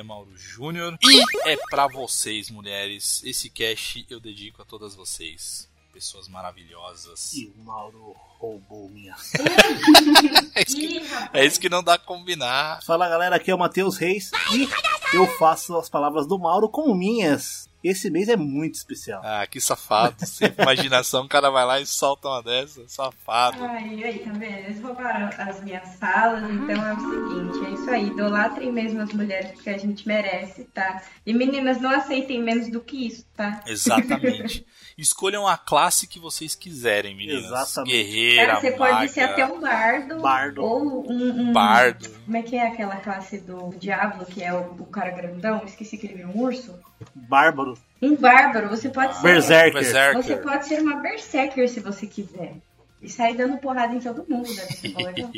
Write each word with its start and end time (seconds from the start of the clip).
É 0.00 0.02
Mauro 0.02 0.34
Júnior 0.34 0.98
e 1.02 1.50
é 1.50 1.56
pra 1.68 1.86
vocês, 1.86 2.50
mulheres. 2.50 3.22
Esse 3.22 3.50
cast 3.50 4.06
eu 4.08 4.18
dedico 4.18 4.62
a 4.62 4.64
todas 4.64 4.94
vocês, 4.94 5.68
pessoas 5.92 6.26
maravilhosas. 6.26 7.34
E 7.34 7.46
o 7.54 7.62
Mauro 7.62 8.16
roubou 8.38 8.88
minha. 8.88 9.14
É 10.52 10.62
isso 10.62 10.76
que, 10.76 11.00
é 11.32 11.46
isso 11.46 11.60
que 11.60 11.68
não 11.68 11.82
dá 11.82 11.94
a 11.94 11.98
combinar. 11.98 12.82
Fala 12.82 13.08
galera, 13.08 13.36
aqui 13.36 13.50
é 13.50 13.54
o 13.54 13.58
Matheus 13.58 13.96
Reis 13.96 14.30
e 14.52 15.16
eu 15.16 15.26
faço 15.38 15.76
as 15.78 15.88
palavras 15.88 16.26
do 16.26 16.38
Mauro 16.38 16.68
como 16.68 16.94
minhas. 16.94 17.69
Esse 17.82 18.10
mês 18.10 18.28
é 18.28 18.36
muito 18.36 18.74
especial. 18.74 19.22
Ah, 19.24 19.46
que 19.46 19.60
safado. 19.60 20.26
Sem 20.26 20.52
imaginação, 20.58 21.24
o 21.24 21.28
cara 21.28 21.50
vai 21.50 21.64
lá 21.64 21.80
e 21.80 21.86
solta 21.86 22.28
uma 22.28 22.42
dessa. 22.42 22.86
Safado. 22.86 23.62
Ai, 23.62 24.02
aí, 24.04 24.18
tá 24.18 24.32
vendo? 24.32 24.58
Eles 24.58 24.82
roubaram 24.82 25.30
as 25.38 25.62
minhas 25.62 25.96
falas, 25.96 26.42
então 26.50 26.86
é 26.86 26.94
o 26.94 27.00
seguinte, 27.00 27.66
é 27.66 27.70
isso 27.74 27.90
aí, 27.90 28.06
idolatrem 28.08 28.70
mesmo 28.70 29.00
as 29.00 29.12
mulheres 29.12 29.52
porque 29.52 29.70
a 29.70 29.78
gente 29.78 30.06
merece, 30.06 30.64
tá? 30.64 31.02
E 31.24 31.32
meninas, 31.32 31.80
não 31.80 31.90
aceitem 31.90 32.42
menos 32.42 32.70
do 32.70 32.80
que 32.80 33.06
isso, 33.06 33.26
tá? 33.34 33.62
Exatamente. 33.66 34.66
Escolham 35.00 35.46
a 35.48 35.56
classe 35.56 36.06
que 36.06 36.18
vocês 36.18 36.54
quiserem, 36.54 37.14
meninas. 37.16 37.44
Exatamente. 37.46 37.90
Guerreira, 37.92 38.46
Cara, 38.46 38.60
você 38.60 38.70
maga, 38.76 38.94
pode 38.96 39.08
ser 39.12 39.20
até 39.20 39.46
um 39.46 39.58
bardo, 39.60 40.20
Bardo. 40.20 40.62
ou 40.62 41.10
um, 41.10 41.40
um- 41.48 41.52
bardo. 41.54 42.08
Como 42.24 42.36
é 42.36 42.42
que 42.42 42.54
é 42.54 42.66
aquela 42.66 42.96
classe 42.96 43.38
do 43.38 43.70
Diablo, 43.78 44.26
que 44.26 44.42
é 44.42 44.52
o, 44.52 44.60
o 44.78 44.86
cara 44.86 45.10
grandão? 45.10 45.62
Esqueci 45.64 45.96
que 45.96 46.06
ele 46.06 46.16
vira 46.16 46.28
um 46.28 46.38
urso. 46.38 46.78
Bárbaro. 47.14 47.78
Um 48.02 48.14
bárbaro, 48.14 48.68
você 48.68 48.90
pode 48.90 49.16
ser. 49.16 49.22
Berserker. 49.22 49.72
Berserker. 49.72 50.22
Você 50.22 50.36
pode 50.36 50.66
ser 50.68 50.80
uma 50.82 50.96
berserker 51.00 51.68
se 51.68 51.80
você 51.80 52.06
quiser. 52.06 52.54
E 53.00 53.08
sair 53.08 53.34
dando 53.36 53.56
porrada 53.56 53.94
em 53.94 54.00
todo 54.00 54.26
mundo, 54.28 54.54
deve 54.54 54.72
ser 54.74 54.88
bom, 54.90 55.02
legal. 55.02 55.30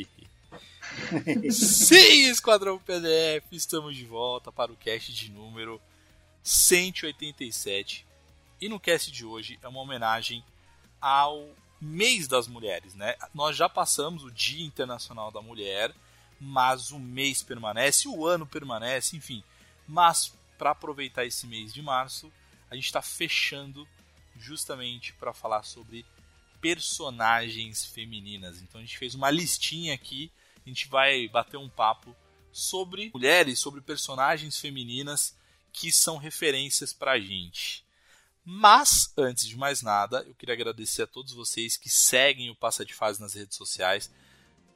Sim, 1.52 2.28
Esquadrão 2.28 2.78
PDF, 2.78 3.44
estamos 3.52 3.96
de 3.96 4.04
volta 4.04 4.50
para 4.50 4.72
o 4.72 4.76
cast 4.76 5.12
de 5.14 5.30
número 5.30 5.80
187. 6.42 8.04
E 8.62 8.68
no 8.68 8.78
cast 8.78 9.10
de 9.10 9.24
hoje 9.24 9.58
é 9.60 9.66
uma 9.66 9.80
homenagem 9.80 10.44
ao 11.00 11.50
mês 11.80 12.28
das 12.28 12.46
mulheres, 12.46 12.94
né? 12.94 13.16
Nós 13.34 13.56
já 13.56 13.68
passamos 13.68 14.22
o 14.22 14.30
Dia 14.30 14.64
Internacional 14.64 15.32
da 15.32 15.42
Mulher, 15.42 15.92
mas 16.40 16.92
o 16.92 16.98
mês 17.00 17.42
permanece, 17.42 18.06
o 18.06 18.24
ano 18.24 18.46
permanece, 18.46 19.16
enfim. 19.16 19.42
Mas 19.84 20.32
para 20.56 20.70
aproveitar 20.70 21.24
esse 21.24 21.44
mês 21.44 21.74
de 21.74 21.82
março, 21.82 22.32
a 22.70 22.76
gente 22.76 22.84
está 22.84 23.02
fechando 23.02 23.84
justamente 24.38 25.12
para 25.14 25.32
falar 25.32 25.64
sobre 25.64 26.06
personagens 26.60 27.84
femininas. 27.84 28.62
Então 28.62 28.80
a 28.80 28.84
gente 28.84 28.96
fez 28.96 29.16
uma 29.16 29.28
listinha 29.28 29.92
aqui, 29.92 30.30
a 30.64 30.68
gente 30.68 30.86
vai 30.86 31.26
bater 31.26 31.56
um 31.56 31.68
papo 31.68 32.14
sobre 32.52 33.10
mulheres, 33.12 33.58
sobre 33.58 33.80
personagens 33.80 34.56
femininas 34.60 35.36
que 35.72 35.90
são 35.90 36.16
referências 36.16 36.92
pra 36.92 37.18
gente. 37.18 37.81
Mas, 38.44 39.12
antes 39.16 39.46
de 39.46 39.56
mais 39.56 39.82
nada, 39.82 40.24
eu 40.26 40.34
queria 40.34 40.54
agradecer 40.54 41.02
a 41.02 41.06
todos 41.06 41.32
vocês 41.32 41.76
que 41.76 41.88
seguem 41.88 42.50
o 42.50 42.56
Passa 42.56 42.84
de 42.84 42.92
Fase 42.92 43.20
nas 43.20 43.34
redes 43.34 43.56
sociais. 43.56 44.12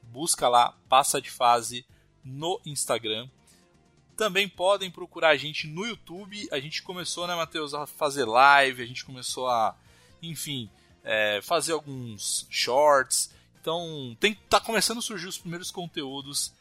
Busca 0.03 0.47
lá, 0.47 0.77
Passa 0.87 1.21
de 1.21 1.29
Fase 1.29 1.85
no 2.23 2.61
Instagram. 2.65 3.29
Também 4.15 4.47
podem 4.47 4.89
procurar 4.89 5.29
a 5.29 5.37
gente 5.37 5.67
no 5.67 5.85
YouTube. 5.85 6.47
A 6.51 6.59
gente 6.59 6.81
começou, 6.81 7.27
né, 7.27 7.35
Matheus, 7.35 7.73
a 7.73 7.85
fazer 7.85 8.25
live, 8.25 8.81
a 8.81 8.85
gente 8.85 9.03
começou 9.03 9.47
a, 9.49 9.77
enfim, 10.21 10.69
é, 11.03 11.41
fazer 11.41 11.73
alguns 11.73 12.47
shorts. 12.49 13.31
Então, 13.59 14.15
tem, 14.19 14.33
tá 14.49 14.61
começando 14.61 14.99
a 14.99 15.01
surgir 15.01 15.27
os 15.27 15.37
primeiros 15.37 15.71
conteúdos 15.71 16.53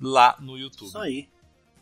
lá 0.00 0.36
no 0.40 0.58
YouTube. 0.58 0.88
Isso 0.88 0.98
aí. 0.98 1.28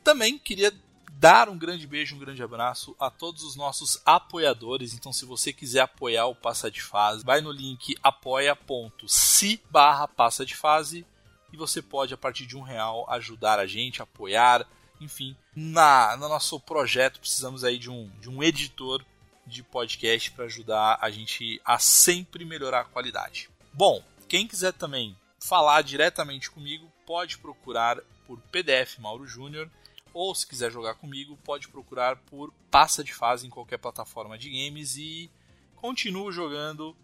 Também 0.04 0.38
queria 0.38 0.72
dar 1.18 1.48
um 1.48 1.56
grande 1.56 1.86
beijo, 1.86 2.14
um 2.14 2.18
grande 2.18 2.42
abraço 2.42 2.94
a 3.00 3.10
todos 3.10 3.42
os 3.42 3.56
nossos 3.56 4.00
apoiadores. 4.04 4.92
Então, 4.92 5.12
se 5.12 5.24
você 5.24 5.52
quiser 5.52 5.80
apoiar 5.80 6.26
o 6.26 6.34
Passa 6.34 6.70
de 6.70 6.82
Fase, 6.82 7.24
vai 7.24 7.40
no 7.40 7.50
link 7.50 7.96
apoia.se 8.02 9.62
barra 9.70 10.06
Passa 10.06 10.44
de 10.44 10.54
Fase 10.54 11.06
e 11.52 11.56
você 11.56 11.80
pode, 11.80 12.12
a 12.12 12.18
partir 12.18 12.44
de 12.44 12.56
um 12.56 12.60
real, 12.60 13.06
ajudar 13.10 13.58
a 13.58 13.66
gente, 13.66 14.02
apoiar, 14.02 14.68
enfim. 15.00 15.34
Na, 15.54 16.16
no 16.18 16.28
nosso 16.28 16.60
projeto, 16.60 17.18
precisamos 17.18 17.64
aí 17.64 17.78
de 17.78 17.90
um, 17.90 18.10
de 18.20 18.28
um 18.28 18.42
editor 18.42 19.02
de 19.46 19.62
podcast 19.62 20.30
para 20.32 20.44
ajudar 20.44 20.98
a 21.00 21.10
gente 21.10 21.60
a 21.64 21.78
sempre 21.78 22.44
melhorar 22.44 22.80
a 22.80 22.84
qualidade. 22.84 23.48
Bom, 23.72 24.02
quem 24.28 24.46
quiser 24.46 24.72
também 24.72 25.16
falar 25.40 25.80
diretamente 25.82 26.50
comigo, 26.50 26.92
pode 27.06 27.38
procurar 27.38 28.00
por 28.26 28.38
PDF 28.50 28.98
Mauro 28.98 29.26
Júnior 29.26 29.70
ou 30.16 30.34
se 30.34 30.46
quiser 30.46 30.72
jogar 30.72 30.94
comigo, 30.94 31.38
pode 31.44 31.68
procurar 31.68 32.16
por 32.16 32.50
Passa 32.70 33.04
de 33.04 33.12
Fase 33.12 33.46
em 33.46 33.50
qualquer 33.50 33.76
plataforma 33.76 34.38
de 34.38 34.48
games 34.48 34.96
e 34.96 35.30
continuo 35.74 36.32
jogando 36.32 36.96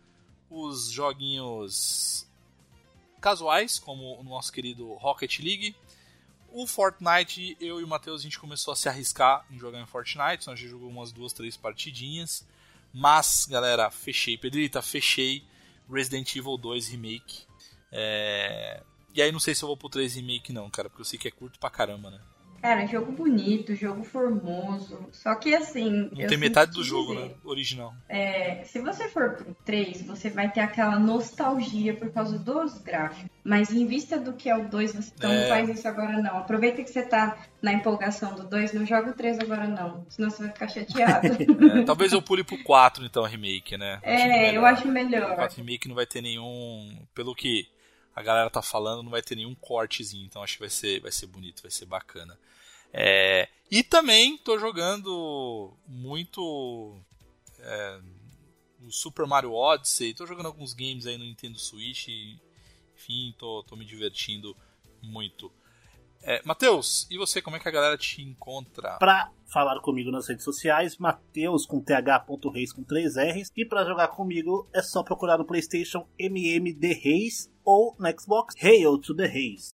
os 0.48 0.90
joguinhos 0.90 2.26
casuais, 3.20 3.78
como 3.78 4.18
o 4.18 4.24
nosso 4.24 4.50
querido 4.50 4.94
Rocket 4.94 5.40
League. 5.40 5.76
O 6.48 6.66
Fortnite, 6.66 7.54
eu 7.60 7.82
e 7.82 7.84
o 7.84 7.88
Matheus, 7.88 8.22
a 8.22 8.24
gente 8.24 8.38
começou 8.38 8.72
a 8.72 8.76
se 8.76 8.88
arriscar 8.88 9.44
em 9.50 9.58
jogar 9.58 9.78
em 9.78 9.86
Fortnite, 9.86 10.38
então 10.40 10.54
a 10.54 10.56
gente 10.56 10.70
jogou 10.70 10.88
umas 10.88 11.12
duas, 11.12 11.34
três 11.34 11.54
partidinhas. 11.54 12.46
Mas, 12.94 13.44
galera, 13.44 13.90
fechei. 13.90 14.38
Pedrita, 14.38 14.80
fechei 14.80 15.44
Resident 15.86 16.34
Evil 16.34 16.56
2 16.56 16.88
Remake. 16.88 17.42
É... 17.90 18.82
E 19.14 19.20
aí 19.20 19.30
não 19.30 19.40
sei 19.40 19.54
se 19.54 19.62
eu 19.62 19.66
vou 19.66 19.76
pro 19.76 19.90
3 19.90 20.14
Remake 20.14 20.50
não, 20.50 20.70
cara, 20.70 20.88
porque 20.88 21.02
eu 21.02 21.06
sei 21.06 21.18
que 21.18 21.28
é 21.28 21.30
curto 21.30 21.58
pra 21.58 21.68
caramba, 21.68 22.10
né? 22.10 22.18
Cara, 22.62 22.86
jogo 22.86 23.10
bonito, 23.10 23.74
jogo 23.74 24.04
formoso. 24.04 25.08
Só 25.10 25.34
que 25.34 25.52
assim. 25.52 26.08
Não 26.12 26.28
tem 26.28 26.38
metade 26.38 26.70
do 26.70 26.84
jogo, 26.84 27.12
dizer, 27.12 27.28
né? 27.28 27.34
Original. 27.44 27.92
É, 28.08 28.62
se 28.64 28.78
você 28.80 29.08
for 29.08 29.34
pro 29.34 29.52
3, 29.64 30.02
você 30.02 30.30
vai 30.30 30.48
ter 30.48 30.60
aquela 30.60 30.96
nostalgia 30.96 31.92
por 31.92 32.10
causa 32.12 32.38
dos 32.38 32.78
gráficos. 32.78 33.28
Mas 33.42 33.72
em 33.72 33.84
vista 33.84 34.16
do 34.16 34.32
que 34.32 34.48
é 34.48 34.56
o 34.56 34.68
2, 34.68 34.94
você 34.94 35.12
então 35.16 35.30
É. 35.32 35.40
não 35.40 35.48
faz 35.48 35.68
isso 35.70 35.88
agora 35.88 36.22
não. 36.22 36.38
Aproveita 36.38 36.84
que 36.84 36.90
você 36.90 37.02
tá 37.02 37.36
na 37.60 37.72
empolgação 37.72 38.36
do 38.36 38.44
2, 38.44 38.72
não 38.74 38.86
joga 38.86 39.10
o 39.10 39.14
3 39.14 39.40
agora 39.40 39.66
não. 39.66 40.06
Senão 40.08 40.30
você 40.30 40.44
vai 40.44 40.52
ficar 40.52 40.68
chateado. 40.68 41.28
É, 41.82 41.84
talvez 41.84 42.12
eu 42.12 42.22
pule 42.22 42.44
pro 42.44 42.62
4, 42.62 43.04
então, 43.04 43.24
remake, 43.24 43.76
né? 43.76 43.98
é, 44.02 44.28
melhor. 44.28 44.54
eu 44.54 44.66
acho 44.66 44.86
O 44.86 44.90
melhor. 44.92 45.34
4 45.34 45.56
remake 45.56 45.88
não 45.88 45.96
vai 45.96 46.06
ter 46.06 46.20
nenhum. 46.20 46.96
Pelo 47.12 47.34
que 47.34 47.66
a 48.14 48.22
galera 48.22 48.48
tá 48.50 48.62
falando, 48.62 49.02
não 49.02 49.10
vai 49.10 49.22
ter 49.22 49.34
nenhum 49.34 49.54
cortezinho. 49.54 50.26
Então 50.26 50.42
acho 50.42 50.54
que 50.54 50.60
vai 50.60 50.70
ser, 50.70 51.00
vai 51.00 51.10
ser 51.10 51.26
bonito, 51.26 51.62
vai 51.62 51.70
ser 51.70 51.86
bacana. 51.86 52.38
É, 52.92 53.48
e 53.70 53.82
também 53.82 54.36
tô 54.36 54.58
jogando 54.58 55.72
muito 55.86 57.00
é, 57.58 58.00
o 58.82 58.90
Super 58.90 59.26
Mario 59.26 59.52
Odyssey. 59.52 60.14
Tô 60.14 60.26
jogando 60.26 60.46
alguns 60.46 60.74
games 60.74 61.06
aí 61.06 61.16
no 61.16 61.24
Nintendo 61.24 61.58
Switch. 61.58 62.08
Enfim, 62.94 63.34
tô 63.38 63.64
me 63.76 63.84
divertindo 63.84 64.56
muito. 65.02 65.50
É, 66.24 66.40
Matheus, 66.44 67.08
e 67.10 67.18
você, 67.18 67.42
como 67.42 67.56
é 67.56 67.58
que 67.58 67.68
a 67.68 67.72
galera 67.72 67.98
te 67.98 68.22
encontra? 68.22 68.96
Pra 68.98 69.32
falar 69.52 69.80
comigo 69.80 70.10
nas 70.10 70.28
redes 70.28 70.44
sociais, 70.44 70.96
Mateus 70.96 71.66
com 71.66 71.80
th.reis 71.80 72.72
com 72.72 72.84
3 72.84 73.16
R's. 73.16 73.52
E 73.56 73.64
pra 73.64 73.84
jogar 73.84 74.08
comigo 74.08 74.68
é 74.72 74.80
só 74.82 75.02
procurar 75.02 75.36
no 75.36 75.44
PlayStation 75.44 76.06
MMD 76.18 76.92
Reis 76.92 77.50
ou 77.64 77.96
no 77.98 78.20
Xbox 78.20 78.54
Hail 78.62 78.98
to 78.98 79.16
the 79.16 79.26
Reis. 79.26 79.70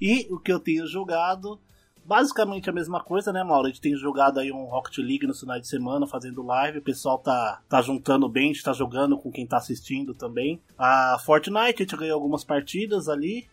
E 0.00 0.26
o 0.30 0.38
que 0.38 0.52
eu 0.52 0.58
tenho 0.58 0.86
jogado 0.86 1.60
basicamente 2.04 2.68
a 2.68 2.72
mesma 2.72 3.02
coisa, 3.02 3.32
né, 3.32 3.44
Mauro? 3.44 3.66
A 3.66 3.68
gente 3.68 3.80
tem 3.80 3.94
jogado 3.94 4.40
aí 4.40 4.50
um 4.50 4.64
Rocket 4.64 4.98
League 4.98 5.26
no 5.26 5.34
final 5.34 5.60
de 5.60 5.68
semana, 5.68 6.06
fazendo 6.06 6.42
live. 6.42 6.78
O 6.78 6.82
pessoal 6.82 7.18
tá, 7.18 7.62
tá 7.68 7.80
juntando 7.82 8.28
bem, 8.28 8.50
a 8.50 8.52
gente 8.52 8.64
tá 8.64 8.72
jogando 8.72 9.18
com 9.18 9.30
quem 9.30 9.46
tá 9.46 9.58
assistindo 9.58 10.14
também. 10.14 10.60
A 10.78 11.18
Fortnite, 11.24 11.82
a 11.82 11.84
gente 11.84 11.96
ganhou 11.96 12.14
algumas 12.14 12.42
partidas 12.42 13.08
ali. 13.08 13.46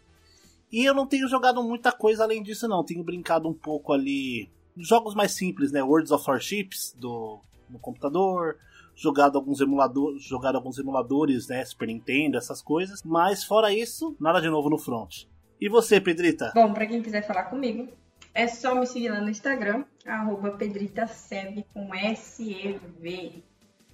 E 0.72 0.84
eu 0.84 0.94
não 0.94 1.06
tenho 1.06 1.28
jogado 1.28 1.62
muita 1.62 1.92
coisa 1.92 2.24
além 2.24 2.42
disso, 2.42 2.68
não. 2.68 2.84
Tenho 2.84 3.04
brincado 3.04 3.48
um 3.48 3.54
pouco 3.54 3.94
ali. 3.94 4.50
Jogos 4.76 5.16
mais 5.16 5.34
simples, 5.34 5.72
né? 5.72 5.84
Worlds 5.84 6.12
of 6.12 6.28
Warships 6.28 6.96
do, 6.98 7.40
no 7.70 7.80
computador. 7.80 8.58
Jogado 8.96 9.38
alguns 9.38 9.62
emuladores, 9.62 10.24
jogado 10.24 10.56
alguns 10.56 10.80
emuladores, 10.80 11.48
né? 11.48 11.64
Super 11.64 11.88
Nintendo, 11.88 12.38
essas 12.38 12.62
coisas. 12.62 13.04
Mas 13.04 13.44
fora 13.44 13.72
isso, 13.72 14.16
nada 14.20 14.42
de 14.42 14.50
novo 14.50 14.70
no 14.70 14.78
front. 14.78 15.26
E 15.60 15.70
você, 15.70 16.00
Pedrita? 16.00 16.52
Bom, 16.54 16.74
pra 16.74 16.86
quem 16.86 17.02
quiser 17.02 17.26
falar 17.26 17.46
comigo, 17.46 17.88
é 18.34 18.48
só 18.48 18.76
me 18.76 18.86
seguir 18.86 19.10
lá 19.10 19.20
no 19.22 19.30
Instagram, 19.30 19.84
arroba 20.06 20.52
pedritaseb 20.52 21.66
com 21.74 21.94
S-E-V. 21.96 23.44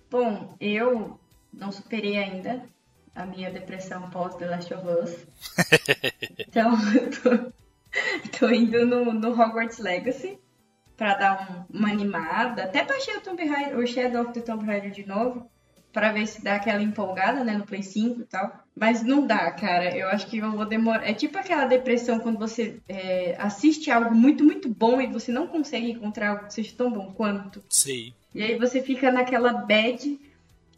Bom, 0.10 0.56
eu 0.60 1.19
não 1.54 1.71
superei 1.71 2.18
ainda 2.18 2.63
a 3.15 3.25
minha 3.25 3.50
depressão 3.51 4.10
pós 4.10 4.36
The 4.36 4.45
Last 4.48 4.74
of 4.74 4.88
Us. 4.88 5.18
então, 6.48 6.74
eu 6.94 7.10
tô, 8.31 8.39
tô 8.39 8.50
indo 8.51 8.86
no, 8.86 9.13
no 9.13 9.30
Hogwarts 9.31 9.77
Legacy 9.80 10.38
pra 10.98 11.16
dar 11.16 11.66
um- 11.71 11.77
uma 11.77 11.89
animada. 11.89 12.63
Até 12.66 12.83
baixei 12.83 13.16
o, 13.18 13.21
Tomb 13.21 13.44
Raider, 13.45 13.77
o 13.77 13.88
Shadow 13.88 14.24
of 14.24 14.33
the 14.33 14.42
Tomb 14.42 14.66
Raider 14.66 14.92
de 14.92 15.06
novo. 15.07 15.50
Pra 15.94 16.12
ver 16.12 16.28
se 16.28 16.44
dá 16.44 16.56
aquela 16.56 16.81
empolgada, 16.81 17.44
né, 17.44 17.56
no 17.56 17.66
Play 17.66 17.84
5 17.84 18.22
e 18.22 18.25
tal. 18.25 18.51
Mas 18.75 19.04
não 19.04 19.25
dá, 19.25 19.51
cara. 19.51 19.95
Eu 19.95 20.07
acho 20.10 20.28
que 20.28 20.40
eu 20.40 20.51
vou 20.51 20.66
demorar. 20.66 21.07
É 21.07 21.13
tipo 21.13 21.38
aquela 21.38 21.66
depressão 21.66 22.19
quando 22.19 22.40
você 22.40 22.80
é, 22.90 23.36
assiste 23.38 23.92
algo 23.92 24.13
muito, 24.13 24.44
muito 24.44 24.68
bom 24.68 25.00
e 25.00 25.07
você 25.07 25.31
não 25.31 25.48
consegue 25.48 25.92
encontrar 25.92 26.31
algo 26.31 26.48
que 26.48 26.54
seja 26.56 26.74
tão 26.75 26.92
bom 26.92 27.13
quanto. 27.13 27.63
Sei. 27.69 28.13
E 28.34 28.42
aí 28.42 28.57
você 28.57 28.81
fica 28.81 29.12
naquela 29.12 29.54
bad 29.54 30.19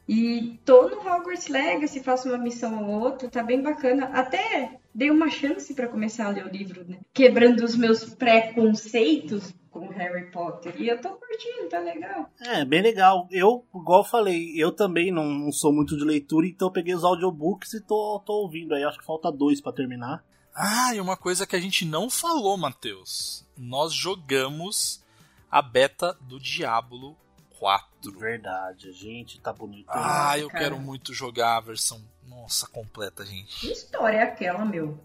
e 0.07 0.59
tô 0.63 0.89
no 0.89 1.00
Hogwarts 1.00 1.47
Legacy, 1.47 2.00
faço 2.01 2.27
uma 2.27 2.38
missão 2.38 2.83
ou 2.83 3.01
outra, 3.01 3.29
tá 3.29 3.41
bem 3.41 3.62
bacana. 3.62 4.07
Até 4.13 4.77
dei 4.94 5.09
uma 5.09 5.29
chance 5.29 5.73
pra 5.73 5.88
começar 5.88 6.27
a 6.27 6.29
ler 6.29 6.45
o 6.45 6.50
livro, 6.50 6.85
né? 6.88 6.97
Quebrando 7.13 7.63
os 7.63 7.75
meus 7.75 8.03
preconceitos 8.03 9.53
Harry 9.95 10.30
Potter. 10.31 10.80
E 10.80 10.88
eu 10.88 11.00
tô 11.01 11.09
curtindo, 11.09 11.69
tá 11.69 11.80
legal. 11.80 12.30
É, 12.39 12.63
bem 12.63 12.81
legal. 12.81 13.27
Eu, 13.31 13.65
igual 13.74 14.01
eu 14.01 14.06
falei, 14.06 14.53
eu 14.56 14.71
também 14.71 15.12
não, 15.12 15.25
não 15.25 15.51
sou 15.51 15.74
muito 15.74 15.97
de 15.97 16.03
leitura, 16.03 16.47
então 16.47 16.68
eu 16.68 16.71
peguei 16.71 16.94
os 16.94 17.03
audiobooks 17.03 17.74
e 17.74 17.81
tô, 17.81 18.21
tô 18.25 18.33
ouvindo 18.33 18.75
aí. 18.75 18.83
Acho 18.83 19.00
que 19.00 19.06
falta 19.06 19.31
dois 19.31 19.59
pra 19.59 19.74
terminar. 19.74 20.24
Ah, 20.53 20.95
e 20.95 21.01
uma 21.01 21.18
coisa 21.18 21.45
que 21.45 21.56
a 21.56 21.59
gente 21.59 21.83
não 21.86 22.09
falou, 22.09 22.57
Matheus. 22.57 23.45
Nós 23.57 23.94
jogamos 23.94 25.03
a 25.51 25.62
beta 25.62 26.18
do 26.21 26.39
Diablo 26.39 27.18
4. 27.59 28.12
Verdade, 28.18 28.91
gente, 28.91 29.39
tá 29.41 29.51
bonito. 29.51 29.88
Ah, 29.89 30.38
eu 30.38 30.50
cara. 30.50 30.63
quero 30.63 30.80
muito 30.80 31.13
jogar 31.13 31.57
a 31.57 31.62
versão, 31.62 32.01
nossa, 32.27 32.68
completa, 32.68 33.25
gente. 33.25 33.59
Que 33.59 33.71
história 33.71 34.18
é 34.18 34.24
aquela, 34.24 34.63
meu? 34.63 35.00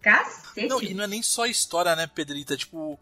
Cacete. 0.00 0.66
Não, 0.66 0.82
e 0.82 0.94
não 0.94 1.04
é 1.04 1.06
nem 1.06 1.22
só 1.22 1.46
história, 1.46 1.94
né, 1.94 2.06
Pedrita? 2.06 2.56
Tipo, 2.56 2.98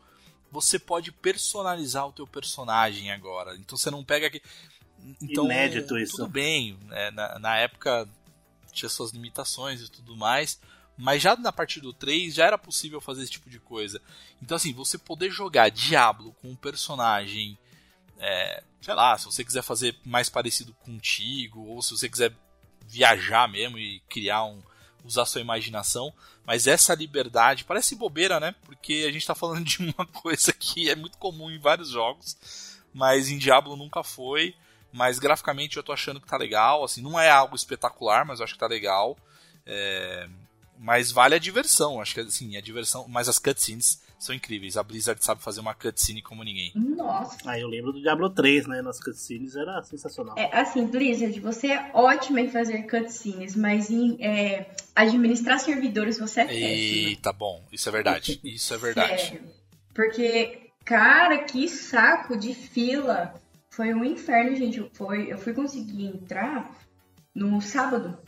você 0.50 0.79
pode 0.79 1.12
personalizar 1.12 2.06
o 2.06 2.12
teu 2.12 2.26
personagem 2.26 3.11
agora. 3.11 3.56
Então 3.56 3.76
você 3.76 3.91
não 3.91 4.05
pega 4.05 4.26
aqui. 4.26 4.43
Então, 5.20 5.47
Inédito 5.47 5.99
isso. 5.99 6.17
Tudo 6.17 6.29
bem, 6.29 6.79
né, 6.85 7.11
na, 7.11 7.38
na 7.38 7.56
época 7.56 8.08
tinha 8.73 8.88
suas 8.88 9.12
limitações 9.12 9.81
e 9.81 9.91
tudo 9.91 10.17
mais. 10.17 10.61
Mas 10.97 11.23
já 11.23 11.35
na 11.35 11.50
partir 11.50 11.81
do 11.81 11.94
3 11.94 12.35
já 12.35 12.47
era 12.47 12.58
possível 12.58 13.00
fazer 13.00 13.23
esse 13.23 13.32
tipo 13.32 13.49
de 13.49 13.58
coisa. 13.58 14.02
Então, 14.43 14.56
assim, 14.56 14.73
você 14.73 14.99
poder 14.99 15.31
jogar 15.31 15.70
Diablo 15.70 16.35
com 16.43 16.50
um 16.50 16.56
personagem. 16.56 17.58
é, 18.19 18.62
sei 18.82 18.94
lá, 18.94 19.17
se 19.17 19.25
você 19.25 19.43
quiser 19.43 19.62
fazer 19.62 19.97
mais 20.05 20.29
parecido 20.29 20.75
contigo, 20.75 21.61
ou 21.67 21.81
se 21.81 21.97
você 21.97 22.06
quiser 22.06 22.35
viajar 22.87 23.49
mesmo 23.49 23.79
e 23.79 24.00
criar 24.11 24.44
um. 24.44 24.62
Usar 25.05 25.26
sua 25.26 25.41
imaginação. 25.41 26.12
Mas 26.44 26.67
essa 26.67 26.94
liberdade 26.94 27.64
parece 27.64 27.94
bobeira, 27.94 28.41
né? 28.41 28.55
Porque 28.64 29.05
a 29.08 29.12
gente 29.12 29.26
tá 29.26 29.35
falando 29.35 29.64
de 29.64 29.79
uma 29.82 30.06
coisa 30.06 30.52
que 30.52 30.88
é 30.91 30.94
muito 30.94 31.19
comum 31.19 31.50
em 31.50 31.58
vários 31.58 31.91
jogos, 31.91 32.37
mas 32.93 33.29
em 33.29 33.38
Diablo 33.38 33.76
nunca 33.76 34.02
foi. 34.02 34.55
Mas 34.93 35.19
graficamente 35.19 35.76
eu 35.76 35.82
tô 35.82 35.93
achando 35.93 36.20
que 36.20 36.26
tá 36.26 36.37
legal. 36.37 36.82
Assim, 36.82 37.00
não 37.00 37.19
é 37.19 37.31
algo 37.31 37.55
espetacular, 37.55 38.25
mas 38.25 38.41
eu 38.41 38.44
acho 38.44 38.55
que 38.55 38.61
tá 38.61 38.67
legal. 38.67 39.17
É, 39.64 40.29
Mas 40.79 41.12
vale 41.12 41.35
a 41.35 41.38
diversão, 41.38 42.00
acho 42.00 42.14
que 42.14 42.20
assim, 42.20 42.56
a 42.56 42.61
diversão. 42.61 43.06
Mas 43.08 43.29
as 43.29 43.38
cutscenes 43.38 44.02
são 44.20 44.34
incríveis. 44.34 44.76
A 44.76 44.82
Blizzard 44.82 45.25
sabe 45.25 45.43
fazer 45.43 45.61
uma 45.61 45.75
cutscene 45.75 46.20
como 46.20 46.44
ninguém. 46.44 46.70
Nossa. 46.75 47.38
Aí 47.50 47.62
eu 47.62 47.69
lembro 47.69 47.90
do 47.90 48.00
Diablo 48.00 48.28
3, 48.28 48.67
né? 48.67 48.82
Nas 48.82 49.02
cutscenes 49.02 49.56
era 49.56 49.82
sensacional. 49.82 50.37
É, 50.38 50.55
assim, 50.61 50.87
Blizzard, 50.87 51.40
você 51.40 51.69
é 51.69 51.90
ótima 51.94 52.43
em 52.43 52.49
fazer 52.49 52.82
cutscenes, 52.82 53.56
mas 53.56 53.90
em 53.90 54.22
é, 54.22 54.70
administrar 54.94 55.58
servidores 55.58 56.19
você 56.19 56.43
é 56.43 56.44
péssima. 56.44 56.69
Eita, 56.69 57.32
bom, 57.32 57.64
isso 57.72 57.88
é 57.88 57.93
verdade. 57.93 58.38
Isso 58.44 58.75
é 58.75 58.76
verdade. 58.76 59.22
Sério. 59.22 59.43
Porque, 59.94 60.70
cara, 60.84 61.38
que 61.44 61.66
saco 61.69 62.37
de 62.37 62.55
fila. 62.55 63.34
Foi 63.70 63.94
um 63.94 64.05
inferno, 64.05 64.55
gente. 64.55 64.90
Foi, 64.93 65.32
eu 65.32 65.38
fui 65.38 65.55
conseguir 65.55 66.06
entrar 66.06 66.70
no 67.34 67.61
sábado 67.62 68.19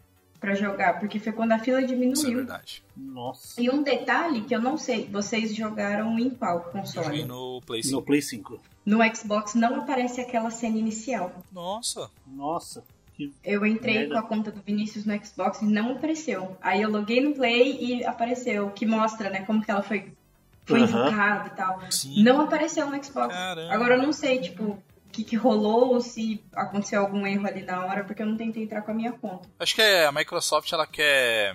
pra 0.42 0.54
jogar, 0.54 0.98
porque 1.00 1.18
foi 1.18 1.32
quando 1.32 1.52
a 1.52 1.58
fila 1.58 1.80
Isso 1.80 1.92
é 1.92 1.96
diminuiu. 1.96 2.36
verdade. 2.38 2.82
Nossa. 2.96 3.62
e 3.62 3.70
um 3.70 3.82
detalhe 3.82 4.42
que 4.42 4.54
eu 4.54 4.60
não 4.60 4.76
sei, 4.76 5.08
vocês 5.10 5.54
jogaram 5.54 6.18
em 6.18 6.28
qual 6.28 6.58
joguei 6.64 6.82
console? 6.82 7.24
no 7.24 7.62
Play 7.64 7.80
No 7.80 7.86
5. 7.88 8.02
Play 8.02 8.20
5. 8.22 8.60
No 8.84 8.98
Xbox 9.16 9.54
não 9.54 9.76
aparece 9.76 10.20
aquela 10.20 10.50
cena 10.50 10.76
inicial. 10.76 11.32
Nossa, 11.50 12.10
Nossa. 12.26 12.84
Eu 13.44 13.64
entrei 13.64 13.98
Merda. 14.00 14.14
com 14.14 14.18
a 14.18 14.22
conta 14.22 14.50
do 14.50 14.60
Vinícius 14.62 15.04
no 15.04 15.24
Xbox 15.24 15.62
e 15.62 15.64
não 15.64 15.92
apareceu. 15.92 16.56
Aí 16.60 16.82
eu 16.82 16.90
loguei 16.90 17.20
no 17.20 17.32
Play 17.34 17.78
e 17.80 18.04
apareceu, 18.04 18.70
que 18.70 18.84
mostra, 18.84 19.30
né, 19.30 19.42
como 19.44 19.62
que 19.62 19.70
ela 19.70 19.82
foi, 19.82 20.12
foi 20.64 20.80
Aham. 20.82 20.88
invocada 21.06 21.46
e 21.46 21.50
tal. 21.56 21.80
sim. 21.90 22.20
Não 22.22 22.40
apareceu 22.40 22.90
no 22.90 23.04
Xbox. 23.04 23.32
Caramba. 23.32 23.72
Agora 23.72 23.94
eu 23.94 24.02
não 24.02 24.12
sei, 24.12 24.40
tipo, 24.40 24.76
que, 25.12 25.22
que 25.22 25.36
rolou 25.36 25.94
ou 25.94 26.00
se 26.00 26.42
aconteceu 26.54 27.00
algum 27.02 27.26
erro 27.26 27.46
ali 27.46 27.62
na 27.62 27.84
hora, 27.84 28.02
porque 28.04 28.22
eu 28.22 28.26
não 28.26 28.36
tentei 28.36 28.62
entrar 28.64 28.82
com 28.82 28.90
a 28.90 28.94
minha 28.94 29.12
conta. 29.12 29.48
Acho 29.58 29.74
que 29.74 29.82
a 29.82 30.10
Microsoft 30.10 30.72
ela 30.72 30.86
quer 30.86 31.54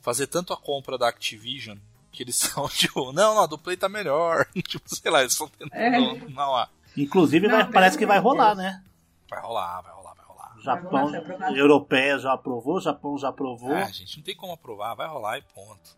fazer 0.00 0.26
tanto 0.26 0.52
a 0.52 0.56
compra 0.56 0.96
da 0.98 1.08
Activision 1.08 1.76
que 2.10 2.22
eles 2.22 2.36
são 2.36 2.66
tipo, 2.68 3.12
não, 3.12 3.34
não, 3.34 3.42
a 3.42 3.46
do 3.46 3.58
Play 3.58 3.76
tá 3.76 3.88
melhor. 3.88 4.46
tipo, 4.66 4.82
sei 4.94 5.10
lá, 5.10 5.20
eles 5.20 5.32
estão 5.32 5.48
tentando. 5.48 5.74
É. 5.78 5.90
Não, 6.30 6.66
Inclusive, 6.96 7.46
Não, 7.48 7.56
vai- 7.56 7.70
parece 7.70 7.96
que 7.96 8.04
vai 8.04 8.18
rolar, 8.18 8.54
Deus. 8.54 8.58
né? 8.58 8.82
vai 9.30 9.40
rolar, 9.40 9.80
vai 9.80 9.92
rolar, 9.92 10.14
vai 10.14 10.24
rolar. 10.26 10.56
Japão, 10.60 11.10
Vai 11.10 11.20
rolar, 11.24 11.56
europeia 11.56 12.18
já 12.18 12.32
aprovou, 12.34 12.78
Japão 12.80 13.16
já 13.16 13.28
aprovou. 13.30 13.74
Ah, 13.74 13.90
gente, 13.90 14.18
não 14.18 14.24
tem 14.24 14.36
como 14.36 14.52
aprovar, 14.52 14.94
vai 14.94 15.08
rolar 15.08 15.38
e 15.38 15.42
ponto. 15.54 15.96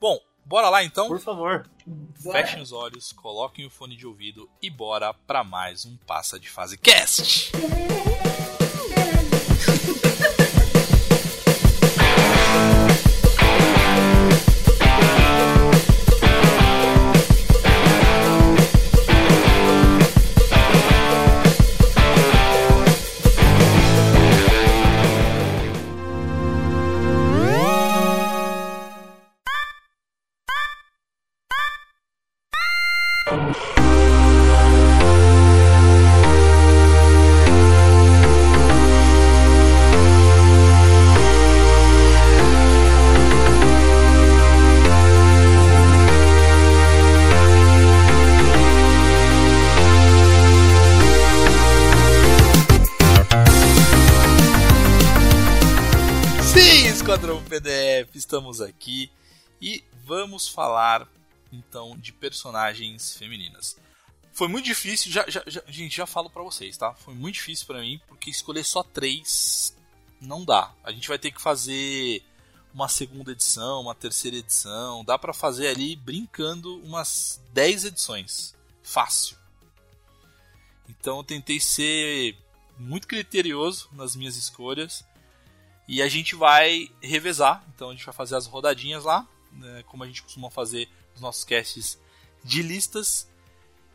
Bom, 0.00 0.18
bora 0.48 0.70
lá 0.70 0.82
então. 0.82 1.06
Por 1.06 1.20
favor. 1.20 1.68
Bora. 1.86 2.38
Fechem 2.40 2.62
os 2.62 2.72
olhos, 2.72 3.12
coloquem 3.12 3.66
o 3.66 3.70
fone 3.70 3.94
de 3.94 4.06
ouvido 4.06 4.48
e 4.62 4.70
bora 4.70 5.12
pra 5.12 5.44
mais 5.44 5.84
um 5.84 5.96
Passa 5.98 6.40
de 6.40 6.48
Fase 6.48 6.78
Cast. 6.78 7.52
estamos 58.38 58.60
aqui 58.60 59.10
e 59.60 59.82
vamos 60.04 60.48
falar 60.48 61.08
então 61.52 61.96
de 61.98 62.12
personagens 62.12 63.16
femininas. 63.16 63.76
Foi 64.32 64.46
muito 64.46 64.66
difícil, 64.66 65.10
já, 65.10 65.28
já- 65.28 65.42
já- 65.46 65.62
gente, 65.66 65.96
já 65.96 66.06
falo 66.06 66.30
pra 66.30 66.42
vocês, 66.42 66.76
tá? 66.76 66.94
Foi 66.94 67.14
muito 67.14 67.34
difícil 67.34 67.66
pra 67.66 67.80
mim 67.80 68.00
porque 68.06 68.30
escolher 68.30 68.64
só 68.64 68.82
três 68.84 69.76
não 70.20 70.44
dá. 70.44 70.72
A 70.84 70.92
gente 70.92 71.08
vai 71.08 71.18
ter 71.18 71.32
que 71.32 71.40
fazer 71.40 72.22
uma 72.72 72.88
segunda 72.88 73.32
edição, 73.32 73.80
uma 73.82 73.94
terceira 73.94 74.36
edição. 74.36 75.04
Dá 75.04 75.18
para 75.18 75.34
fazer 75.34 75.66
ali 75.68 75.96
brincando 75.96 76.76
umas 76.84 77.40
10 77.52 77.84
edições. 77.86 78.54
Fácil. 78.82 79.36
Então 80.88 81.16
eu 81.18 81.24
tentei 81.24 81.58
ser 81.58 82.36
muito 82.78 83.08
criterioso 83.08 83.88
nas 83.92 84.14
minhas 84.14 84.36
escolhas. 84.36 85.04
E 85.88 86.02
a 86.02 86.08
gente 86.08 86.36
vai 86.36 86.90
revezar. 87.00 87.64
Então 87.74 87.88
a 87.88 87.92
gente 87.92 88.04
vai 88.04 88.14
fazer 88.14 88.36
as 88.36 88.46
rodadinhas 88.46 89.04
lá. 89.04 89.26
Né, 89.50 89.82
como 89.86 90.04
a 90.04 90.06
gente 90.06 90.22
costuma 90.22 90.50
fazer 90.50 90.88
os 91.14 91.20
nossos 91.20 91.42
casts 91.42 91.98
de 92.44 92.62
listas. 92.62 93.28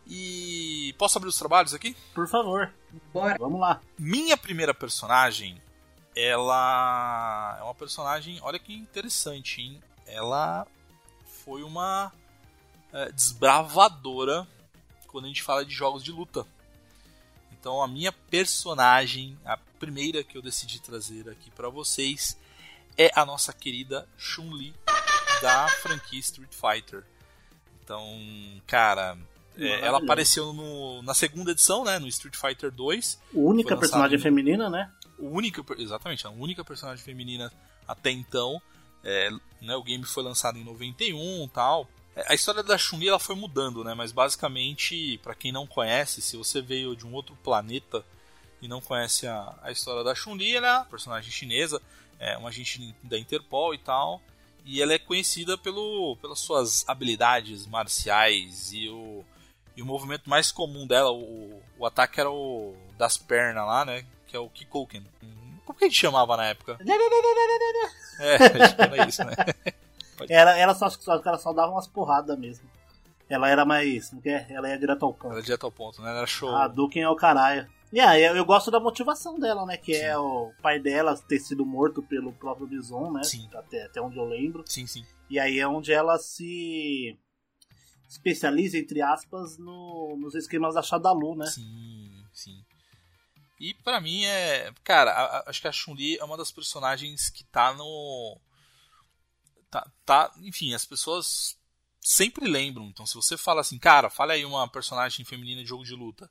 E 0.05 0.93
posso 0.97 1.17
abrir 1.17 1.29
os 1.29 1.37
trabalhos 1.37 1.73
aqui? 1.73 1.95
Por 2.13 2.27
favor. 2.27 2.73
Bora. 3.13 3.37
Vamos 3.39 3.59
lá. 3.59 3.79
Minha 3.97 4.35
primeira 4.35 4.73
personagem, 4.73 5.61
ela 6.15 7.57
é 7.59 7.63
uma 7.63 7.75
personagem, 7.75 8.39
olha 8.41 8.59
que 8.59 8.73
interessante, 8.73 9.61
hein? 9.61 9.81
Ela 10.05 10.67
foi 11.45 11.63
uma 11.63 12.11
é, 12.91 13.11
desbravadora 13.11 14.47
quando 15.07 15.25
a 15.25 15.27
gente 15.27 15.43
fala 15.43 15.63
de 15.63 15.73
jogos 15.73 16.03
de 16.03 16.11
luta. 16.11 16.45
Então 17.51 17.81
a 17.81 17.87
minha 17.87 18.11
personagem, 18.11 19.39
a 19.45 19.55
primeira 19.83 20.23
que 20.23 20.37
eu 20.37 20.41
decidi 20.41 20.79
trazer 20.81 21.29
aqui 21.29 21.51
para 21.51 21.69
vocês, 21.69 22.37
é 22.97 23.11
a 23.15 23.25
nossa 23.25 23.51
querida 23.51 24.07
Chun-Li 24.17 24.73
da 25.41 25.67
franquia 25.67 26.19
Street 26.19 26.51
Fighter. 26.53 27.03
Então, 27.83 28.61
cara, 28.65 29.17
é, 29.57 29.85
ela 29.85 29.97
apareceu 29.97 30.53
no, 30.53 31.01
na 31.03 31.13
segunda 31.13 31.51
edição, 31.51 31.83
né, 31.83 31.99
no 31.99 32.07
Street 32.07 32.35
Fighter 32.35 32.71
2. 32.71 33.19
Única 33.33 33.75
personagem 33.75 34.17
em- 34.17 34.21
feminina, 34.21 34.69
né? 34.69 34.91
única, 35.19 35.63
exatamente, 35.77 36.25
a 36.25 36.29
única 36.29 36.63
personagem 36.65 37.03
feminina 37.03 37.51
até 37.87 38.09
então. 38.11 38.61
É, 39.03 39.29
né, 39.61 39.75
o 39.75 39.83
game 39.83 40.03
foi 40.05 40.23
lançado 40.23 40.57
em 40.57 40.63
91 40.63 41.43
e 41.45 41.49
tal. 41.49 41.89
É, 42.15 42.31
A 42.31 42.33
história 42.35 42.63
da 42.63 42.77
Chun-Li 42.77 43.09
ela 43.09 43.19
foi 43.19 43.35
mudando, 43.35 43.83
né? 43.83 43.93
Mas 43.93 44.11
basicamente, 44.13 45.19
pra 45.21 45.35
quem 45.35 45.51
não 45.51 45.67
conhece, 45.67 46.21
se 46.21 46.37
você 46.37 46.61
veio 46.61 46.95
de 46.95 47.05
um 47.05 47.13
outro 47.13 47.35
planeta 47.43 48.05
e 48.63 48.67
não 48.67 48.79
conhece 48.79 49.27
a, 49.27 49.53
a 49.61 49.71
história 49.73 50.05
da 50.05 50.15
Chun-Li, 50.15 50.55
ela 50.55 50.67
é 50.67 50.77
uma 50.77 50.85
personagem 50.85 51.29
chinesa, 51.29 51.81
é 52.17 52.37
uma 52.37 52.47
agente 52.47 52.95
da 53.03 53.19
Interpol 53.19 53.73
e 53.73 53.77
tal. 53.77 54.21
E 54.63 54.81
ela 54.81 54.93
é 54.93 54.97
conhecida 54.97 55.57
pelo, 55.57 56.15
pelas 56.21 56.39
suas 56.39 56.87
habilidades 56.87 57.67
marciais 57.67 58.71
e 58.71 58.87
o, 58.87 59.25
e 59.75 59.81
o 59.81 59.85
movimento 59.85 60.29
mais 60.29 60.49
comum 60.49 60.87
dela, 60.87 61.11
o, 61.11 61.61
o 61.77 61.85
ataque 61.85 62.21
era 62.21 62.31
o 62.31 62.73
das 62.97 63.17
pernas 63.17 63.67
lá, 63.67 63.83
né? 63.83 64.05
Que 64.27 64.37
é 64.37 64.39
o 64.39 64.49
Kikoken. 64.49 65.05
Como 65.65 65.77
que 65.77 65.83
a 65.83 65.87
gente 65.89 65.99
chamava 65.99 66.37
na 66.37 66.45
época? 66.45 66.77
É, 68.19 68.35
acho 68.63 68.75
que 68.77 68.81
era 68.81 69.07
isso, 69.07 69.23
né? 69.25 69.35
Ela, 70.29 70.57
ela 70.57 70.75
só, 70.75 70.89
só, 70.89 71.19
ela 71.25 71.39
só 71.39 71.51
dava 71.51 71.71
umas 71.71 71.87
porradas 71.87 72.37
mesmo. 72.37 72.69
Ela 73.27 73.49
era 73.49 73.65
mais. 73.65 74.09
Como 74.09 74.21
que 74.21 74.29
é? 74.29 74.45
Ela 74.49 74.69
ia 74.69 74.77
direto 74.77 75.03
ao 75.03 75.13
ponto. 75.13 75.33
Era 75.33 75.41
direto 75.41 75.65
ao 75.65 75.71
ponto, 75.71 76.01
né? 76.01 76.15
Era 76.15 76.25
show. 76.27 76.55
A 76.55 76.67
Duken 76.67 77.01
é 77.01 77.09
o 77.09 77.15
caralho. 77.15 77.67
Aí, 77.99 78.23
eu, 78.23 78.35
eu 78.35 78.45
gosto 78.45 78.71
da 78.71 78.79
motivação 78.79 79.37
dela, 79.39 79.65
né? 79.65 79.77
Que 79.77 79.95
é 79.95 80.17
o 80.17 80.51
pai 80.61 80.79
dela 80.79 81.15
ter 81.17 81.39
sido 81.39 81.65
morto 81.65 82.01
pelo 82.01 82.33
próprio 82.33 82.67
Bison, 82.67 83.11
né? 83.11 83.23
Sim. 83.23 83.47
Até, 83.53 83.85
até 83.85 84.01
onde 84.01 84.17
eu 84.17 84.25
lembro. 84.25 84.63
Sim, 84.67 84.87
sim. 84.87 85.05
E 85.29 85.39
aí 85.39 85.59
é 85.59 85.67
onde 85.67 85.91
ela 85.93 86.17
se 86.17 87.17
especializa, 88.09 88.77
entre 88.77 89.01
aspas, 89.01 89.57
no, 89.57 90.15
nos 90.19 90.35
esquemas 90.35 90.75
da 90.75 90.81
Shadalu, 90.81 91.35
né? 91.35 91.45
Sim, 91.47 92.25
sim. 92.31 92.63
E 93.59 93.73
pra 93.75 94.01
mim 94.01 94.23
é. 94.25 94.71
Cara, 94.83 95.11
a- 95.11 95.37
a- 95.39 95.43
acho 95.47 95.61
que 95.61 95.67
a 95.67 95.71
Chun-Li 95.71 96.17
é 96.17 96.23
uma 96.23 96.37
das 96.37 96.51
personagens 96.51 97.29
que 97.29 97.43
tá 97.45 97.73
no. 97.73 98.37
Tá, 99.71 99.89
tá. 100.05 100.31
Enfim, 100.41 100.73
as 100.73 100.85
pessoas 100.85 101.57
sempre 101.99 102.47
lembram. 102.47 102.85
Então, 102.85 103.05
se 103.05 103.15
você 103.15 103.37
fala 103.37 103.61
assim, 103.61 103.79
cara, 103.79 104.09
fala 104.09 104.33
aí 104.33 104.45
uma 104.45 104.67
personagem 104.67 105.25
feminina 105.25 105.61
de 105.61 105.69
jogo 105.69 105.83
de 105.83 105.95
luta. 105.95 106.29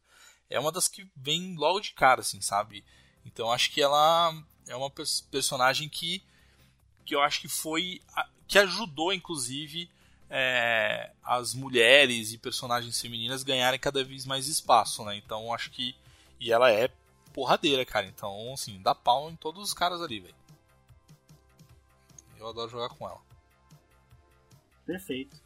É 0.52 0.60
uma 0.60 0.72
das 0.72 0.88
que 0.88 1.06
vem 1.16 1.54
logo 1.56 1.80
de 1.80 1.92
cara, 1.92 2.20
assim, 2.20 2.40
sabe? 2.40 2.84
Então, 3.24 3.50
acho 3.52 3.70
que 3.70 3.80
ela 3.80 4.34
é 4.68 4.76
uma 4.76 4.90
pers- 4.90 5.20
personagem 5.30 5.88
que. 5.88 6.22
que 7.04 7.14
eu 7.14 7.20
acho 7.22 7.40
que 7.40 7.48
foi. 7.48 8.00
que 8.46 8.58
ajudou, 8.58 9.12
inclusive. 9.12 9.90
é, 10.34 11.10
as 11.22 11.52
mulheres 11.54 12.32
e 12.32 12.38
personagens 12.38 13.00
femininas 13.00 13.42
ganharem 13.42 13.78
cada 13.78 14.02
vez 14.02 14.24
mais 14.24 14.46
espaço, 14.48 15.04
né? 15.04 15.16
Então 15.16 15.52
acho 15.52 15.70
que. 15.70 15.94
E 16.40 16.50
ela 16.52 16.70
é 16.70 16.88
porradeira, 17.32 17.84
cara. 17.84 18.06
Então, 18.06 18.52
assim, 18.52 18.80
dá 18.82 18.94
pau 18.94 19.30
em 19.30 19.36
todos 19.36 19.62
os 19.62 19.74
caras 19.74 20.00
ali, 20.02 20.20
velho. 20.20 20.34
Eu 22.38 22.48
adoro 22.48 22.70
jogar 22.70 22.88
com 22.88 23.06
ela. 23.08 23.20
Perfeito. 24.84 25.36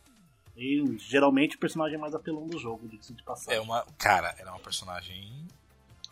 E 0.56 0.96
geralmente 0.98 1.56
o 1.56 1.58
personagem 1.58 1.98
mais 1.98 2.14
apelão 2.14 2.46
do 2.46 2.58
jogo, 2.58 2.88
diga-se 2.88 3.12
de 3.12 3.22
passagem. 3.22 3.58
É 3.58 3.62
uma. 3.62 3.84
Cara, 3.98 4.34
ela 4.38 4.50
é 4.50 4.52
uma 4.52 4.60
personagem. 4.60 5.30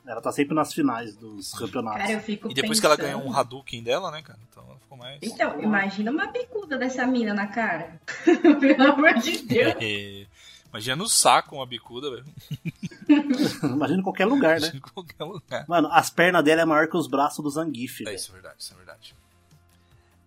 Ela 0.07 0.21
tá 0.21 0.31
sempre 0.31 0.55
nas 0.55 0.75
finais 0.75 1.17
dos 1.17 1.55
campeonatos. 1.55 2.03
Cara, 2.03 2.13
eu 2.13 2.21
fico 2.21 2.51
E 2.51 2.55
depois 2.55 2.79
que 2.79 2.85
ela 2.85 2.95
pensando- 2.95 3.17
ganhou 3.17 3.27
um 3.31 3.35
Hadouken 3.35 3.83
dela, 3.83 4.11
né, 4.11 4.21
cara? 4.21 4.39
Então 4.51 4.63
ela 4.69 4.79
ficou 4.79 4.99
mais. 4.99 5.19
Então, 5.23 5.59
imagina 5.63 6.11
uma 6.11 6.27
bicuda 6.27 6.77
dessa 6.77 7.07
mina 7.07 7.33
na 7.33 7.47
cara. 7.47 7.99
Pelo 8.61 8.93
amor 8.93 9.15
de 9.15 9.39
Deus. 9.39 9.75
É, 9.81 10.27
Imagina 10.69 10.97
no 10.97 11.09
saco 11.09 11.55
uma 11.57 11.65
bicuda, 11.67 12.11
velho. 12.11 12.25
Imagina 13.63 14.01
em 14.01 14.03
qualquer 14.03 14.27
lugar, 14.27 14.61
né? 14.61 14.73
Em 14.75 14.81
qualquer 14.81 15.25
lugar. 15.25 15.65
Mano, 15.69 15.89
as 15.93 16.11
pernas 16.11 16.45
dela 16.45 16.63
é 16.63 16.65
maior 16.65 16.89
que 16.89 16.97
os 16.97 17.07
braços 17.07 17.43
do 17.43 17.49
Zangief. 17.49 18.01
É 18.07 18.13
isso, 18.15 18.31
é 18.31 18.35
verdade, 18.35 18.57
isso 18.59 18.75
é 18.75 18.77
verdade. 18.77 19.15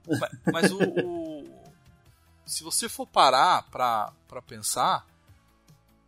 mas 0.08 0.32
mas 0.54 0.72
o, 0.72 0.78
o- 0.82 1.37
Se 2.48 2.64
você 2.64 2.88
for 2.90 3.06
parar 3.06 3.64
pra, 3.70 4.12
pra 4.28 4.42
pensar, 4.42 5.06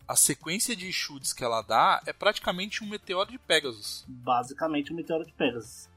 a 0.08 0.15
sequência 0.15 0.75
de 0.75 0.91
chutes 0.91 1.34
que 1.34 1.43
ela 1.43 1.62
dá 1.62 2.01
é 2.05 2.13
praticamente 2.13 2.84
um 2.84 2.88
meteoro 2.88 3.29
de 3.29 3.38
Pegasus. 3.38 4.03
Basicamente 4.08 4.91
o 4.91 4.96
Meteoro 4.96 5.25
de 5.25 5.31
Pegasus. 5.34 5.88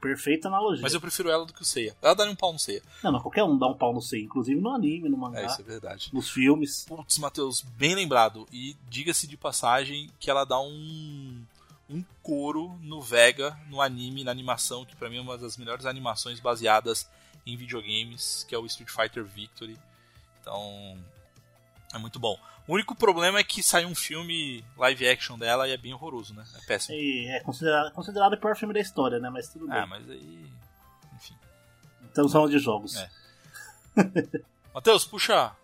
Perfeita 0.00 0.48
analogia. 0.48 0.82
Mas 0.82 0.92
eu 0.94 1.00
prefiro 1.00 1.30
ela 1.30 1.46
do 1.46 1.52
que 1.52 1.62
o 1.62 1.64
Seiya. 1.64 1.96
Ela 2.02 2.14
daria 2.14 2.30
um 2.32 2.36
pau 2.36 2.52
no 2.52 2.58
Seiya. 2.58 2.82
Não, 3.02 3.10
mas 3.10 3.22
qualquer 3.22 3.42
um 3.42 3.58
dá 3.58 3.66
um 3.66 3.74
pau 3.74 3.92
no 3.92 4.00
C, 4.02 4.20
inclusive 4.20 4.60
no 4.60 4.70
anime, 4.72 5.08
no 5.08 5.16
mangá, 5.16 5.40
É, 5.40 5.46
isso 5.46 5.60
é 5.62 5.64
verdade. 5.64 6.10
nos 6.12 6.30
filmes. 6.30 6.84
Putz, 6.86 7.18
Matheus, 7.18 7.62
bem 7.62 7.94
lembrado. 7.94 8.46
E 8.52 8.76
diga-se 8.88 9.26
de 9.26 9.36
passagem 9.36 10.10
que 10.20 10.30
ela 10.30 10.44
dá 10.44 10.60
um, 10.60 11.42
um 11.88 12.04
couro 12.22 12.78
no 12.82 13.00
Vega, 13.00 13.58
no 13.68 13.80
anime, 13.80 14.22
na 14.22 14.30
animação, 14.30 14.84
que 14.84 14.94
pra 14.94 15.08
mim 15.08 15.16
é 15.16 15.20
uma 15.22 15.38
das 15.38 15.56
melhores 15.56 15.86
animações 15.86 16.38
baseadas 16.38 17.08
em 17.46 17.56
videogames, 17.56 18.44
que 18.48 18.54
é 18.54 18.58
o 18.58 18.66
Street 18.66 18.90
Fighter 18.90 19.24
Victory. 19.24 19.78
Então, 20.40 20.98
é 21.94 21.98
muito 21.98 22.18
bom. 22.18 22.38
O 22.66 22.74
único 22.74 22.94
problema 22.96 23.38
é 23.38 23.44
que 23.44 23.62
saiu 23.62 23.88
um 23.88 23.94
filme 23.94 24.64
live 24.76 25.08
action 25.08 25.38
dela 25.38 25.68
e 25.68 25.72
é 25.72 25.76
bem 25.76 25.94
horroroso, 25.94 26.34
né? 26.34 26.44
É 26.56 26.66
péssimo. 26.66 26.96
E 26.96 27.28
é 27.28 27.40
considerado, 27.40 27.92
considerado 27.92 28.32
o 28.32 28.36
pior 28.36 28.56
filme 28.56 28.74
da 28.74 28.80
história, 28.80 29.20
né? 29.20 29.30
Mas 29.30 29.48
tudo 29.48 29.68
bem. 29.68 29.78
Ah, 29.78 29.86
mas 29.86 30.08
aí. 30.10 30.50
Enfim. 31.14 31.34
Então 32.10 32.28
são 32.28 32.48
de 32.48 32.58
jogos. 32.58 32.96
É. 32.96 33.10
Matheus, 34.74 35.04
puxa 35.04 35.54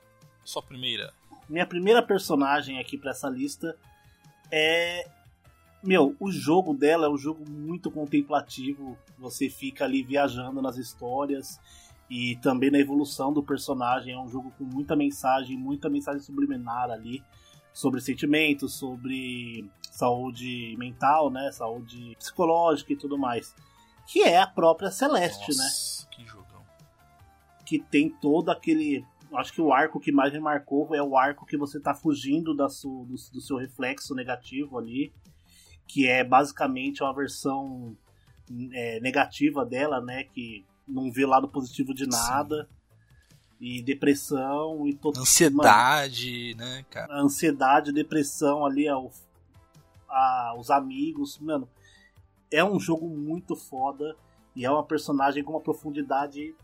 sua 0.45 0.62
primeira. 0.62 1.12
Minha 1.49 1.67
primeira 1.67 2.03
personagem 2.03 2.79
aqui 2.79 2.97
pra 2.97 3.11
essa 3.11 3.29
lista 3.29 3.77
é. 4.51 5.09
Meu, 5.83 6.15
o 6.21 6.31
jogo 6.31 6.75
dela 6.75 7.07
é 7.07 7.11
um 7.11 7.19
jogo 7.19 7.49
muito 7.51 7.91
contemplativo. 7.91 8.97
Você 9.19 9.51
fica 9.51 9.85
ali 9.85 10.03
viajando 10.03 10.62
nas 10.62 10.77
histórias 10.77 11.61
e 12.09 12.37
também 12.37 12.71
na 12.71 12.79
evolução 12.79 13.33
do 13.33 13.43
personagem. 13.43 14.15
É 14.15 14.19
um 14.19 14.29
jogo 14.29 14.53
com 14.57 14.65
muita 14.65 14.95
mensagem, 14.95 15.57
muita 15.57 15.91
mensagem 15.91 16.21
subliminar 16.21 16.91
ali 16.91 17.23
sobre 17.73 18.01
sentimentos, 18.01 18.75
sobre 18.75 19.69
saúde 19.91 20.77
mental, 20.79 21.31
né? 21.31 21.51
Saúde 21.53 22.15
psicológica 22.17 22.93
e 22.93 22.97
tudo 22.97 23.19
mais. 23.19 23.55
Que 24.07 24.23
é 24.23 24.39
a 24.39 24.47
própria 24.47 24.91
Celeste, 24.91 25.51
né? 25.51 25.65
Nossa, 25.65 26.07
que 26.09 26.25
jogão. 26.25 26.62
que 27.65 27.79
tem 27.79 28.09
todo 28.09 28.51
aquele. 28.51 29.05
Acho 29.35 29.53
que 29.53 29.62
o 29.62 29.73
arco 29.73 29.99
que 29.99 30.12
mais 30.12 30.33
me 30.33 30.41
marcou 30.41 30.95
é 30.95 31.03
o 31.03 31.17
arco 31.17 31.47
que 31.47 31.57
você 31.57 31.81
tá 31.81 31.95
fugindo 31.95 32.55
da 32.55 32.69
su, 32.69 33.07
do, 33.09 33.15
do 33.15 33.41
seu 33.41 33.57
reflexo 33.57 34.15
negativo 34.15 34.79
ali. 34.79 35.11
Que 35.87 36.07
é 36.09 36.25
basicamente 36.25 37.03
uma 37.03 37.12
versão 37.15 37.97
é, 38.73 39.01
negativa 39.01 39.65
dela, 39.65 40.01
né? 40.01 40.25
Que 40.25 40.65
não 40.87 41.11
vê 41.11 41.27
lado 41.27 41.49
positivo 41.49 41.93
de 41.95 42.07
nada. 42.07 42.69
E 43.61 43.81
depressão 43.83 44.89
e 44.89 44.95
todo. 44.95 45.19
Ansiedade, 45.21 46.55
né, 46.57 46.85
cara? 46.91 47.09
Mano, 47.09 47.27
ansiedade, 47.27 47.93
depressão 47.93 48.67
ali, 48.67 48.89
ó, 48.91 49.09
a- 50.09 50.55
os 50.59 50.69
amigos. 50.71 51.39
Mano, 51.39 51.69
é 52.51 52.65
um 52.65 52.81
jogo 52.81 53.09
muito 53.09 53.55
foda. 53.55 54.17
E 54.55 54.65
é 54.65 54.71
uma 54.71 54.83
personagem 54.85 55.43
com 55.45 55.53
uma 55.53 55.61
profundidade. 55.61 56.55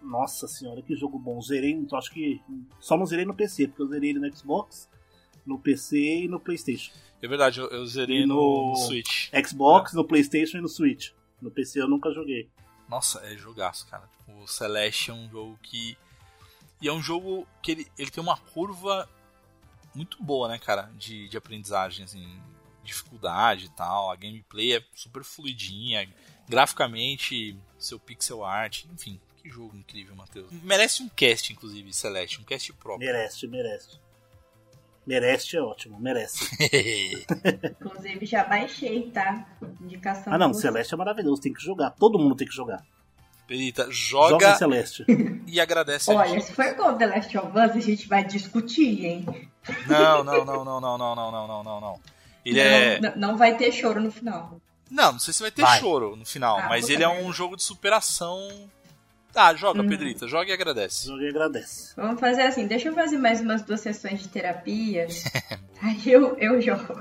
Nossa 0.00 0.48
senhora, 0.48 0.82
que 0.82 0.96
jogo 0.96 1.18
bom. 1.18 1.40
Zerei, 1.40 1.70
então 1.72 1.96
acho 1.98 2.10
que. 2.10 2.40
Só 2.80 2.96
não 2.96 3.06
zerei 3.06 3.24
no 3.24 3.34
PC, 3.34 3.68
porque 3.68 3.82
eu 3.82 3.86
zerei 3.88 4.10
ele 4.10 4.18
no 4.18 4.34
Xbox, 4.36 4.88
no 5.46 5.58
PC 5.58 5.96
e 6.24 6.28
no 6.28 6.40
PlayStation. 6.40 6.92
É 7.22 7.28
verdade, 7.28 7.60
eu, 7.60 7.68
eu 7.68 7.86
zerei 7.86 8.26
no, 8.26 8.70
no- 8.70 8.76
Switch. 8.76 9.28
Xbox, 9.46 9.92
no 9.92 10.04
PlayStation 10.04 10.58
e 10.58 10.60
no 10.60 10.68
Switch. 10.68 11.10
No 11.40 11.50
PC 11.50 11.80
eu 11.80 11.88
nunca 11.88 12.12
joguei. 12.12 12.50
Nossa, 12.88 13.20
é 13.24 13.36
jogaço, 13.36 13.86
cara. 13.86 14.08
Tipo, 14.18 14.42
o 14.42 14.46
Celeste 14.48 15.10
é 15.10 15.14
um 15.14 15.28
jogo 15.30 15.58
que. 15.62 15.96
E 16.80 16.88
é 16.88 16.92
um 16.92 17.00
jogo 17.00 17.46
que 17.62 17.70
ele, 17.72 17.86
ele 17.96 18.10
tem 18.10 18.22
uma 18.22 18.36
curva 18.36 19.08
muito 19.94 20.22
boa, 20.22 20.48
né, 20.48 20.58
cara? 20.58 20.90
De, 20.98 21.28
de 21.28 21.36
aprendizagem, 21.36 22.04
assim, 22.04 22.40
dificuldade 22.82 23.66
e 23.66 23.68
tal. 23.70 24.10
A 24.10 24.16
gameplay 24.16 24.76
é 24.76 24.84
super 24.94 25.22
fluidinha. 25.22 26.12
Graficamente, 26.48 27.56
seu 27.78 27.98
pixel 27.98 28.44
art, 28.44 28.84
enfim. 28.92 29.20
Que 29.36 29.48
jogo 29.48 29.76
incrível, 29.76 30.14
Matheus. 30.14 30.50
Merece 30.62 31.02
um 31.02 31.08
cast, 31.08 31.52
inclusive, 31.52 31.92
Celeste, 31.92 32.40
um 32.40 32.44
cast 32.44 32.72
próprio. 32.74 33.06
Merece, 33.10 33.46
merece. 33.48 33.98
Merece 35.06 35.56
é 35.56 35.60
ótimo, 35.60 35.98
merece. 36.00 36.44
Inclusive 37.80 38.24
já 38.26 38.44
baixei, 38.44 39.10
tá? 39.10 39.46
Indicação. 39.80 40.32
Ah 40.32 40.38
não. 40.38 40.54
Celeste 40.54 40.94
é 40.94 40.96
maravilhoso, 40.96 41.42
tem 41.42 41.52
que 41.52 41.62
jogar. 41.62 41.90
Todo 41.90 42.18
mundo 42.18 42.34
tem 42.36 42.46
que 42.46 42.54
jogar. 42.54 42.82
Perita, 43.46 43.88
Joga 43.90 44.30
joga 44.30 44.54
Celeste. 44.54 45.04
e 45.46 45.60
agradece 45.60 46.10
a 46.10 46.14
Olha, 46.14 46.28
gente. 46.30 46.44
se 46.44 46.52
for 46.54 46.74
com 46.76 46.96
The 46.96 47.06
Last 47.06 47.36
of 47.36 47.48
Us, 47.48 47.76
a 47.76 47.80
gente 47.80 48.08
vai 48.08 48.24
discutir, 48.24 49.04
hein? 49.04 49.48
Não, 49.88 50.22
não, 50.24 50.44
não, 50.44 50.64
não, 50.64 50.80
não, 50.80 50.98
não, 50.98 50.98
não, 50.98 51.16
não, 51.16 51.46
não, 51.48 51.62
não, 51.64 51.80
não. 51.80 52.00
Ele 52.44 52.58
não, 53.00 53.08
é. 53.08 53.16
não, 53.16 53.36
vai 53.36 53.56
ter 53.56 53.70
choro 53.72 54.00
no 54.00 54.10
final. 54.10 54.60
Não, 54.90 55.12
não 55.12 55.18
sei 55.18 55.34
se 55.34 55.42
vai 55.42 55.50
ter 55.50 55.62
Vai. 55.62 55.80
choro 55.80 56.14
no 56.16 56.24
final, 56.24 56.58
Ah, 56.58 56.68
mas 56.68 56.88
ele 56.90 57.02
é 57.02 57.08
um 57.08 57.32
jogo 57.32 57.56
de 57.56 57.62
superação. 57.62 58.38
Ah, 59.34 59.54
joga, 59.54 59.80
Uhum. 59.80 59.88
Pedrita, 59.88 60.28
joga 60.28 60.50
e 60.50 60.52
agradece. 60.52 61.06
Joga 61.06 61.22
e 61.24 61.28
agradece. 61.28 61.94
Vamos 61.96 62.20
fazer 62.20 62.42
assim, 62.42 62.66
deixa 62.66 62.88
eu 62.88 62.94
fazer 62.94 63.16
mais 63.16 63.40
umas 63.40 63.62
duas 63.62 63.80
sessões 63.80 64.20
de 64.20 64.28
terapia. 64.28 65.06
aí 65.82 66.00
eu, 66.06 66.36
eu 66.38 66.60
jogo. 66.60 66.98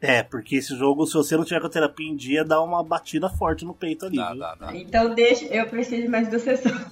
É, 0.00 0.22
porque 0.24 0.56
esse 0.56 0.76
jogo, 0.76 1.06
se 1.06 1.14
você 1.14 1.36
não 1.36 1.44
tiver 1.44 1.60
com 1.60 1.68
a 1.68 1.70
terapia 1.70 2.08
em 2.08 2.16
dia, 2.16 2.44
dá 2.44 2.60
uma 2.60 2.82
batida 2.82 3.28
forte 3.28 3.64
no 3.64 3.74
peito 3.74 4.06
ali, 4.06 4.16
Dá, 4.16 4.30
viu? 4.30 4.40
dá, 4.40 4.54
dá. 4.56 4.76
Então 4.76 5.14
deixa, 5.14 5.44
eu 5.46 5.66
preciso 5.66 6.02
de 6.02 6.08
mais 6.08 6.28
duas 6.28 6.42
sessões. 6.42 6.74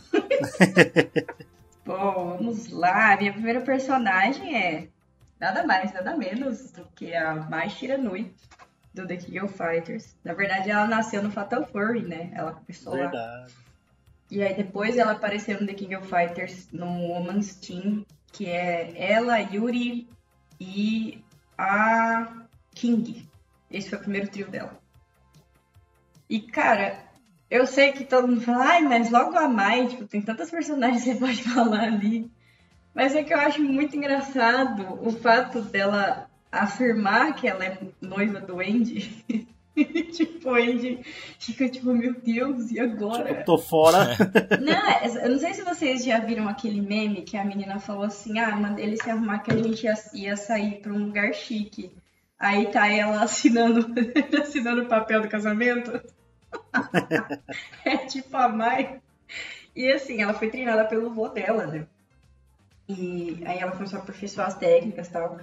Bom, 1.84 2.36
vamos 2.38 2.70
lá. 2.70 3.16
Minha 3.16 3.32
primeira 3.32 3.60
personagem 3.60 4.56
é 4.56 4.88
nada 5.40 5.66
mais, 5.66 5.92
nada 5.92 6.16
menos 6.16 6.70
do 6.70 6.84
que 6.94 7.14
a 7.14 7.34
Mai 7.50 7.68
Shiranui 7.70 8.32
do 8.94 9.06
The 9.06 9.16
King 9.16 9.40
of 9.40 9.54
Fighters. 9.56 10.14
Na 10.24 10.34
verdade, 10.34 10.70
ela 10.70 10.86
nasceu 10.86 11.22
no 11.22 11.30
Fatal 11.30 11.66
Fury, 11.66 12.02
né? 12.02 12.30
Ela 12.34 12.52
começou 12.52 12.94
lá. 12.96 13.46
E 14.30 14.42
aí 14.42 14.54
depois 14.54 14.96
ela 14.96 15.12
apareceu 15.12 15.60
no 15.60 15.66
The 15.66 15.74
King 15.74 15.96
of 15.96 16.06
Fighters 16.06 16.68
no 16.72 16.86
Woman's 16.86 17.56
Team, 17.56 18.06
que 18.32 18.46
é 18.46 18.92
ela, 18.96 19.38
Yuri 19.40 20.08
e 20.60 21.22
a 21.58 22.44
King. 22.74 23.28
Esse 23.70 23.90
foi 23.90 23.98
o 23.98 24.02
primeiro 24.02 24.28
trio 24.28 24.48
dela. 24.48 24.78
E 26.28 26.40
cara, 26.40 27.04
eu 27.50 27.66
sei 27.66 27.90
que 27.90 28.04
todo 28.04 28.28
mundo 28.28 28.40
fala, 28.40 28.64
ai, 28.64 28.82
mas 28.82 29.10
logo 29.10 29.36
a 29.36 29.48
Mai, 29.48 29.88
tipo, 29.88 30.06
tem 30.06 30.22
tantas 30.22 30.50
personagens 30.50 31.02
que 31.02 31.12
você 31.12 31.18
pode 31.20 31.42
falar 31.42 31.82
ali. 31.82 32.30
Mas 32.94 33.14
é 33.14 33.24
que 33.24 33.34
eu 33.34 33.38
acho 33.38 33.62
muito 33.62 33.96
engraçado 33.96 34.98
o 35.04 35.10
fato 35.10 35.60
dela 35.62 36.30
afirmar 36.52 37.34
que 37.34 37.48
ela 37.48 37.64
é 37.64 37.78
noiva 38.00 38.40
do 38.40 38.60
Andy. 38.60 39.24
tipo, 40.12 40.50
Andy 40.54 41.00
fica 41.38 41.68
tipo, 41.68 41.92
meu 41.92 42.14
Deus, 42.20 42.70
e 42.70 42.80
agora? 42.80 43.28
Tipo, 43.28 43.44
tô 43.44 43.58
fora. 43.58 44.16
Não, 44.60 45.22
eu 45.22 45.30
não 45.30 45.38
sei 45.38 45.54
se 45.54 45.62
vocês 45.62 46.04
já 46.04 46.18
viram 46.18 46.48
aquele 46.48 46.80
meme 46.80 47.22
que 47.22 47.36
a 47.36 47.44
menina 47.44 47.78
falou 47.78 48.04
assim: 48.04 48.38
ah, 48.38 48.56
manda 48.56 48.80
ele 48.80 48.96
se 48.96 49.08
arrumar 49.08 49.38
que 49.40 49.52
a 49.52 49.56
gente 49.56 49.84
ia, 49.84 49.94
ia 50.14 50.36
sair 50.36 50.80
pra 50.80 50.92
um 50.92 51.06
lugar 51.06 51.32
chique. 51.32 51.90
Aí 52.38 52.66
tá 52.66 52.88
ela 52.88 53.22
assinando, 53.22 53.86
assinando 54.40 54.82
o 54.82 54.88
papel 54.88 55.22
do 55.22 55.28
casamento. 55.28 56.00
é 57.84 57.96
tipo 57.98 58.36
a 58.36 58.48
mãe. 58.48 59.00
E 59.76 59.92
assim, 59.92 60.22
ela 60.22 60.34
foi 60.34 60.48
treinada 60.48 60.84
pelo 60.86 61.10
vô 61.10 61.28
dela, 61.28 61.66
né? 61.66 61.86
E 62.88 63.40
aí 63.46 63.58
ela 63.58 63.72
começou 63.72 63.98
a 63.98 64.02
aperfeiçoar 64.02 64.48
as 64.48 64.56
técnicas 64.56 65.06
e 65.06 65.12
tal. 65.12 65.38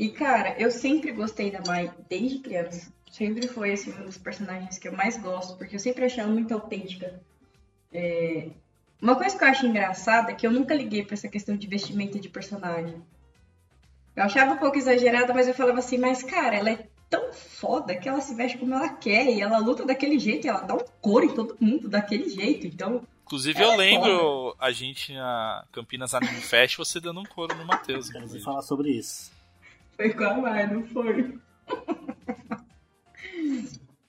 E 0.00 0.08
cara, 0.08 0.54
eu 0.58 0.70
sempre 0.70 1.12
gostei 1.12 1.50
da 1.50 1.60
Mai 1.60 1.92
desde 2.08 2.38
criança. 2.38 2.90
Sempre 3.10 3.46
foi 3.46 3.72
assim, 3.72 3.92
um 4.00 4.06
dos 4.06 4.16
personagens 4.16 4.78
que 4.78 4.88
eu 4.88 4.96
mais 4.96 5.18
gosto, 5.18 5.58
porque 5.58 5.76
eu 5.76 5.78
sempre 5.78 6.06
achei 6.06 6.22
ela 6.22 6.32
muito 6.32 6.54
autêntica. 6.54 7.20
É, 7.92 8.48
Uma 9.02 9.14
coisa 9.14 9.36
que 9.36 9.44
eu 9.44 9.48
acho 9.48 9.66
engraçada 9.66 10.30
é 10.30 10.34
que 10.34 10.46
eu 10.46 10.50
nunca 10.50 10.74
liguei 10.74 11.04
pra 11.04 11.12
essa 11.12 11.28
questão 11.28 11.54
de 11.54 11.66
vestimenta 11.66 12.18
de 12.18 12.30
personagem. 12.30 12.94
Eu 14.16 14.22
achava 14.22 14.54
um 14.54 14.56
pouco 14.56 14.78
exagerada, 14.78 15.34
mas 15.34 15.46
eu 15.46 15.52
falava 15.54 15.80
assim, 15.80 15.98
mas 15.98 16.22
cara, 16.22 16.56
ela 16.56 16.70
é 16.70 16.86
tão 17.10 17.30
foda 17.34 17.94
que 17.94 18.08
ela 18.08 18.22
se 18.22 18.34
veste 18.34 18.56
como 18.56 18.72
ela 18.72 18.88
quer 18.88 19.26
e 19.26 19.42
ela 19.42 19.58
luta 19.58 19.84
daquele 19.84 20.18
jeito 20.18 20.46
e 20.46 20.48
ela 20.48 20.60
dá 20.60 20.76
um 20.76 20.84
couro 21.02 21.26
em 21.26 21.34
todo 21.34 21.58
mundo 21.60 21.90
daquele 21.90 22.26
jeito. 22.30 22.66
Então, 22.66 23.02
Inclusive, 23.26 23.62
É 23.62 23.64
eu 23.66 23.76
lembro 23.76 24.56
a 24.58 24.72
gente 24.72 25.12
na 25.12 25.62
Campinas 25.70 26.14
Anime 26.14 26.40
Fest, 26.40 26.78
você 26.78 26.98
dando 26.98 27.20
um 27.20 27.24
couro 27.24 27.54
no 27.54 27.66
Matheus. 27.66 28.06
Quero 28.06 28.24
inclusive. 28.24 28.42
falar 28.42 28.62
sobre 28.62 28.92
isso. 28.92 29.30
Foi 30.00 30.14
com 30.14 30.24
a 30.24 30.34
Mai, 30.34 30.66
não 30.66 30.82
foi? 30.86 31.38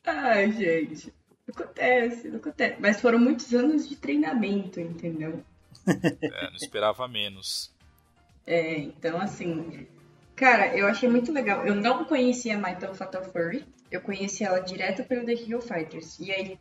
Ai, 0.06 0.52
gente. 0.54 1.14
Acontece, 1.50 2.30
acontece. 2.30 2.78
Mas 2.80 3.02
foram 3.02 3.20
muitos 3.20 3.54
anos 3.54 3.90
de 3.90 3.98
treinamento, 3.98 4.80
entendeu? 4.80 5.44
É, 5.86 6.48
não 6.48 6.56
esperava 6.56 7.06
menos. 7.10 7.76
É, 8.48 8.78
então, 8.78 9.20
assim, 9.20 9.86
cara, 10.34 10.78
eu 10.78 10.88
achei 10.88 11.10
muito 11.10 11.34
legal. 11.34 11.68
Eu 11.68 11.76
não 11.76 12.06
conhecia 12.06 12.56
a 12.56 12.60
Mai 12.60 12.78
pelo 12.78 12.96
Fatal 12.96 13.26
Fury, 13.26 13.66
eu 13.92 14.00
conheci 14.00 14.46
ela 14.46 14.60
direto 14.60 15.04
pelo 15.04 15.26
The 15.26 15.36
King 15.36 15.56
of 15.56 15.68
Fighters. 15.68 16.20
E 16.20 16.32
aí, 16.32 16.60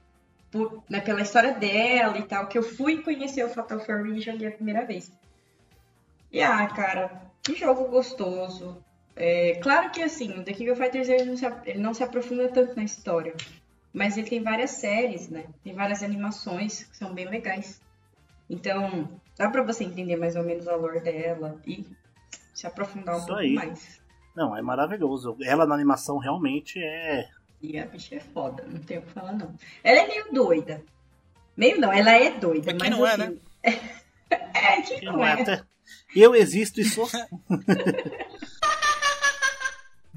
por, 0.51 0.83
né, 0.91 1.01
pela 1.01 1.21
história 1.21 1.55
dela 1.55 2.19
e 2.19 2.25
tal, 2.25 2.49
que 2.49 2.59
eu 2.59 2.65
fui 2.65 3.01
conhecer 3.01 3.45
o 3.45 3.49
Fatal 3.49 3.79
Fury 3.79 4.19
e 4.19 4.21
joguei 4.21 4.49
a 4.49 4.53
primeira 4.53 4.85
vez. 4.85 5.13
E 6.33 6.43
ah, 6.43 6.67
cara, 6.67 7.31
que 7.43 7.55
jogo 7.55 7.85
gostoso. 7.85 8.85
É, 9.23 9.57
claro 9.57 9.91
que 9.91 10.03
assim, 10.03 10.39
o 10.39 10.43
The 10.43 10.55
King 10.55 10.71
of 10.71 10.81
Fighters 10.81 11.11
ele 11.11 11.27
não, 11.27 11.37
se, 11.37 11.45
ele 11.67 11.79
não 11.79 11.93
se 11.93 12.03
aprofunda 12.03 12.49
tanto 12.49 12.75
na 12.75 12.83
história. 12.83 13.35
Mas 13.93 14.17
ele 14.17 14.31
tem 14.31 14.43
várias 14.43 14.71
séries, 14.71 15.29
né? 15.29 15.45
Tem 15.63 15.75
várias 15.75 16.03
animações 16.03 16.85
que 16.85 16.97
são 16.97 17.13
bem 17.13 17.29
legais. 17.29 17.83
Então, 18.49 19.11
dá 19.37 19.51
pra 19.51 19.63
você 19.63 19.85
entender 19.85 20.17
mais 20.17 20.37
ou 20.37 20.43
menos 20.43 20.67
o 20.67 20.71
valor 20.71 21.01
dela 21.03 21.61
e 21.67 21.87
se 22.55 22.67
aprofundar 22.67 23.17
um 23.17 23.19
Isso 23.19 23.27
pouco 23.27 23.43
aí. 23.43 23.53
mais. 23.53 24.01
Não, 24.35 24.57
é 24.57 24.63
maravilhoso. 24.63 25.37
Ela 25.43 25.67
na 25.67 25.75
animação 25.75 26.17
realmente 26.17 26.83
é. 26.83 27.29
E 27.61 27.79
a 27.79 27.85
bicha 27.85 28.15
é 28.15 28.21
foda, 28.21 28.65
não 28.67 28.81
tem 28.81 28.99
o 28.99 29.03
que 29.03 29.13
falar, 29.13 29.33
não. 29.33 29.55
Ela 29.85 29.99
é 29.99 30.07
meio 30.09 30.33
doida. 30.33 30.83
Meio 31.55 31.79
não, 31.79 31.93
ela 31.93 32.13
é 32.13 32.31
doida, 32.31 32.73
Mas 32.73 32.81
quem 32.83 32.91
mas 32.91 32.99
não 32.99 33.07
é, 33.07 33.13
assim, 33.13 33.41
é, 33.63 34.83
quem 34.83 35.05
não 35.05 35.13
Não 35.19 35.27
é 35.27 35.31
é. 35.31 35.43
até... 35.43 35.63
Eu 36.17 36.35
existo 36.35 36.81
e 36.81 36.85
sou. 36.85 37.07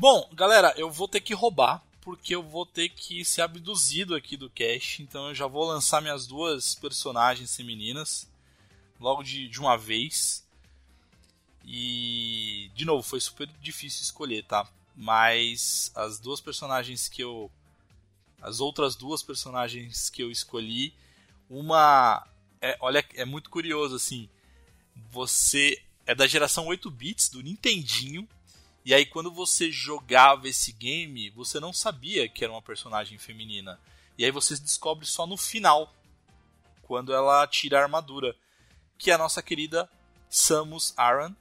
Bom, 0.04 0.30
galera, 0.34 0.74
eu 0.76 0.92
vou 0.92 1.08
ter 1.08 1.22
que 1.22 1.34
roubar, 1.34 1.82
porque 2.02 2.36
eu 2.36 2.44
vou 2.44 2.66
ter 2.66 2.90
que 2.90 3.24
ser 3.24 3.42
abduzido 3.42 4.16
aqui 4.16 4.36
do 4.36 4.50
cast, 4.50 5.02
então 5.02 5.30
eu 5.30 5.34
já 5.34 5.48
vou 5.48 5.64
lançar 5.64 6.02
minhas 6.02 6.28
duas 6.28 6.76
personagens 6.76 7.56
femininas 7.56 8.30
logo 9.00 9.24
de, 9.24 9.48
de 9.48 9.62
uma 9.62 9.78
vez. 9.78 10.46
E, 11.64 12.70
de 12.76 12.84
novo, 12.84 13.02
foi 13.02 13.22
super 13.22 13.48
difícil 13.62 14.02
escolher, 14.02 14.44
tá? 14.44 14.70
Mas 14.94 15.90
as 15.96 16.20
duas 16.20 16.42
personagens 16.42 17.08
que 17.08 17.24
eu. 17.24 17.50
As 18.42 18.60
outras 18.60 18.98
duas 18.98 19.24
personagens 19.24 20.10
que 20.10 20.22
eu 20.22 20.30
escolhi, 20.30 20.94
uma. 21.50 22.28
É, 22.60 22.76
olha, 22.82 23.06
é 23.14 23.24
muito 23.24 23.50
curioso 23.50 23.96
assim. 23.96 24.28
Você 25.12 25.82
é 26.06 26.14
da 26.14 26.28
geração 26.28 26.68
8 26.68 26.92
bits 26.92 27.30
do 27.30 27.42
Nintendinho. 27.42 28.28
E 28.86 28.94
aí 28.94 29.06
quando 29.06 29.32
você 29.32 29.72
jogava 29.72 30.48
esse 30.48 30.72
game, 30.72 31.30
você 31.30 31.60
não 31.60 31.72
sabia 31.74 32.28
que 32.28 32.44
era 32.44 32.52
uma 32.54 32.62
personagem 32.62 33.18
feminina. 33.18 33.80
E 34.18 34.26
aí 34.26 34.32
você 34.32 34.56
descobre 34.56 35.06
só 35.06 35.26
no 35.26 35.38
final, 35.38 35.94
quando 36.84 37.14
ela 37.14 37.46
tira 37.48 37.80
a 37.80 37.84
armadura, 37.84 38.36
que 38.98 39.10
é 39.10 39.14
a 39.14 39.18
nossa 39.18 39.42
querida 39.42 39.90
Samus 40.30 40.94
Aran 40.98 41.36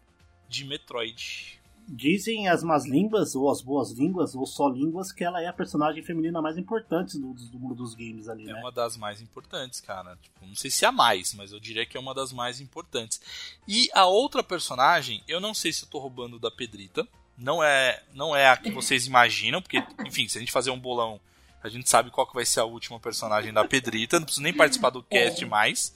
de 0.49 0.65
Metroid. 0.65 1.61
Dizem 1.89 2.49
as 2.49 2.63
más 2.63 2.87
línguas, 2.87 3.35
ou 3.35 3.51
as 3.51 3.61
boas 3.61 3.91
línguas, 3.91 4.37
ou 4.37 4.47
só 4.47 4.69
línguas, 4.69 5.11
que 5.11 5.25
ela 5.25 5.43
é 5.43 5.49
a 5.49 5.53
personagem 5.53 6.01
feminina 6.03 6.41
mais 6.41 6.57
importante 6.57 7.19
do, 7.19 7.35
do 7.35 7.59
mundo 7.59 7.75
dos 7.75 7.95
games 7.95 8.29
ali, 8.29 8.49
É 8.49 8.53
né? 8.53 8.61
uma 8.61 8.71
das 8.71 8.97
mais 8.97 9.21
importantes, 9.21 9.81
cara. 9.81 10.17
Tipo, 10.23 10.47
não 10.47 10.55
sei 10.55 10.71
se 10.71 10.85
é 10.85 10.89
a 10.89 10.93
mais, 10.93 11.35
mas 11.35 11.51
eu 11.53 11.59
diria 11.59 11.85
que 11.85 11.97
é 11.97 12.01
uma 12.01 12.15
das 12.15 12.33
mais 12.33 12.61
importantes. 12.61 13.21
E 13.67 13.91
a 13.93 14.07
outra 14.07 14.45
personagem, 14.45 15.25
eu 15.27 15.41
não 15.41 15.53
sei 15.53 15.73
se 15.73 15.85
eu 15.85 15.89
tô 15.89 15.99
roubando 15.99 16.39
da 16.39 16.53
Pedrita. 16.53 17.07
Não 17.37 17.63
é, 17.63 18.03
não 18.15 18.37
é 18.37 18.49
a 18.49 18.57
que 18.57 18.71
vocês 18.71 19.07
imaginam, 19.07 19.61
porque, 19.61 19.83
enfim, 20.07 20.29
se 20.29 20.39
a 20.39 20.41
gente 20.41 20.53
fazer 20.53 20.71
um 20.71 20.79
bolão, 20.79 21.21
a 21.63 21.69
gente 21.69 21.89
sabe 21.89 22.11
qual 22.11 22.27
que 22.27 22.35
vai 22.35 22.45
ser 22.45 22.61
a 22.61 22.65
última 22.65 23.01
personagem 23.01 23.53
da 23.53 23.65
Pedrita. 23.65 24.19
Não 24.19 24.25
preciso 24.25 24.43
nem 24.43 24.53
participar 24.53 24.91
do 24.91 25.03
cast 25.03 25.45
mais. 25.47 25.95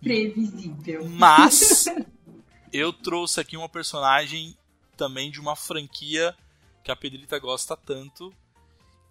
Previsível. 0.00 1.08
Mas 1.08 1.86
eu 2.72 2.92
trouxe 2.92 3.40
aqui 3.40 3.56
uma 3.56 3.68
personagem 3.68 4.56
também 4.96 5.30
de 5.30 5.40
uma 5.40 5.56
franquia 5.56 6.36
que 6.84 6.90
a 6.90 6.96
Pedrita 6.96 7.38
gosta 7.38 7.76
tanto, 7.76 8.32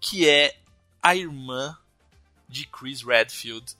que 0.00 0.28
é 0.28 0.56
a 1.02 1.16
irmã 1.16 1.76
de 2.48 2.66
Chris 2.66 3.02
Redfield 3.02 3.74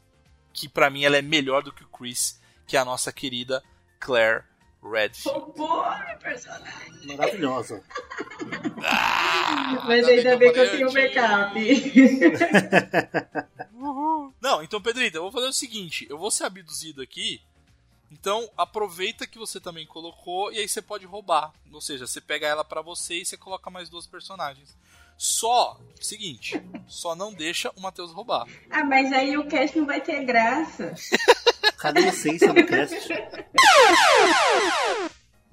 que 0.53 0.69
pra 0.69 0.91
mim 0.91 1.05
ela 1.05 1.17
é 1.17 1.23
melhor 1.23 1.63
do 1.63 1.73
que 1.73 1.83
o 1.83 1.89
Chris, 1.89 2.41
que 2.67 2.77
é 2.77 2.81
a 2.81 2.85
nossa 2.85 3.13
querida 3.13 3.63
Claire 3.99 4.45
Redfield. 4.83 5.39
Roubou 5.39 5.83
a 5.83 5.99
minha 6.05 6.17
personagem. 6.17 7.07
Maravilhosa. 7.17 7.83
Ah, 8.85 9.85
Mas 9.87 10.07
ainda 10.09 10.37
bem 10.37 10.53
que 10.53 10.59
eu 10.59 10.71
tenho 10.71 10.91
tenho 10.91 11.13
backup. 11.13 11.61
Não, 14.41 14.63
então, 14.63 14.81
Pedrita, 14.81 15.19
eu 15.19 15.23
vou 15.23 15.33
fazer 15.33 15.47
o 15.49 15.53
seguinte: 15.53 16.07
eu 16.09 16.19
vou 16.19 16.31
ser 16.31 16.45
abduzido 16.45 17.03
aqui. 17.03 17.41
Então, 18.11 18.51
aproveita 18.57 19.27
que 19.27 19.39
você 19.39 19.61
também 19.61 19.87
colocou 19.87 20.53
e 20.53 20.59
aí 20.59 20.69
você 20.69 20.83
pode 20.83 21.07
roubar. 21.07 21.53
Ou 21.73 21.81
seja, 21.81 22.07
você 22.07 22.21
pega 22.21 22.47
ela 22.47 22.65
pra 22.65 22.83
você 22.83 23.21
e 23.21 23.25
você 23.25 23.37
coloca 23.37 23.71
mais 23.71 23.89
duas 23.89 24.07
personagens. 24.07 24.77
Só, 25.17 25.79
seguinte, 26.01 26.61
só 26.89 27.15
não 27.15 27.33
deixa 27.33 27.71
o 27.77 27.81
Matheus 27.81 28.11
roubar. 28.11 28.49
ah, 28.71 28.83
mas 28.85 29.13
aí 29.13 29.37
o 29.37 29.47
cast 29.47 29.79
não 29.79 29.87
vai 29.87 30.01
ter 30.01 30.25
graça. 30.25 30.95
Cadê 31.81 32.01
a 32.01 32.09
essência 32.09 32.53
do 32.53 32.67
cast? 32.67 33.09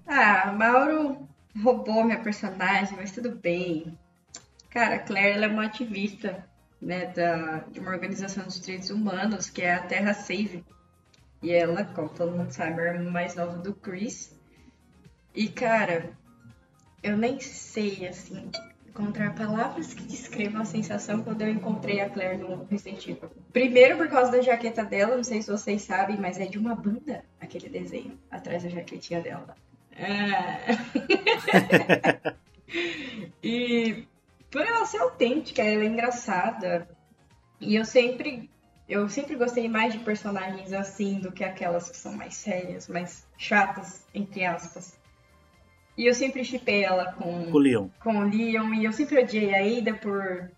Ah, 0.05 0.51
Mauro 0.51 1.27
roubou 1.63 2.03
minha 2.03 2.19
personagem, 2.19 2.97
mas 2.97 3.11
tudo 3.11 3.31
bem. 3.31 3.97
Cara, 4.69 4.95
a 4.95 4.99
Claire 4.99 5.35
ela 5.35 5.45
é 5.45 5.47
uma 5.49 5.65
ativista 5.65 6.45
né, 6.81 7.05
da, 7.07 7.59
de 7.71 7.79
uma 7.79 7.91
organização 7.91 8.43
dos 8.43 8.59
direitos 8.59 8.89
humanos, 8.89 9.49
que 9.49 9.61
é 9.61 9.73
a 9.73 9.83
Terra 9.83 10.13
Save. 10.13 10.65
E 11.41 11.51
ela, 11.51 11.85
como 11.85 12.09
todo 12.09 12.35
mundo 12.35 12.51
sabe, 12.51 12.81
é 12.81 12.99
mais 12.99 13.35
nova 13.35 13.57
do 13.57 13.73
Chris. 13.73 14.37
E, 15.33 15.47
cara, 15.47 16.11
eu 17.01 17.17
nem 17.17 17.39
sei, 17.39 18.07
assim, 18.07 18.51
encontrar 18.97 19.35
palavras 19.35 19.93
que 19.93 20.01
descrevam 20.03 20.61
a 20.61 20.65
sensação 20.65 21.21
quando 21.21 21.43
eu 21.43 21.49
encontrei 21.49 22.01
a 22.01 22.09
Claire 22.09 22.37
no 22.37 22.65
Resident 22.65 23.07
Evil. 23.07 23.29
Primeiro 23.53 23.95
por 23.97 24.09
causa 24.09 24.31
da 24.31 24.41
jaqueta 24.41 24.83
dela, 24.83 25.15
não 25.15 25.23
sei 25.23 25.41
se 25.41 25.51
vocês 25.51 25.83
sabem, 25.83 26.17
mas 26.17 26.39
é 26.39 26.45
de 26.45 26.57
uma 26.57 26.75
banda 26.75 27.23
aquele 27.39 27.69
desenho, 27.69 28.17
atrás 28.31 28.63
da 28.63 28.69
jaquetinha 28.69 29.21
dela. 29.21 29.55
Ah. 29.95 30.57
e 33.43 34.07
por 34.49 34.61
ela 34.61 34.85
ser 34.85 34.97
autêntica, 34.97 35.61
ela 35.61 35.83
é 35.83 35.87
engraçada. 35.87 36.89
E 37.61 37.75
eu 37.75 37.85
sempre 37.85 38.49
eu 38.89 39.07
sempre 39.09 39.35
gostei 39.35 39.67
mais 39.67 39.93
de 39.93 39.99
personagens 39.99 40.73
assim 40.73 41.19
do 41.19 41.31
que 41.31 41.43
aquelas 41.43 41.89
que 41.89 41.97
são 41.97 42.13
mais 42.13 42.35
sérias, 42.35 42.87
mais 42.87 43.27
chatas, 43.37 44.03
entre 44.13 44.43
aspas. 44.45 44.97
E 45.97 46.05
eu 46.05 46.13
sempre 46.13 46.43
chipei 46.45 46.83
ela 46.83 47.11
com, 47.13 47.51
O 47.51 47.57
Leon. 47.57 47.87
com 48.03 48.17
o 48.17 48.29
Leon 48.29 48.73
e 48.75 48.85
eu 48.85 48.93
sempre 48.93 49.19
odiei 49.19 49.53
a 49.53 49.79
Ada 49.79 49.93
por 49.95 50.49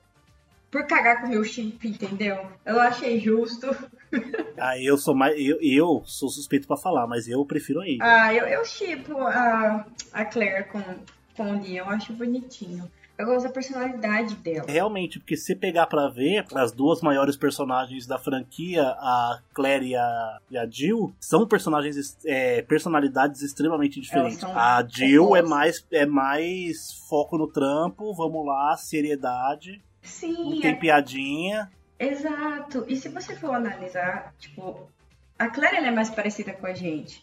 por 0.72 0.86
cagar 0.86 1.22
com 1.22 1.26
o 1.26 1.30
meu 1.30 1.44
chip, 1.44 1.88
entendeu? 1.88 2.46
Eu 2.66 2.80
achei 2.80 3.20
justo. 3.20 3.68
Ah, 4.62 4.78
eu 4.78 4.98
sou 4.98 5.16
mais. 5.16 5.36
Eu, 5.40 5.58
eu 5.62 6.04
sou 6.06 6.28
suspeito 6.30 6.68
pra 6.68 6.76
falar, 6.76 7.08
mas 7.08 7.28
eu 7.30 7.46
prefiro 7.46 7.80
a 7.80 7.84
Ada. 7.86 7.98
Ah, 8.02 8.34
eu, 8.34 8.46
eu 8.46 8.66
chipo 8.66 9.18
a, 9.22 9.86
a 10.12 10.26
Claire 10.26 10.66
com, 10.66 10.82
com 11.38 11.52
o 11.54 11.62
Leon, 11.64 11.76
eu 11.86 11.90
acho 11.90 12.12
bonitinho. 12.12 12.92
Eu 13.20 13.26
gosto 13.26 13.48
da 13.48 13.52
personalidade 13.52 14.34
dela. 14.36 14.66
Realmente, 14.66 15.20
porque 15.20 15.36
se 15.36 15.54
pegar 15.54 15.88
pra 15.88 16.08
ver, 16.08 16.46
as 16.56 16.72
duas 16.72 17.02
maiores 17.02 17.36
personagens 17.36 18.08
da 18.08 18.18
franquia, 18.18 18.82
a 18.82 19.42
Claire 19.54 19.88
e 19.90 19.96
a, 19.98 20.38
e 20.50 20.58
a 20.58 20.66
Jill, 20.66 21.14
são 21.20 21.46
personagens, 21.46 22.18
é, 22.26 22.62
personalidades 22.62 23.42
extremamente 23.42 24.00
diferentes. 24.00 24.40
são 24.40 24.58
A 24.58 24.82
Jill 24.88 25.36
é 25.36 25.42
mais, 25.42 25.86
é 25.92 26.06
mais 26.06 26.94
foco 27.10 27.38
no 27.38 27.48
trampo, 27.48 28.14
vamos 28.14 28.46
lá, 28.46 28.78
seriedade, 28.78 29.82
não 30.02 30.10
Sim, 30.10 30.62
tem 30.62 30.72
é- 30.72 30.76
piadinha. 30.76 31.70
exato. 32.00 32.86
E 32.88 32.96
se 32.96 33.10
você 33.10 33.36
for 33.36 33.54
analisar, 33.54 34.34
tipo, 34.40 34.90
a 35.38 35.50
Claire 35.50 35.76
ela 35.76 35.88
é 35.88 35.92
mais 35.92 36.10
parecida 36.10 36.54
com 36.54 36.66
a 36.66 36.74
gente. 36.74 37.22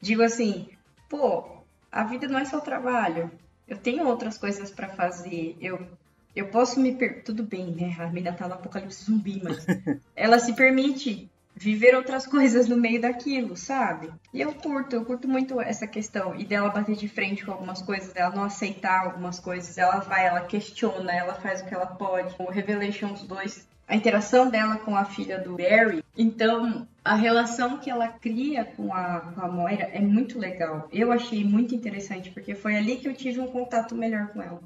Digo 0.00 0.22
assim, 0.22 0.68
pô, 1.08 1.44
a 1.90 2.04
vida 2.04 2.28
não 2.28 2.38
é 2.38 2.44
só 2.44 2.60
trabalho. 2.60 3.28
Eu 3.68 3.76
tenho 3.76 4.06
outras 4.06 4.38
coisas 4.38 4.70
pra 4.70 4.88
fazer. 4.88 5.56
Eu, 5.60 5.86
eu 6.34 6.48
posso 6.48 6.80
me 6.80 6.94
per... 6.94 7.22
Tudo 7.22 7.42
bem, 7.42 7.66
né? 7.66 7.96
A 7.98 8.06
mina 8.08 8.32
tá 8.32 8.48
no 8.48 8.54
apocalipse 8.54 9.04
zumbi, 9.04 9.40
mas 9.42 9.66
ela 10.16 10.38
se 10.38 10.54
permite 10.54 11.30
viver 11.58 11.94
outras 11.96 12.24
coisas 12.26 12.68
no 12.68 12.76
meio 12.76 13.00
daquilo, 13.00 13.56
sabe? 13.56 14.10
E 14.32 14.40
eu 14.40 14.54
curto, 14.54 14.94
eu 14.94 15.04
curto 15.04 15.26
muito 15.26 15.60
essa 15.60 15.86
questão. 15.86 16.34
E 16.36 16.44
dela 16.44 16.70
bater 16.70 16.94
de 16.94 17.08
frente 17.08 17.44
com 17.44 17.50
algumas 17.50 17.82
coisas, 17.82 18.12
dela 18.12 18.34
não 18.34 18.44
aceitar 18.44 19.04
algumas 19.04 19.40
coisas. 19.40 19.76
Ela 19.76 19.98
vai, 19.98 20.26
ela 20.26 20.42
questiona, 20.42 21.12
ela 21.12 21.34
faz 21.34 21.60
o 21.60 21.66
que 21.66 21.74
ela 21.74 21.86
pode. 21.86 22.34
O 22.38 22.50
Revelations 22.50 23.22
2, 23.22 23.67
a 23.88 23.96
interação 23.96 24.50
dela 24.50 24.76
com 24.76 24.94
a 24.94 25.04
filha 25.06 25.38
do 25.38 25.56
Barry. 25.56 26.04
Então, 26.16 26.86
a 27.02 27.14
relação 27.14 27.78
que 27.78 27.90
ela 27.90 28.08
cria 28.08 28.64
com 28.64 28.92
a, 28.92 29.20
com 29.20 29.40
a 29.40 29.48
Moira 29.48 29.84
é 29.84 30.00
muito 30.00 30.38
legal. 30.38 30.86
Eu 30.92 31.10
achei 31.10 31.42
muito 31.42 31.74
interessante, 31.74 32.30
porque 32.30 32.54
foi 32.54 32.76
ali 32.76 32.96
que 32.96 33.08
eu 33.08 33.14
tive 33.14 33.40
um 33.40 33.46
contato 33.46 33.94
melhor 33.94 34.28
com 34.28 34.42
ela. 34.42 34.60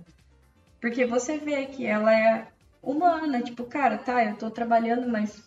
Porque 0.81 1.07
você 1.07 1.39
vê 1.39 1.67
que 1.67 1.87
ela 1.87 2.13
é 2.13 2.49
humana, 2.83 3.41
tipo, 3.41 3.63
cara, 3.65 3.97
tá, 3.97 4.25
eu 4.25 4.35
tô 4.35 4.51
trabalhando, 4.51 5.09
mas 5.09 5.41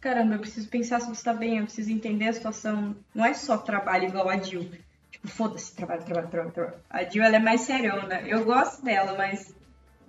caramba, 0.00 0.34
eu 0.34 0.38
preciso 0.38 0.68
pensar 0.68 1.00
se 1.00 1.08
você 1.08 1.24
tá 1.24 1.34
bem, 1.34 1.58
eu 1.58 1.64
preciso 1.64 1.90
entender 1.90 2.28
a 2.28 2.32
situação. 2.32 2.94
Não 3.12 3.24
é 3.24 3.34
só 3.34 3.58
trabalho 3.58 4.06
igual 4.06 4.28
a 4.28 4.36
Jill. 4.36 4.70
Tipo, 5.10 5.26
foda-se, 5.26 5.74
trabalho, 5.74 6.04
trabalho, 6.04 6.28
trabalho, 6.28 6.52
trabalho. 6.52 6.78
A 6.88 7.02
Jill, 7.02 7.24
ela 7.24 7.34
é 7.34 7.40
mais 7.40 7.62
seriona. 7.62 8.20
Eu 8.20 8.44
gosto 8.44 8.84
dela, 8.84 9.16
mas 9.18 9.52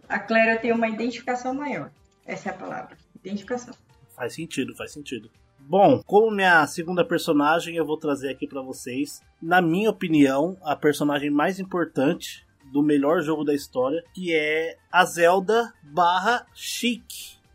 a 0.07 0.19
Claire 0.19 0.59
tem 0.59 0.71
uma 0.71 0.87
identificação 0.87 1.55
maior. 1.55 1.89
Essa 2.29 2.49
é 2.49 2.51
a 2.51 2.55
palavra. 2.55 2.95
Identificação. 3.15 3.73
Faz 4.15 4.35
sentido, 4.35 4.75
faz 4.75 4.91
sentido. 4.91 5.31
Bom, 5.59 6.03
como 6.05 6.29
minha 6.29 6.65
segunda 6.67 7.03
personagem, 7.03 7.75
eu 7.75 7.83
vou 7.83 7.97
trazer 7.97 8.29
aqui 8.29 8.47
pra 8.47 8.61
vocês, 8.61 9.19
na 9.41 9.63
minha 9.63 9.89
opinião, 9.89 10.55
a 10.61 10.75
personagem 10.75 11.31
mais 11.31 11.59
importante 11.59 12.45
do 12.71 12.83
melhor 12.83 13.23
jogo 13.23 13.43
da 13.43 13.53
história, 13.53 14.03
que 14.13 14.31
é 14.31 14.77
a 14.91 15.03
Zelda 15.05 15.73
barra 15.81 16.45
Chic 16.53 17.03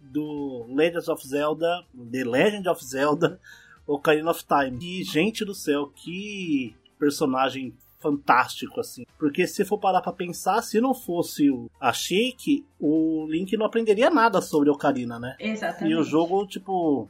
do 0.00 0.66
Legends 0.68 1.08
of 1.08 1.24
Zelda, 1.24 1.84
The 2.10 2.24
Legend 2.24 2.68
of 2.68 2.84
Zelda, 2.84 3.40
Ocarina 3.86 4.32
of 4.32 4.44
Time. 4.44 4.76
E 4.82 5.04
gente 5.04 5.44
do 5.44 5.54
céu, 5.54 5.86
que 5.94 6.74
personagem 6.98 7.72
fantástico 8.04 8.78
assim. 8.80 9.04
Porque 9.18 9.46
se 9.46 9.64
for 9.64 9.78
parar 9.78 10.02
pra 10.02 10.12
pensar, 10.12 10.60
se 10.62 10.80
não 10.80 10.92
fosse 10.94 11.50
o- 11.50 11.70
a 11.80 11.92
Chic, 11.92 12.64
o 12.78 13.26
Link 13.28 13.56
não 13.56 13.66
aprenderia 13.66 14.10
nada 14.10 14.40
sobre 14.42 14.68
Ocarina, 14.70 15.18
né? 15.18 15.34
Exatamente. 15.40 15.90
E 15.92 15.96
o 15.96 16.02
jogo, 16.04 16.46
tipo, 16.46 17.08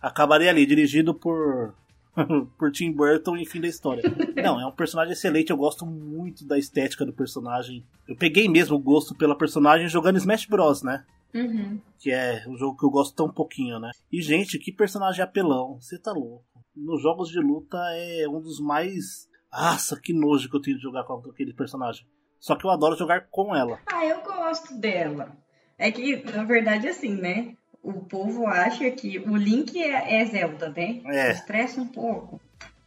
acabaria 0.00 0.50
ali, 0.50 0.66
dirigido 0.66 1.14
por. 1.14 1.74
por 2.58 2.72
Tim 2.72 2.90
Burton 2.92 3.36
e 3.36 3.46
fim 3.46 3.60
da 3.60 3.68
história. 3.68 4.02
Não, 4.42 4.60
é 4.60 4.66
um 4.66 4.72
personagem 4.72 5.12
excelente, 5.12 5.50
eu 5.50 5.56
gosto 5.56 5.86
muito 5.86 6.44
da 6.44 6.58
estética 6.58 7.06
do 7.06 7.12
personagem. 7.12 7.84
Eu 8.06 8.16
peguei 8.16 8.48
mesmo 8.48 8.76
o 8.76 8.80
gosto 8.80 9.14
pela 9.14 9.36
personagem 9.38 9.88
jogando 9.88 10.16
Smash 10.18 10.44
Bros, 10.46 10.82
né? 10.82 11.04
Uhum. 11.32 11.80
Que 12.00 12.10
é 12.10 12.44
um 12.48 12.56
jogo 12.58 12.76
que 12.76 12.84
eu 12.84 12.90
gosto 12.90 13.14
tão 13.14 13.30
pouquinho, 13.32 13.78
né? 13.78 13.92
E, 14.12 14.20
gente, 14.20 14.58
que 14.58 14.72
personagem 14.72 15.22
apelão, 15.22 15.78
você 15.80 15.96
tá 15.96 16.12
louco. 16.12 16.44
Nos 16.76 17.00
jogos 17.00 17.28
de 17.28 17.38
luta 17.38 17.78
é 17.92 18.28
um 18.28 18.40
dos 18.40 18.58
mais. 18.60 19.28
Nossa, 19.52 19.98
que 20.00 20.12
nojo 20.12 20.48
que 20.48 20.56
eu 20.56 20.60
tenho 20.62 20.76
de 20.76 20.82
jogar 20.82 21.04
com 21.04 21.14
aquele 21.30 21.52
personagem. 21.52 22.06
Só 22.38 22.56
que 22.56 22.64
eu 22.64 22.70
adoro 22.70 22.96
jogar 22.96 23.26
com 23.30 23.54
ela. 23.54 23.78
Ah, 23.86 24.04
eu 24.06 24.22
gosto 24.22 24.74
dela. 24.78 25.36
É 25.76 25.90
que, 25.90 26.16
na 26.32 26.44
verdade, 26.44 26.88
assim, 26.88 27.14
né? 27.14 27.54
O 27.82 27.94
povo 28.04 28.46
acha 28.46 28.90
que 28.90 29.18
o 29.18 29.36
Link 29.36 29.80
é, 29.82 30.20
é 30.20 30.24
Zelda, 30.26 30.68
né? 30.70 31.00
É. 31.06 31.32
Estressa 31.32 31.80
um 31.80 31.86
pouco. 31.86 32.40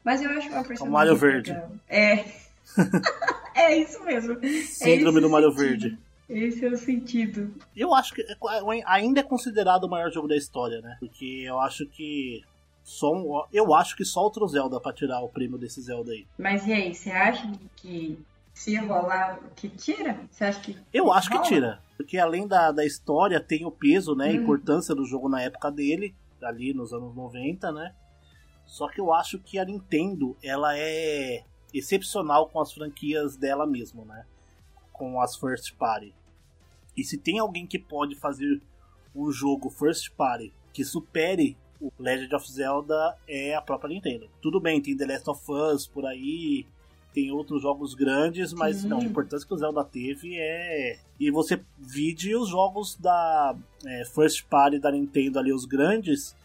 Mas 0.04 0.22
eu 0.22 0.30
acho 0.32 0.50
uma 0.50 0.64
personagem. 0.64 0.90
Mario 0.92 1.16
Verde. 1.16 1.52
legal. 1.52 1.72
É. 1.88 2.26
é 3.56 3.78
isso 3.78 4.04
mesmo. 4.04 4.38
Síndrome 4.66 5.18
É 5.20 5.22
do 5.22 5.30
Mario 5.30 5.50
o 5.50 5.52
sentido. 5.52 5.70
Verde. 5.70 6.00
Esse 6.30 6.66
é 6.66 6.70
o 6.70 6.78
sentido. 6.78 7.54
Eu 7.76 7.94
acho 7.94 8.14
que 8.14 8.22
é- 8.22 8.84
ainda 8.86 9.20
é 9.20 9.24
considerado 9.24 9.84
o 9.84 9.90
maior 9.90 10.12
jogo 10.12 10.28
da 10.28 10.38
história, 10.38 10.82
né? 10.82 10.98
Porque 11.00 11.44
eu 11.46 11.60
acho 11.60 11.86
que 11.88 12.42
só 12.84 13.12
um- 13.14 13.44
eu 13.52 13.74
acho 13.74 13.96
que 13.96 14.04
só 14.06 14.22
outro 14.22 14.48
Zelda 14.48 14.80
pra 14.80 14.94
tirar 14.94 15.22
o 15.22 15.30
prêmio 15.30 15.58
desse 15.58 15.82
Zelda 15.82 16.12
aí. 16.12 16.28
Mas 16.38 16.66
e 16.68 16.74
aí, 16.74 16.94
você 16.94 17.12
acha 17.12 17.52
que 17.76 18.20
se 18.54 18.76
rolar, 18.78 19.40
que 19.56 19.70
tira? 19.70 20.20
Você 20.30 20.44
acha 20.46 20.60
que. 20.60 20.78
Eu 20.94 21.12
acho 21.12 21.30
que 21.30 21.42
tira, 21.42 21.82
porque 21.98 22.18
além 22.18 22.48
da, 22.48 22.72
da 22.72 22.86
história 22.86 23.40
tem 23.40 23.66
o 23.66 23.72
peso, 23.72 24.16
né, 24.16 24.28
a 24.28 24.32
Hum. 24.32 24.36
importância 24.36 24.94
do 24.94 25.06
jogo 25.06 25.28
na 25.30 25.42
época 25.42 25.72
dele, 25.72 26.14
ali 26.42 26.74
nos 26.74 26.94
anos 26.94 27.16
90, 27.16 27.72
né? 27.72 27.96
Só 28.66 28.88
que 28.90 29.00
eu 29.00 29.14
acho 29.14 29.40
que 29.40 29.58
a 29.58 29.66
Nintendo, 29.66 30.36
ela 30.44 30.78
é 30.78 31.44
excepcional 31.74 32.48
com 32.50 32.60
as 32.60 32.72
franquias 32.74 33.36
dela 33.38 33.66
mesmo, 33.66 34.06
né? 34.06 34.26
Com 34.92 35.20
as 35.22 35.36
first 35.36 35.74
party. 35.76 36.14
E 36.96 37.04
se 37.04 37.18
tem 37.18 37.40
alguém 37.40 37.66
que 37.66 37.80
pode 37.80 38.16
fazer 38.16 38.62
um 39.16 39.32
jogo 39.32 39.70
first 39.70 40.12
party 40.16 40.54
que 40.72 40.84
supere 40.84 41.58
o 41.84 41.92
Legend 42.00 42.34
of 42.36 42.50
Zelda 42.50 43.18
é 43.28 43.54
a 43.54 43.62
própria 43.62 43.94
Nintendo. 43.94 44.30
Tudo 44.42 44.60
bem, 44.60 44.82
tem 44.82 44.96
The 44.96 45.06
Last 45.06 45.30
of 45.30 45.52
Us 45.52 45.86
por 45.86 46.06
aí, 46.06 46.66
tem 47.14 47.30
outros 47.32 47.62
jogos 47.62 47.94
grandes, 47.94 48.54
mas 48.54 48.78
Sim. 48.78 48.88
não, 48.88 49.00
a 49.00 49.04
importância 49.04 49.46
que 49.46 49.54
o 49.54 49.58
Zelda 49.58 49.84
teve 49.84 50.38
é. 50.38 50.98
E 51.20 51.30
você 51.30 51.62
vide 51.78 52.36
os 52.36 52.48
jogos 52.50 52.96
da 52.96 53.56
é, 53.86 54.06
First 54.06 54.46
Party 54.46 54.80
da 54.80 54.92
Nintendo 54.92 55.40
ali, 55.40 55.52
os 55.52 55.66
grandes, 55.66 56.36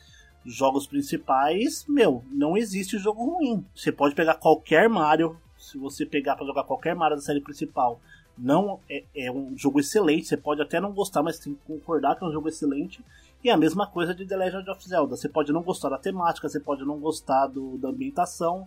jogos 0.45 0.87
principais, 0.87 1.85
meu, 1.89 2.25
não 2.31 2.57
existe 2.57 2.99
jogo 2.99 3.25
ruim. 3.25 3.65
Você 3.75 3.93
pode 3.93 4.15
pegar 4.15 4.35
qualquer 4.35 4.89
Mario, 4.89 5.39
se 5.57 5.79
você 5.79 6.05
pegar 6.05 6.35
para 6.35 6.47
jogar 6.47 6.65
qualquer 6.65 6.95
Mario 6.95 7.17
da 7.17 7.23
série 7.23 7.41
principal, 7.41 8.01
não 8.37 8.81
é, 8.89 9.05
é, 9.15 9.33
um 9.33 9.57
jogo 9.57 9.81
excelente. 9.81 10.27
Você 10.29 10.37
pode 10.37 10.63
até 10.63 10.81
não 10.81 10.93
gostar, 10.93 11.23
mas 11.23 11.39
tem 11.39 11.55
que 11.55 11.61
concordar 11.67 12.17
que 12.17 12.25
é 12.25 12.27
um 12.27 12.33
jogo 12.33 12.49
excelente. 12.49 13.05
E 13.43 13.51
a 13.51 13.57
mesma 13.57 13.87
coisa 13.87 14.15
de 14.15 14.27
The 14.27 14.37
Legend 14.37 14.71
of 14.71 14.89
Zelda. 14.89 15.17
Você 15.17 15.29
pode 15.29 15.53
não 15.53 15.63
gostar 15.63 15.89
da 15.89 15.99
temática, 15.99 16.49
você 16.49 16.59
pode 16.59 16.85
não 16.85 16.99
gostar 16.99 17.47
do, 17.47 17.79
da 17.79 17.89
ambientação 17.89 18.67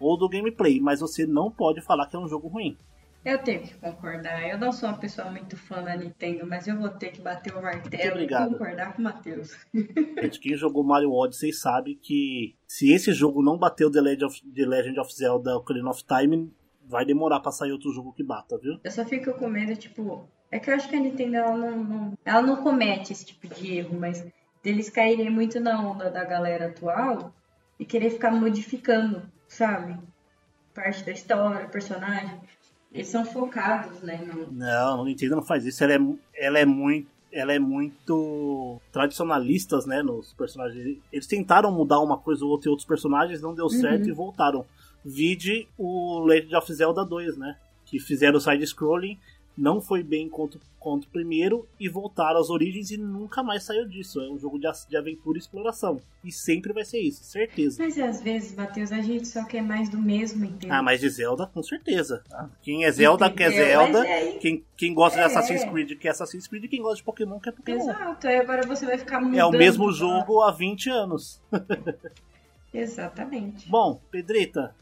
ou 0.00 0.16
do 0.16 0.28
gameplay, 0.28 0.80
mas 0.80 1.00
você 1.00 1.26
não 1.26 1.50
pode 1.50 1.80
falar 1.80 2.06
que 2.06 2.16
é 2.16 2.18
um 2.18 2.28
jogo 2.28 2.48
ruim. 2.48 2.76
Eu 3.26 3.38
tenho 3.38 3.60
que 3.60 3.74
concordar. 3.74 4.48
Eu 4.48 4.56
não 4.56 4.70
sou 4.70 4.88
uma 4.88 4.98
pessoa 4.98 5.28
muito 5.28 5.56
fã 5.56 5.82
da 5.82 5.96
Nintendo, 5.96 6.46
mas 6.46 6.68
eu 6.68 6.78
vou 6.78 6.90
ter 6.90 7.10
que 7.10 7.20
bater 7.20 7.52
o 7.56 7.60
martelo 7.60 8.20
e 8.20 8.28
concordar 8.28 8.94
com 8.94 9.00
o 9.00 9.04
Matheus. 9.04 9.50
Gente, 9.74 10.38
quem 10.38 10.56
jogou 10.56 10.84
Mario 10.84 11.12
Odyssey 11.12 11.52
sabe 11.52 11.96
que 11.96 12.54
se 12.68 12.92
esse 12.92 13.12
jogo 13.12 13.42
não 13.42 13.58
bateu 13.58 13.90
The 13.90 14.00
Legend 14.00 14.24
of, 14.26 14.52
The 14.52 14.64
Legend 14.64 15.00
of 15.00 15.12
Zelda 15.12 15.56
Ocarina 15.56 15.90
of 15.90 16.04
Time, 16.04 16.52
vai 16.88 17.04
demorar 17.04 17.40
pra 17.40 17.50
sair 17.50 17.72
outro 17.72 17.92
jogo 17.92 18.12
que 18.12 18.22
bata, 18.22 18.56
viu? 18.58 18.78
Eu 18.84 18.90
só 18.92 19.04
fico 19.04 19.34
com 19.34 19.48
medo, 19.48 19.74
tipo. 19.76 20.28
É 20.50 20.58
que 20.58 20.70
eu 20.70 20.74
acho 20.74 20.88
que 20.88 20.96
a 20.96 21.00
Nintendo 21.00 21.36
ela 21.36 21.56
não, 21.56 21.84
não- 21.84 22.18
ela 22.24 22.42
não 22.42 22.56
comete 22.62 23.12
esse 23.12 23.24
tipo 23.26 23.46
de 23.48 23.74
erro, 23.78 23.98
mas 23.98 24.24
deles 24.62 24.88
caírem 24.90 25.30
muito 25.30 25.58
na 25.60 25.80
onda 25.80 26.10
da 26.10 26.24
galera 26.24 26.66
atual 26.66 27.32
e 27.78 27.84
querer 27.84 28.10
ficar 28.10 28.30
modificando, 28.30 29.22
sabe? 29.48 29.96
Parte 30.74 31.04
da 31.04 31.12
história, 31.12 31.66
personagem. 31.68 32.40
Eles 32.92 33.08
são 33.08 33.24
focados, 33.24 34.00
né? 34.02 34.16
No... 34.24 34.50
Não, 34.52 35.02
a 35.02 35.04
Nintendo 35.04 35.36
não 35.36 35.42
faz 35.42 35.66
isso. 35.66 35.82
Ela 35.84 35.94
é, 35.94 35.98
ela 36.34 36.58
é 36.58 36.64
muito. 36.64 37.08
Ela 37.32 37.52
é 37.52 37.58
muito 37.58 38.80
tradicionalistas, 38.90 39.84
né, 39.84 40.02
nos 40.02 40.32
personagens. 40.32 40.98
Eles 41.12 41.26
tentaram 41.26 41.70
mudar 41.70 42.00
uma 42.00 42.16
coisa 42.16 42.42
ou 42.44 42.50
outra 42.50 42.68
em 42.68 42.70
outros 42.70 42.86
personagens, 42.88 43.42
não 43.42 43.54
deu 43.54 43.68
certo 43.68 44.08
e 44.08 44.12
voltaram. 44.12 44.64
Vide 45.04 45.68
o 45.76 46.20
Legend 46.20 46.56
of 46.56 46.72
Zelda 46.72 47.04
2, 47.04 47.36
né? 47.36 47.56
Que 47.84 47.98
fizeram 48.00 48.38
o 48.38 48.40
side-scrolling, 48.40 49.18
não 49.56 49.80
foi 49.80 50.02
bem 50.02 50.28
contra, 50.28 50.60
contra 50.78 51.08
o 51.08 51.12
primeiro 51.12 51.66
e 51.80 51.88
voltaram 51.88 52.38
às 52.38 52.50
origens 52.50 52.90
e 52.90 52.96
nunca 52.98 53.42
mais 53.42 53.62
saiu 53.64 53.88
disso. 53.88 54.20
É 54.20 54.28
um 54.30 54.38
jogo 54.38 54.58
de, 54.58 54.66
de 54.88 54.96
aventura 54.96 55.38
e 55.38 55.40
exploração. 55.40 56.00
E 56.22 56.30
sempre 56.30 56.72
vai 56.72 56.84
ser 56.84 57.00
isso, 57.00 57.24
certeza. 57.24 57.82
Mas 57.82 57.98
às 57.98 58.20
vezes, 58.20 58.54
Matheus, 58.54 58.92
a 58.92 59.00
gente 59.00 59.26
só 59.26 59.44
quer 59.44 59.62
mais 59.62 59.88
do 59.88 59.96
mesmo, 59.98 60.44
entendeu? 60.44 60.74
Ah, 60.76 60.82
mas 60.82 61.00
de 61.00 61.08
Zelda, 61.08 61.46
com 61.46 61.62
certeza. 61.62 62.22
tá? 62.28 62.50
Quem 62.62 62.84
é 62.84 62.90
Zelda, 62.92 63.30
quer 63.30 63.48
Entendeu? 63.52 63.78
Mas 63.80 63.92
Zelda. 63.92 64.08
é 64.08 64.32
Quem, 64.38 64.64
quem 64.76 64.92
gosta 64.92 65.18
É. 65.18 65.22
de 65.22 65.26
Assassin's 65.32 65.64
Creed, 65.64 65.98
quer 65.98 66.08
Assassin's 66.10 66.46
Creed. 66.46 66.68
Quem 66.68 66.82
gosta 66.82 66.96
de 66.98 67.04
Pokémon, 67.04 67.40
quer 67.40 67.52
Pokémon. 67.52 67.78
Exato, 67.80 68.28
aí 68.28 68.36
agora 68.36 68.66
você 68.66 68.84
vai 68.84 68.98
ficar 68.98 69.20
mudando. 69.20 69.38
É 69.38 69.44
o 69.44 69.50
mesmo 69.52 69.90
jogo 69.92 70.42
há 70.42 70.50
20 70.52 70.90
anos. 70.90 71.40
Exatamente. 72.72 73.68
Bom, 73.68 74.00
Pedrita, 74.10 74.74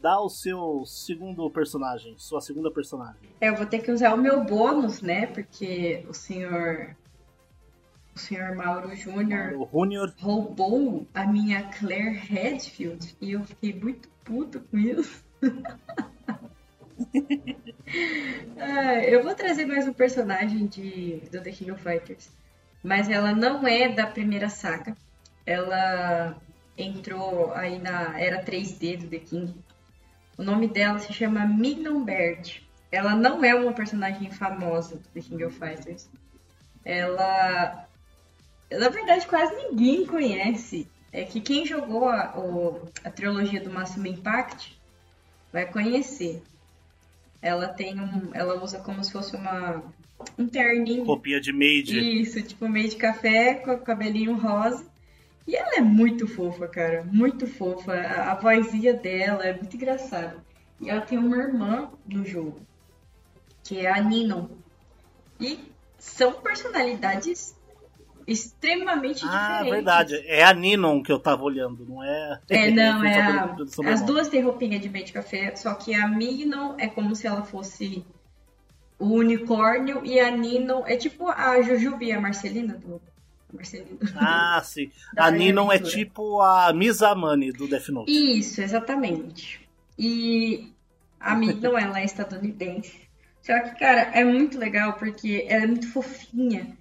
dá 0.00 0.20
o 0.20 0.28
seu 0.28 0.84
segundo 0.86 1.50
personagem, 1.50 2.14
sua 2.18 2.40
segunda 2.40 2.70
personagem. 2.70 3.28
É, 3.40 3.48
eu 3.48 3.56
vou 3.56 3.66
ter 3.66 3.80
que 3.80 3.90
usar 3.90 4.14
o 4.14 4.18
meu 4.18 4.44
bônus, 4.44 5.02
né? 5.02 5.26
Porque 5.26 6.04
o 6.08 6.14
senhor. 6.14 6.96
O 8.14 8.18
senhor 8.18 8.56
Mauro 8.56 8.96
Júnior 8.96 9.52
roubou 10.18 11.06
a 11.12 11.26
minha 11.26 11.64
Claire 11.64 12.16
Redfield 12.16 13.14
e 13.20 13.32
eu 13.32 13.44
fiquei 13.44 13.74
muito 13.74 14.08
puto 14.24 14.60
com 14.60 14.78
isso. 14.78 15.22
Ah, 18.58 19.04
eu 19.04 19.22
vou 19.22 19.34
trazer 19.34 19.66
mais 19.66 19.86
um 19.86 19.92
personagem 19.92 20.66
de, 20.66 21.20
do 21.30 21.40
The 21.40 21.50
King 21.50 21.70
of 21.72 21.82
Fighters. 21.82 22.30
Mas 22.82 23.08
ela 23.08 23.34
não 23.34 23.66
é 23.66 23.88
da 23.88 24.06
primeira 24.06 24.48
saga. 24.48 24.94
Ela 25.44 26.36
entrou 26.76 27.52
aí 27.52 27.78
na 27.78 28.18
era 28.18 28.44
3D 28.44 28.98
do 28.98 29.08
The 29.08 29.18
King. 29.18 29.54
O 30.38 30.42
nome 30.42 30.68
dela 30.68 30.98
se 30.98 31.12
chama 31.12 31.46
Mignon 31.46 32.04
Baird. 32.04 32.62
Ela 32.92 33.14
não 33.16 33.44
é 33.44 33.54
uma 33.54 33.72
personagem 33.72 34.30
famosa 34.30 34.96
do 34.96 35.08
The 35.14 35.20
King 35.20 35.44
of 35.44 35.58
Fighters. 35.58 36.08
Ela. 36.84 37.86
Na 38.70 38.88
verdade, 38.88 39.26
quase 39.26 39.54
ninguém 39.56 40.06
conhece. 40.06 40.88
É 41.12 41.24
que 41.24 41.40
quem 41.40 41.64
jogou 41.64 42.08
a, 42.08 42.36
o- 42.38 42.88
a 43.04 43.10
trilogia 43.10 43.60
do 43.62 43.70
Máximo 43.70 44.06
Impact 44.06 44.76
vai 45.52 45.66
conhecer. 45.66 46.42
Ela 47.40 47.68
tem 47.68 47.98
um. 48.00 48.30
Ela 48.34 48.62
usa 48.62 48.78
como 48.80 49.02
se 49.02 49.12
fosse 49.12 49.34
uma. 49.36 49.82
Um 50.38 50.46
terninho. 50.46 51.04
Roupinha 51.04 51.40
de 51.40 51.52
maid. 51.52 51.98
Isso, 52.20 52.42
tipo 52.42 52.68
meio 52.68 52.88
de 52.88 52.96
café 52.96 53.54
com 53.54 53.72
o 53.72 53.78
cabelinho 53.78 54.34
rosa. 54.36 54.84
E 55.46 55.54
ela 55.54 55.76
é 55.76 55.80
muito 55.80 56.26
fofa, 56.26 56.66
cara. 56.66 57.04
Muito 57.04 57.46
fofa. 57.46 57.92
A, 57.92 58.32
a 58.32 58.34
vozinha 58.34 58.94
dela 58.94 59.44
é 59.44 59.54
muito 59.54 59.76
engraçada. 59.76 60.44
E 60.80 60.90
ela 60.90 61.00
tem 61.00 61.16
uma 61.18 61.36
irmã 61.36 61.90
no 62.06 62.24
jogo, 62.24 62.60
que 63.62 63.86
é 63.86 63.90
a 63.90 64.00
Ninon. 64.00 64.48
E 65.40 65.58
são 65.98 66.32
personalidades 66.32 67.56
extremamente 68.26 69.24
Ah, 69.24 69.58
diferentes. 69.62 69.70
verdade. 69.72 70.14
É 70.26 70.42
a 70.44 70.52
Ninon 70.52 71.02
que 71.02 71.12
eu 71.12 71.18
tava 71.18 71.44
olhando, 71.44 71.86
não 71.88 72.02
é? 72.02 72.40
É, 72.48 72.70
não, 72.70 73.04
é 73.06 73.20
a, 73.20 73.56
as 73.92 74.02
duas 74.02 74.28
têm 74.28 74.42
roupinha 74.42 74.78
de 74.78 74.88
meio 74.88 75.04
de 75.04 75.12
café, 75.12 75.54
só 75.54 75.74
que 75.74 75.94
a 75.94 76.08
Mignon 76.08 76.74
é 76.78 76.88
como 76.88 77.14
se 77.14 77.26
ela 77.26 77.42
fosse 77.42 78.04
o 78.98 79.06
unicórnio 79.14 80.04
e 80.04 80.18
a 80.18 80.30
Ninon 80.30 80.82
é 80.86 80.96
tipo 80.96 81.28
a 81.28 81.60
Jujuba 81.62 82.02
e 82.02 82.12
a 82.12 82.20
Marcelina 82.20 82.74
do 82.74 83.00
Marcelina. 83.56 83.98
Ah, 84.16 84.62
sim. 84.64 84.90
A 85.16 85.30
Ninon 85.30 85.72
é 85.72 85.78
tipo 85.78 86.40
a 86.40 86.72
Mizamani 86.72 87.52
do 87.52 87.66
Death 87.66 87.88
Note. 87.88 88.10
Isso, 88.10 88.60
exatamente. 88.60 89.66
E 89.98 90.72
a 91.18 91.34
Mignon, 91.34 91.76
ela 91.78 92.00
é 92.00 92.04
estadunidense. 92.04 93.06
Só 93.42 93.58
que, 93.60 93.78
cara, 93.78 94.02
é 94.12 94.24
muito 94.24 94.58
legal 94.58 94.94
porque 94.94 95.46
ela 95.48 95.64
é 95.64 95.66
muito 95.66 95.90
fofinha. 95.92 96.76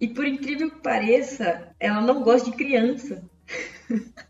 E 0.00 0.08
por 0.08 0.26
incrível 0.26 0.70
que 0.70 0.80
pareça, 0.80 1.68
ela 1.78 2.00
não 2.00 2.22
gosta 2.22 2.50
de 2.50 2.56
criança. 2.56 3.22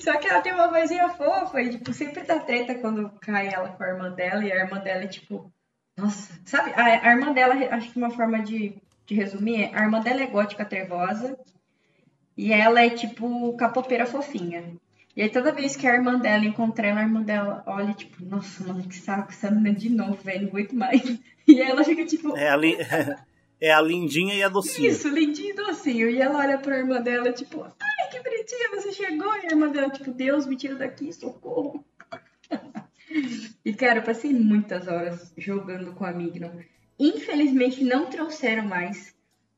Só 0.00 0.16
que 0.18 0.26
ela 0.26 0.40
tem 0.40 0.54
uma 0.54 0.68
vozinha 0.68 1.10
fofa 1.10 1.60
e, 1.60 1.70
tipo, 1.70 1.92
sempre 1.92 2.22
dá 2.22 2.40
treta 2.40 2.74
quando 2.76 3.10
cai 3.20 3.52
ela 3.52 3.68
com 3.70 3.82
a 3.82 3.88
irmã 3.88 4.10
dela. 4.10 4.44
E 4.44 4.50
a 4.50 4.56
irmã 4.56 4.78
dela 4.78 5.04
é, 5.04 5.06
tipo... 5.06 5.52
Nossa, 5.96 6.32
sabe? 6.46 6.72
A, 6.74 7.08
a 7.08 7.12
irmã 7.12 7.32
dela, 7.32 7.54
acho 7.74 7.92
que 7.92 7.98
uma 7.98 8.10
forma 8.10 8.42
de, 8.42 8.80
de 9.10 9.14
resumir. 9.14 9.70
A 9.74 9.82
irmã 9.82 10.00
dela 10.00 10.22
é 10.22 10.26
gótica 10.26 10.64
trevosa. 10.64 11.36
E 12.36 12.52
ela 12.52 12.80
é, 12.80 12.88
tipo, 12.88 13.54
capopeira 13.56 14.06
fofinha. 14.06 14.72
E 15.16 15.22
aí 15.22 15.28
toda 15.28 15.52
vez 15.52 15.74
que 15.74 15.86
a 15.86 15.94
irmã 15.94 16.18
dela 16.18 16.44
encontra 16.44 16.86
ela, 16.86 17.00
a 17.00 17.02
irmã 17.02 17.20
dela 17.20 17.62
olha, 17.66 17.92
tipo... 17.92 18.24
Nossa, 18.24 18.64
mano, 18.64 18.88
que 18.88 18.96
saco, 18.96 19.32
essa 19.32 19.50
menina 19.50 19.74
de 19.74 19.90
novo, 19.90 20.14
velho. 20.14 20.42
Não 20.42 20.48
aguento 20.48 20.74
mais. 20.74 21.02
E 21.48 21.60
ela 21.60 21.82
fica, 21.82 22.06
tipo... 22.06 22.36
É 22.36 22.48
a, 22.48 22.56
li... 22.56 22.76
é 23.60 23.72
a 23.72 23.80
lindinha 23.82 24.34
e 24.34 24.42
a 24.44 24.48
docinha. 24.48 24.88
Isso, 24.88 25.08
lindinho 25.08 25.50
e 25.50 25.54
docinho. 25.54 26.08
E 26.08 26.20
ela 26.20 26.38
olha 26.38 26.58
pra 26.58 26.78
irmã 26.78 27.00
dela, 27.02 27.32
tipo, 27.32 27.64
ai, 27.64 28.08
que 28.08 28.22
bonitinha, 28.22 28.70
você 28.70 28.92
chegou. 28.92 29.34
E 29.34 29.46
a 29.46 29.50
irmã 29.50 29.68
dela, 29.68 29.90
tipo, 29.90 30.12
Deus, 30.12 30.46
me 30.46 30.54
tira 30.54 30.76
daqui, 30.76 31.12
socorro. 31.12 31.84
e, 33.64 33.72
cara, 33.74 33.98
eu 33.98 34.04
passei 34.04 34.32
muitas 34.32 34.86
horas 34.86 35.32
jogando 35.36 35.92
com 35.92 36.04
a 36.04 36.12
Mignon. 36.12 36.52
Infelizmente, 37.00 37.82
não 37.82 38.06
trouxeram 38.06 38.64
mais 38.64 39.14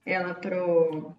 ela 0.06 0.32
pro... 0.32 1.12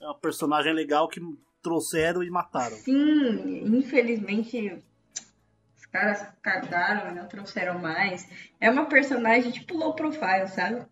É 0.00 0.04
uma 0.04 0.14
personagem 0.18 0.72
legal 0.72 1.08
que 1.08 1.20
trouxeram 1.60 2.22
e 2.22 2.30
mataram. 2.30 2.76
Sim, 2.76 3.64
infelizmente... 3.76 4.82
Os 5.76 5.86
caras 5.86 6.26
cagaram, 6.42 7.14
não 7.14 7.26
trouxeram 7.26 7.78
mais. 7.78 8.28
É 8.60 8.70
uma 8.70 8.86
personagem, 8.86 9.50
tipo, 9.50 9.76
low 9.76 9.94
profile, 9.94 10.46
sabe? 10.46 10.84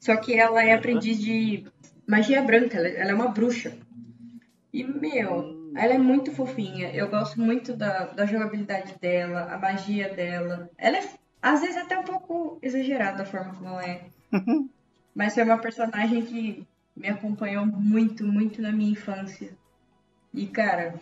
Só 0.00 0.16
que 0.16 0.34
ela 0.34 0.64
é 0.64 0.72
aprendiz 0.72 1.20
de 1.20 1.66
magia 2.06 2.42
branca, 2.42 2.78
ela 2.78 2.88
ela 2.88 3.10
é 3.10 3.14
uma 3.14 3.28
bruxa. 3.28 3.76
E, 4.72 4.84
meu, 4.84 5.72
ela 5.76 5.94
é 5.94 5.98
muito 5.98 6.32
fofinha. 6.32 6.90
Eu 6.94 7.08
gosto 7.08 7.40
muito 7.40 7.76
da, 7.76 8.06
da 8.06 8.26
jogabilidade 8.26 8.96
dela, 8.98 9.52
a 9.52 9.58
magia 9.58 10.08
dela. 10.14 10.70
Ela 10.78 10.98
é, 10.98 11.17
às 11.52 11.60
vezes, 11.60 11.76
até 11.76 11.98
um 11.98 12.04
pouco 12.04 12.58
exagerada 12.62 13.22
a 13.22 13.26
forma 13.26 13.54
como 13.54 13.80
é. 13.80 14.02
Mas 15.14 15.34
foi 15.34 15.44
uma 15.44 15.58
personagem 15.58 16.24
que 16.24 16.66
me 16.94 17.08
acompanhou 17.08 17.64
muito, 17.64 18.24
muito 18.24 18.60
na 18.60 18.70
minha 18.70 18.92
infância. 18.92 19.50
E, 20.34 20.46
cara, 20.46 20.94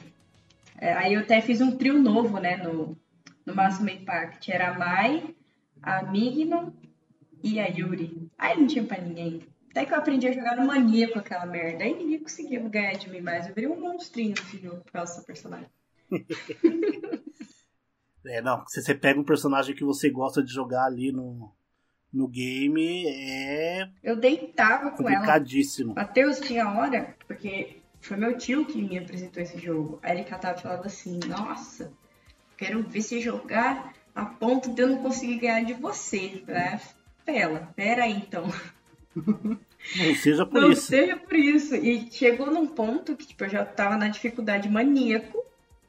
é, 0.79 0.93
aí 0.93 1.15
eu 1.15 1.21
até 1.21 1.41
fiz 1.41 1.61
um 1.61 1.77
trio 1.77 2.01
novo, 2.01 2.39
né, 2.39 2.57
no, 2.57 2.97
no 3.45 3.55
Máximo 3.55 3.91
Impact. 3.91 4.51
Era 4.51 4.71
a 4.71 4.79
Mai, 4.79 5.35
a 5.83 6.03
Mignon 6.05 6.71
e 7.43 7.59
a 7.59 7.67
Yuri. 7.67 8.31
Aí 8.39 8.59
não 8.59 8.67
tinha 8.67 8.85
pra 8.85 9.01
ninguém. 9.01 9.43
Até 9.71 9.85
que 9.85 9.93
eu 9.93 9.99
aprendi 9.99 10.29
a 10.29 10.33
jogar 10.33 10.57
no 10.57 10.67
mania 10.67 11.13
com 11.13 11.19
aquela 11.19 11.45
merda. 11.45 11.85
Aí 11.85 11.95
ninguém 11.95 12.21
conseguia 12.21 12.61
ganhar 12.61 12.93
de 12.93 13.11
mim 13.11 13.21
mais. 13.21 13.47
Eu 13.47 13.55
virei 13.55 13.69
um 13.69 13.81
monstrinho 13.81 14.35
nesse 14.39 14.59
jogo 14.59 14.83
por 14.83 14.93
causa 14.93 15.13
dessa 15.15 15.27
personagem. 15.27 15.69
É, 18.27 18.43
não. 18.43 18.67
Se 18.67 18.83
você 18.83 18.95
pega 18.95 19.21
um 19.21 19.25
personagem 19.25 19.75
que 19.75 19.85
você 19.85 20.11
gosta 20.11 20.43
de 20.43 20.53
jogar 20.53 20.85
ali 20.85 21.13
no, 21.13 21.53
no 22.13 22.27
game 22.27 23.07
é 23.07 23.89
Eu 24.03 24.17
deitava 24.17 24.91
com 24.91 25.09
ela. 25.09 25.17
complicadíssimo. 25.19 25.95
Matheus 25.95 26.41
tinha 26.41 26.69
hora, 26.69 27.15
porque 27.27 27.77
foi 28.01 28.17
meu 28.17 28.37
tio 28.37 28.65
que 28.65 28.83
me 28.83 28.99
apresentou 28.99 29.43
esse 29.43 29.59
jogo. 29.59 29.99
Aí 30.03 30.17
ele 30.17 30.25
catava 30.25 30.59
e 30.59 30.63
falava 30.63 30.87
assim, 30.87 31.19
nossa, 31.27 31.93
quero 32.57 32.83
ver 32.83 33.03
se 33.03 33.21
jogar 33.21 33.93
a 34.15 34.25
ponto 34.25 34.73
de 34.73 34.83
eu 34.83 34.89
não 34.89 35.03
conseguir 35.03 35.39
ganhar 35.39 35.65
de 35.65 35.75
você. 35.75 36.43
Né? 36.47 36.81
Pela, 37.25 37.61
pera 37.77 38.05
aí 38.05 38.15
então. 38.17 38.45
Não 39.97 40.15
seja 40.17 40.45
por 40.45 40.61
não 40.61 40.73
isso. 40.73 40.83
seja 40.89 41.17
por 41.17 41.35
isso. 41.37 41.77
E 41.77 42.11
chegou 42.11 42.51
num 42.51 42.67
ponto 42.67 43.15
que 43.15 43.25
tipo, 43.25 43.45
eu 43.45 43.49
já 43.49 43.65
tava 43.65 43.97
na 43.97 44.09
dificuldade 44.09 44.69
maníaco 44.69 45.45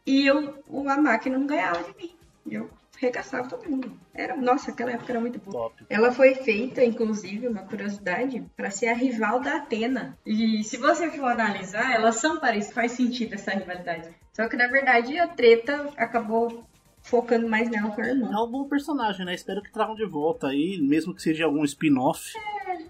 e 0.06 0.26
eu, 0.26 0.64
a 0.88 0.98
máquina 1.02 1.38
não 1.38 1.48
ganhava 1.48 1.84
de 1.84 1.98
mim. 1.98 2.17
E 2.50 2.54
eu 2.56 2.70
regaçava 2.98 3.48
todo 3.48 3.70
mundo. 3.70 3.92
Era, 4.14 4.36
nossa, 4.36 4.72
aquela 4.72 4.92
época 4.92 5.12
era 5.12 5.20
muito 5.22 5.40
boa. 5.40 5.70
Top. 5.70 5.86
Ela 5.90 6.12
foi 6.12 6.34
feita, 6.36 6.84
inclusive, 6.84 7.48
uma 7.48 7.62
curiosidade, 7.62 8.44
para 8.56 8.72
ser 8.72 8.88
a 8.88 8.94
rival 8.96 9.40
da 9.40 9.58
Atena. 9.58 10.18
E 10.26 10.64
se 10.64 10.78
você 10.78 11.10
for 11.12 11.26
analisar, 11.32 11.94
elas 11.94 12.16
são 12.16 12.40
parecidas, 12.40 12.74
faz 12.74 12.92
sentido 12.94 13.34
essa 13.36 13.52
rivalidade. 13.52 14.10
Só 14.34 14.48
que 14.48 14.56
na 14.56 14.68
verdade 14.68 15.18
a 15.18 15.28
treta 15.28 15.90
acabou 15.98 16.64
focando 17.02 17.48
mais 17.48 17.70
nela 17.70 17.90
com 17.92 18.02
a 18.02 18.06
É 18.06 18.10
irmã. 18.12 18.44
um 18.44 18.52
bom 18.52 18.68
personagem, 18.68 19.26
né? 19.26 19.34
Espero 19.34 19.62
que 19.62 19.72
tragam 19.72 19.96
de 19.96 20.06
volta 20.06 20.48
aí, 20.48 20.80
mesmo 20.82 21.14
que 21.14 21.22
seja 21.22 21.46
algum 21.46 21.64
spin-off. 21.64 22.34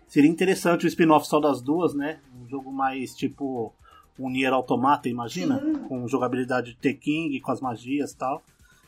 Seria 0.07 0.29
interessante 0.29 0.85
o 0.85 0.87
spin-off 0.87 1.27
só 1.27 1.39
das 1.39 1.61
duas, 1.61 1.93
né? 1.93 2.19
Um 2.41 2.47
jogo 2.47 2.71
mais 2.71 3.13
tipo 3.15 3.73
um 4.19 4.29
Nier 4.29 4.51
Automata, 4.51 5.07
imagina? 5.07 5.59
Sim. 5.59 5.75
Com 5.87 6.07
jogabilidade 6.07 6.71
de 6.71 6.77
T-King, 6.77 7.39
com 7.39 7.51
as 7.51 7.61
magias 7.61 8.11
e 8.11 8.17
tal. 8.17 8.43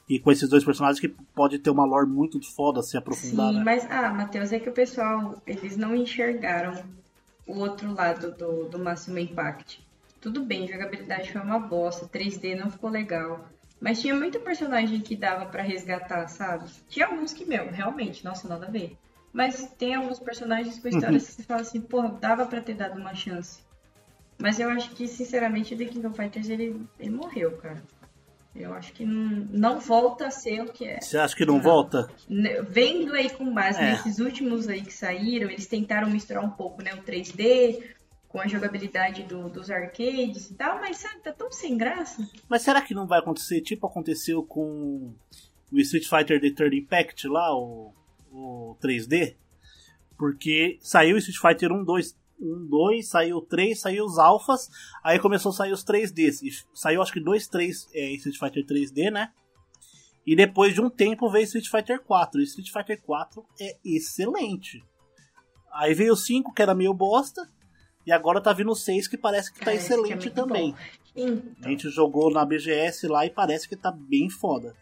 E 0.10 0.20
com 0.20 0.32
esses 0.32 0.50
dois 0.50 0.66
personagens 0.66 1.00
que 1.00 1.08
pode 1.08 1.60
ter 1.60 1.70
uma 1.70 1.86
lore 1.86 2.08
muito 2.08 2.42
foda 2.42 2.82
se 2.82 2.98
aprofundar, 2.98 3.52
Sim, 3.52 3.60
né? 3.60 3.64
mas, 3.64 3.88
ah, 3.92 4.12
Matheus, 4.12 4.52
é 4.52 4.60
que 4.60 4.68
o 4.68 4.74
pessoal, 4.74 5.40
eles 5.46 5.78
não 5.78 5.96
enxergaram 5.96 6.84
o 7.46 7.60
outro 7.60 7.94
lado 7.94 8.32
do, 8.32 8.68
do 8.68 8.80
Máximo 8.80 9.20
Impact. 9.20 9.88
Tudo 10.20 10.44
bem, 10.44 10.68
jogabilidade 10.68 11.32
foi 11.32 11.42
uma 11.42 11.60
bosta, 11.60 12.08
3D 12.08 12.56
não 12.56 12.72
ficou 12.72 12.90
legal. 12.90 13.48
Mas 13.80 14.02
tinha 14.02 14.16
muito 14.16 14.40
personagem 14.40 15.00
que 15.00 15.16
dava 15.16 15.46
pra 15.46 15.62
resgatar, 15.62 16.28
sabe? 16.28 16.70
Tinha 16.90 17.06
alguns 17.06 17.32
que, 17.32 17.46
meu, 17.46 17.72
realmente, 17.72 18.26
nossa, 18.26 18.48
nada 18.48 18.66
a 18.66 18.72
ver. 18.72 18.98
Mas 19.32 19.72
tem 19.78 19.94
alguns 19.94 20.20
personagens 20.20 20.80
com 20.80 20.88
histórias 20.88 21.28
que 21.28 21.34
você 21.34 21.44
fala 21.44 21.62
assim, 21.62 21.80
porra, 21.80 22.10
dava 22.20 22.48
pra 22.48 22.62
ter 22.62 22.74
dado 22.74 23.00
uma 23.00 23.14
chance. 23.14 23.60
Mas 24.40 24.60
eu 24.60 24.70
acho 24.70 24.90
que, 24.92 25.08
sinceramente, 25.08 25.76
o 25.76 25.78
The 25.78 25.86
King 25.86 26.08
of 26.08 26.18
Fighters, 26.18 26.50
ele, 26.50 26.82
ele 27.00 27.12
morreu, 27.12 27.52
cara. 27.58 27.82
Eu 28.60 28.74
acho 28.74 28.92
que 28.94 29.06
não, 29.06 29.48
não 29.52 29.80
volta 29.80 30.28
a 30.28 30.32
ser 30.32 30.62
o 30.62 30.72
que 30.72 30.86
é. 30.86 31.00
Você 31.00 31.18
acha 31.18 31.36
que 31.36 31.46
não 31.46 31.62
volta? 31.62 32.10
Ne- 32.28 32.62
Vendo 32.64 33.14
aí 33.14 33.30
com 33.30 33.54
base 33.54 33.80
É. 33.80 33.92
nesses 33.92 34.20
últimos 34.20 34.68
aí 34.68 34.82
que 34.82 34.94
saíram, 34.94 35.50
eles 35.50 35.66
tentaram 35.68 36.10
misturar 36.10 36.44
um 36.44 36.50
pouco, 36.50 36.82
né, 36.84 36.94
o 36.94 37.02
3D 37.02 37.82
com 38.28 38.40
a 38.40 38.48
jogabilidade 38.48 39.24
do- 39.24 39.50
dos 39.50 39.72
arcades 39.72 40.52
e 40.52 40.54
tal, 40.54 40.80
mas 40.80 40.98
sabe, 40.98 41.22
tá 41.24 41.32
tão 41.32 41.52
sem 41.52 41.76
graça. 41.78 42.28
Mas 42.48 42.62
será 42.62 42.82
que 42.82 42.94
não 42.94 43.08
vai 43.08 43.20
acontecer? 43.20 43.62
Tipo 43.62 43.88
aconteceu 43.88 44.44
com 44.44 45.14
o 45.72 45.80
Street 45.80 46.08
Fighter 46.08 46.40
The 46.42 46.52
Third 46.52 46.78
Impact 46.78 47.28
lá, 47.28 47.56
o, 47.56 47.94
o 48.32 48.76
3D? 48.82 49.36
Porque 50.18 50.78
saiu 50.82 51.16
o 51.16 51.20
Street 51.20 51.40
Fighter 51.40 51.72
1, 51.72 51.84
2, 51.84 52.16
1, 52.40 52.68
2, 52.68 53.08
saiu 53.08 53.38
o 53.38 53.42
3, 53.42 53.80
saiu 53.80 54.06
os 54.06 54.18
alfas, 54.18 54.70
aí 55.04 55.20
começou 55.20 55.52
a 55.52 55.56
sair 55.56 55.72
os 55.72 55.84
3Ds. 55.84 56.42
E 56.44 56.50
saiu 56.74 57.02
acho 57.02 57.14
que 57.14 57.20
2, 57.20 57.48
3 57.48 57.90
é, 57.94 58.12
Street 58.14 58.38
Fighter 58.38 58.66
3D, 58.66 59.12
né? 59.12 59.32
E 60.26 60.36
depois 60.36 60.74
de 60.74 60.82
um 60.82 60.90
tempo 60.90 61.30
veio 61.30 61.44
Street 61.44 61.68
Fighter 61.68 62.02
4. 62.04 62.40
E 62.40 62.44
Street 62.44 62.72
Fighter 62.72 63.02
4 63.02 63.44
é 63.60 63.78
excelente. 63.84 64.84
Aí 65.74 65.94
veio 65.94 66.14
o 66.14 66.18
5, 66.18 66.54
que 66.54 66.62
era 66.62 66.76
meio 66.76 66.94
bosta. 66.94 67.50
E 68.06 68.12
agora 68.12 68.42
tá 68.42 68.54
vindo 68.54 68.72
o 68.72 68.76
6, 68.76 69.08
que 69.08 69.18
parece 69.18 69.52
que 69.54 69.60
tá 69.60 69.72
é 69.72 69.76
excelente 69.76 70.16
muito 70.16 70.32
também. 70.32 70.76
Então, 71.16 71.54
A 71.64 71.70
gente 71.70 71.90
jogou 71.90 72.32
na 72.32 72.46
BGS 72.46 73.08
lá 73.08 73.26
e 73.26 73.30
parece 73.30 73.68
que 73.68 73.76
tá 73.76 73.92
bem 73.92 74.30
foda. 74.30 74.76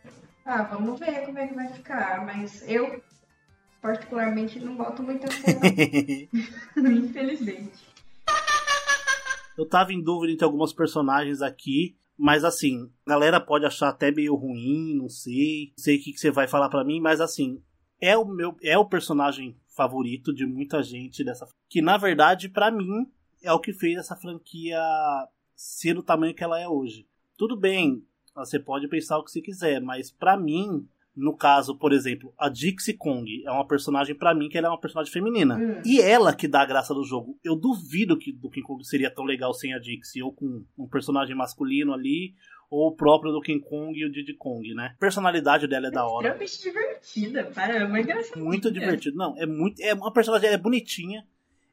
ah, 0.45 0.63
vamos 0.63 0.99
ver 0.99 1.25
como 1.25 1.39
é 1.39 1.47
que 1.47 1.53
vai 1.53 1.67
ficar, 1.73 2.25
mas 2.25 2.63
eu 2.69 3.01
particularmente 3.81 4.59
não 4.59 4.75
boto 4.75 5.03
muita 5.03 5.27
fé, 5.29 6.27
infelizmente. 6.77 7.87
Eu 9.57 9.65
tava 9.65 9.91
em 9.93 10.01
dúvida 10.01 10.33
entre 10.33 10.45
alguns 10.45 10.71
personagens 10.71 11.41
aqui, 11.41 11.97
mas 12.17 12.43
assim, 12.43 12.91
a 13.05 13.09
galera 13.09 13.39
pode 13.39 13.65
achar 13.65 13.89
até 13.89 14.11
meio 14.11 14.35
ruim, 14.35 14.95
não 14.95 15.09
sei. 15.09 15.73
Não 15.77 15.83
sei 15.83 15.97
o 15.97 16.03
que, 16.03 16.13
que 16.13 16.19
você 16.19 16.31
vai 16.31 16.47
falar 16.47 16.69
pra 16.69 16.83
mim, 16.83 16.99
mas 16.99 17.19
assim, 17.19 17.61
é 17.99 18.17
o 18.17 18.25
meu 18.25 18.55
é 18.61 18.77
o 18.77 18.85
personagem 18.85 19.55
favorito 19.75 20.33
de 20.33 20.45
muita 20.45 20.81
gente 20.81 21.23
dessa 21.23 21.47
que 21.69 21.81
na 21.81 21.97
verdade 21.97 22.49
pra 22.49 22.71
mim 22.71 23.11
é 23.43 23.51
o 23.51 23.59
que 23.59 23.73
fez 23.73 23.97
essa 23.97 24.15
franquia 24.15 24.79
ser 25.55 25.97
o 25.97 26.03
tamanho 26.03 26.33
que 26.33 26.43
ela 26.43 26.59
é 26.59 26.67
hoje. 26.67 27.07
Tudo 27.37 27.55
bem, 27.55 28.03
você 28.35 28.59
pode 28.59 28.87
pensar 28.87 29.17
o 29.17 29.23
que 29.23 29.31
você 29.31 29.41
quiser, 29.41 29.81
mas 29.81 30.11
pra 30.11 30.37
mim, 30.37 30.87
no 31.17 31.35
caso, 31.35 31.75
por 31.75 31.91
exemplo, 31.91 32.31
a 32.37 32.47
Dixie 32.47 32.93
Kong 32.93 33.43
é 33.43 33.51
uma 33.51 33.67
personagem 33.67 34.15
pra 34.15 34.35
mim 34.35 34.47
que 34.47 34.57
ela 34.57 34.67
é 34.67 34.69
uma 34.69 34.79
personagem 34.79 35.11
feminina. 35.11 35.57
Hum. 35.57 35.81
E 35.83 35.99
ela 35.99 36.33
que 36.33 36.47
dá 36.47 36.61
a 36.61 36.65
graça 36.65 36.93
do 36.93 37.03
jogo. 37.03 37.39
Eu 37.43 37.55
duvido 37.55 38.17
que 38.17 38.31
do 38.31 38.49
King 38.49 38.65
Kong 38.65 38.87
seria 38.87 39.09
tão 39.09 39.25
legal 39.25 39.51
sem 39.53 39.73
a 39.73 39.79
Dixie, 39.79 40.21
ou 40.21 40.31
com 40.31 40.63
um 40.77 40.87
personagem 40.87 41.35
masculino 41.35 41.91
ali, 41.91 42.35
ou 42.69 42.89
o 42.89 42.95
próprio 42.95 43.31
do 43.31 43.41
King 43.41 43.61
Kong 43.61 43.97
e 43.97 44.05
o 44.05 44.11
Diddy 44.11 44.35
Kong, 44.35 44.73
né? 44.75 44.93
A 44.95 44.99
personalidade 44.99 45.67
dela 45.67 45.87
é 45.87 45.91
da 45.91 46.05
hora. 46.05 46.37
Extremamente 46.43 46.61
divertida, 46.61 47.43
caramba, 47.45 47.97
é 47.97 48.01
engraçado. 48.01 48.43
Muito 48.43 48.71
divertido. 48.71 49.17
Não, 49.17 49.35
é 49.37 49.45
muito. 49.45 49.81
É 49.81 49.93
uma 49.93 50.13
personagem 50.13 50.49
é 50.49 50.57
bonitinha. 50.57 51.25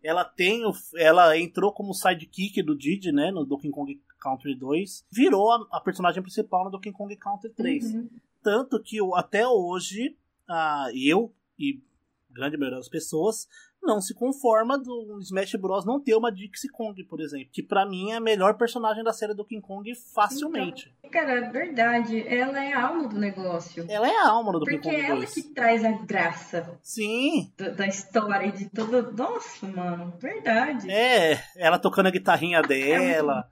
Ela 0.03 0.25
tem 0.25 0.65
o, 0.65 0.73
ela 0.97 1.37
entrou 1.39 1.73
como 1.73 1.95
sidekick 1.95 2.63
do 2.63 2.77
Didi, 2.77 3.11
né, 3.11 3.31
no 3.31 3.45
Donkey 3.45 3.71
Kong 3.71 4.01
Country 4.21 4.55
2. 4.55 5.07
Virou 5.11 5.51
a, 5.51 5.67
a 5.73 5.81
personagem 5.81 6.23
principal 6.23 6.65
no 6.65 6.71
Donkey 6.71 6.93
Kong 6.93 7.15
Country 7.17 7.51
3. 7.51 7.95
Uhum. 7.95 8.09
Tanto 8.45 8.81
que 8.81 8.99
eu- 8.99 9.15
até 9.17 9.49
hoje, 9.49 10.17
ah, 10.49 10.87
eu 10.95 11.35
e 11.59 11.83
grande 12.31 12.57
maioria 12.59 12.79
das 12.79 12.89
pessoas 12.89 13.49
não 13.83 14.01
se 14.01 14.15
conforma 14.15 14.79
do 14.79 15.19
Smash 15.21 15.55
Bros. 15.57 15.85
não 15.85 16.01
ter 16.01 16.15
uma 16.15 16.33
Dixie 16.33 16.69
Kong, 16.71 17.05
por 17.05 17.21
exemplo. 17.21 17.49
Que 17.53 17.63
pra 17.63 17.85
mim 17.87 18.11
é 18.13 18.17
a 18.17 18.21
melhor 18.21 18.57
personagem 18.57 19.05
da 19.05 19.13
série 19.13 19.35
do 19.35 19.45
King 19.45 19.61
Kong 19.63 19.95
facilmente. 20.15 20.95
Cara, 21.13 21.33
é 21.33 21.51
verdade, 21.51 22.27
ela 22.27 22.63
é 22.65 22.73
a 22.73 22.87
alma 22.89 23.09
do 23.09 23.19
negócio. 23.19 23.85
Ela 23.89 24.09
é 24.09 24.17
a 24.17 24.29
alma 24.31 24.53
do 24.53 24.61
Porque 24.61 24.79
Kong 24.79 24.95
é 24.97 25.05
ela 25.07 25.17
2. 25.17 25.35
que 25.35 25.43
traz 25.55 25.85
a 25.85 25.93
graça 25.93 26.79
Sim, 26.83 27.53
do- 27.59 27.75
da 27.77 27.87
história, 27.87 28.51
de 28.53 28.69
todo. 28.71 29.13
Nossa, 29.13 29.67
mano, 29.69 30.13
verdade. 30.19 30.91
é. 30.91 31.41
Ela 31.57 31.79
tocando 31.79 32.07
a 32.07 32.11
guitarrinha 32.11 32.63
dela. 32.63 33.49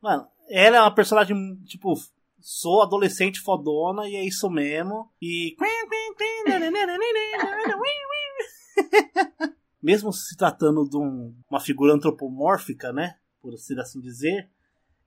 Mano, 0.00 0.26
ela 0.48 0.76
é 0.76 0.80
uma 0.80 0.94
personagem, 0.94 1.56
tipo, 1.64 1.94
sou 2.40 2.82
adolescente 2.82 3.40
fodona 3.40 4.08
e 4.08 4.16
é 4.16 4.24
isso 4.24 4.48
mesmo. 4.50 5.10
E. 5.20 5.56
Mesmo 9.82 10.12
se 10.12 10.36
tratando 10.36 10.88
de 10.88 10.96
um- 10.96 11.34
uma 11.50 11.60
figura 11.60 11.94
antropomórfica, 11.94 12.92
né? 12.92 13.16
Por 13.40 13.54
assim 13.54 14.00
dizer, 14.00 14.50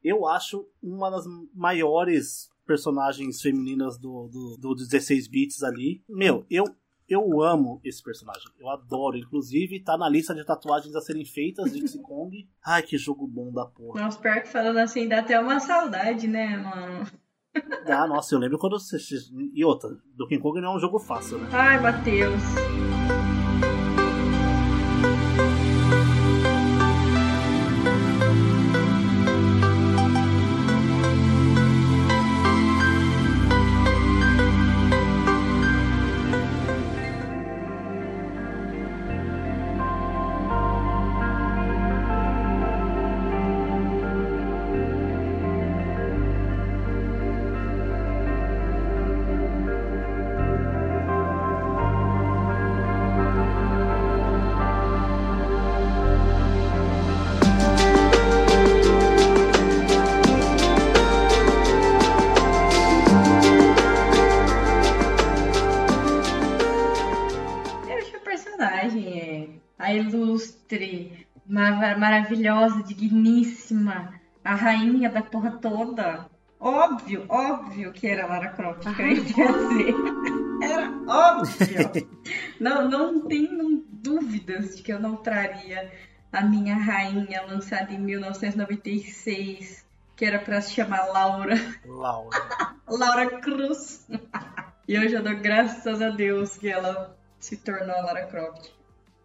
eu 0.04 0.28
acho 0.28 0.68
uma 0.82 1.12
das 1.12 1.26
maiores 1.54 2.50
personagens 2.66 3.40
femininas 3.42 3.98
do, 4.00 4.28
do, 4.32 4.58
do 4.58 4.76
16 4.76 5.28
bits 5.28 5.62
ali. 5.62 6.04
Meu, 6.10 6.44
eu, 6.50 6.64
eu 7.08 7.44
amo 7.44 7.80
esse 7.84 8.02
personagem. 8.02 8.50
Eu 8.60 8.68
adoro. 8.70 9.16
Inclusive, 9.18 9.80
tá 9.84 9.96
na 9.96 10.10
lista 10.10 10.34
de 10.34 10.44
tatuagens 10.44 10.96
a 10.96 11.02
serem 11.02 11.26
feitas, 11.26 11.72
Dixie 11.72 12.02
Kong. 12.02 12.50
Ai, 12.66 12.82
que 12.82 12.98
jogo 12.98 13.28
bom 13.28 13.52
da 13.52 13.66
porra. 13.68 14.02
Nossa, 14.02 14.20
pior 14.20 14.42
que 14.42 14.48
falando 14.48 14.78
assim, 14.78 15.08
dá 15.08 15.20
até 15.20 15.40
uma 15.40 15.60
saudade, 15.60 16.28
né, 16.28 16.58
mano? 16.58 17.06
Ah, 17.88 18.08
nossa, 18.08 18.34
eu 18.34 18.40
lembro 18.40 18.58
quando 18.58 18.80
você. 18.80 18.98
E 19.54 19.64
outra, 19.64 19.90
Donkey 20.16 20.40
Kong 20.40 20.60
não 20.60 20.74
é 20.74 20.76
um 20.76 20.80
jogo 20.80 21.00
fácil, 21.00 21.38
né? 21.38 21.50
Ai, 21.52 21.80
Matheus. 21.80 22.42
Maravilhosa, 72.04 72.84
digníssima, 72.84 74.14
a 74.44 74.56
rainha 74.56 75.10
da 75.10 75.22
porra 75.22 75.52
toda. 75.52 76.28
Óbvio, 76.60 77.26
óbvio 77.30 77.94
que 77.94 78.06
era 78.08 78.28
Lara 78.28 78.50
Croft 78.50 78.94
que 78.94 79.02
eu 79.02 79.08
ia 79.08 79.22
dizer. 79.22 79.96
Era 80.62 80.92
óbvio. 81.08 81.92
Não, 82.60 82.90
não 82.90 83.28
tenho 83.28 83.86
dúvidas 83.90 84.78
de 84.78 84.84
que 84.84 84.94
eu 84.94 85.00
não 85.00 85.18
traria 85.18 85.92
a 86.32 86.42
minha 86.42 86.76
rainha 86.76 87.42
lançada 87.42 87.92
em 87.92 88.00
1996, 88.00 89.86
que 90.16 90.24
era 90.24 90.40
para 90.40 90.62
se 90.62 90.74
chamar 90.74 91.06
Laura. 91.08 91.56
Laura. 91.86 92.38
Laura 92.88 93.42
Cruz. 93.42 94.08
e 94.88 94.96
eu 94.96 95.10
já 95.10 95.20
dou 95.22 95.36
graças 95.36 96.02
a 96.02 96.12
Deus 96.12 96.56
que 96.56 96.70
ela 96.70 97.18
se 97.40 97.58
tornou 97.58 97.94
a 97.94 98.02
Lara 98.04 98.26
Croft. 98.28 98.72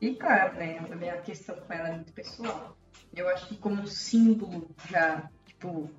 E 0.00 0.14
claro, 0.14 0.54
né, 0.54 0.78
a 0.78 0.94
minha 0.94 1.16
questão 1.18 1.56
com 1.56 1.72
ela 1.72 1.88
é 1.88 1.92
muito 1.92 2.12
pessoal. 2.12 2.76
Eu 3.14 3.28
acho 3.28 3.48
que 3.48 3.56
como 3.56 3.86
símbolo 3.86 4.68
já, 4.88 5.28
tipo, 5.44 5.90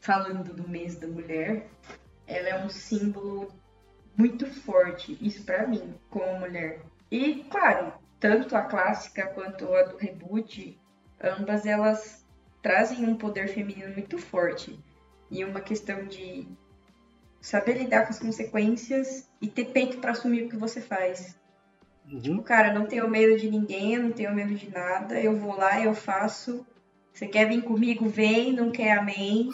falando 0.00 0.54
do 0.54 0.68
mês 0.68 0.96
da 0.96 1.06
mulher, 1.06 1.66
ela 2.26 2.48
é 2.48 2.64
um 2.64 2.68
símbolo 2.70 3.52
muito 4.16 4.46
forte, 4.46 5.18
isso 5.20 5.44
para 5.44 5.66
mim, 5.66 5.94
como 6.08 6.40
mulher. 6.40 6.80
E, 7.10 7.44
claro, 7.44 7.92
tanto 8.18 8.56
a 8.56 8.62
clássica 8.62 9.26
quanto 9.28 9.72
a 9.74 9.82
do 9.82 9.96
reboot, 9.96 10.80
ambas 11.22 11.66
elas 11.66 12.24
trazem 12.62 13.06
um 13.06 13.16
poder 13.16 13.48
feminino 13.48 13.92
muito 13.92 14.16
forte 14.16 14.78
e 15.30 15.44
uma 15.44 15.60
questão 15.60 16.06
de 16.06 16.48
saber 17.40 17.76
lidar 17.76 18.04
com 18.04 18.10
as 18.10 18.18
consequências 18.18 19.30
e 19.40 19.48
ter 19.48 19.66
peito 19.66 19.98
para 19.98 20.12
assumir 20.12 20.44
o 20.44 20.48
que 20.48 20.56
você 20.56 20.80
faz. 20.80 21.38
Uhum. 22.10 22.20
Tipo, 22.20 22.42
cara, 22.42 22.72
não 22.72 22.86
tenho 22.86 23.08
medo 23.08 23.38
de 23.38 23.50
ninguém, 23.50 23.98
não 23.98 24.12
tenho 24.12 24.34
medo 24.34 24.54
de 24.54 24.70
nada, 24.70 25.20
eu 25.20 25.36
vou 25.36 25.56
lá, 25.56 25.80
eu 25.82 25.94
faço. 25.94 26.64
Você 27.12 27.26
quer 27.26 27.48
vir 27.48 27.62
comigo? 27.62 28.08
Vem, 28.08 28.52
não 28.52 28.70
quer, 28.70 28.98
amém. 28.98 29.50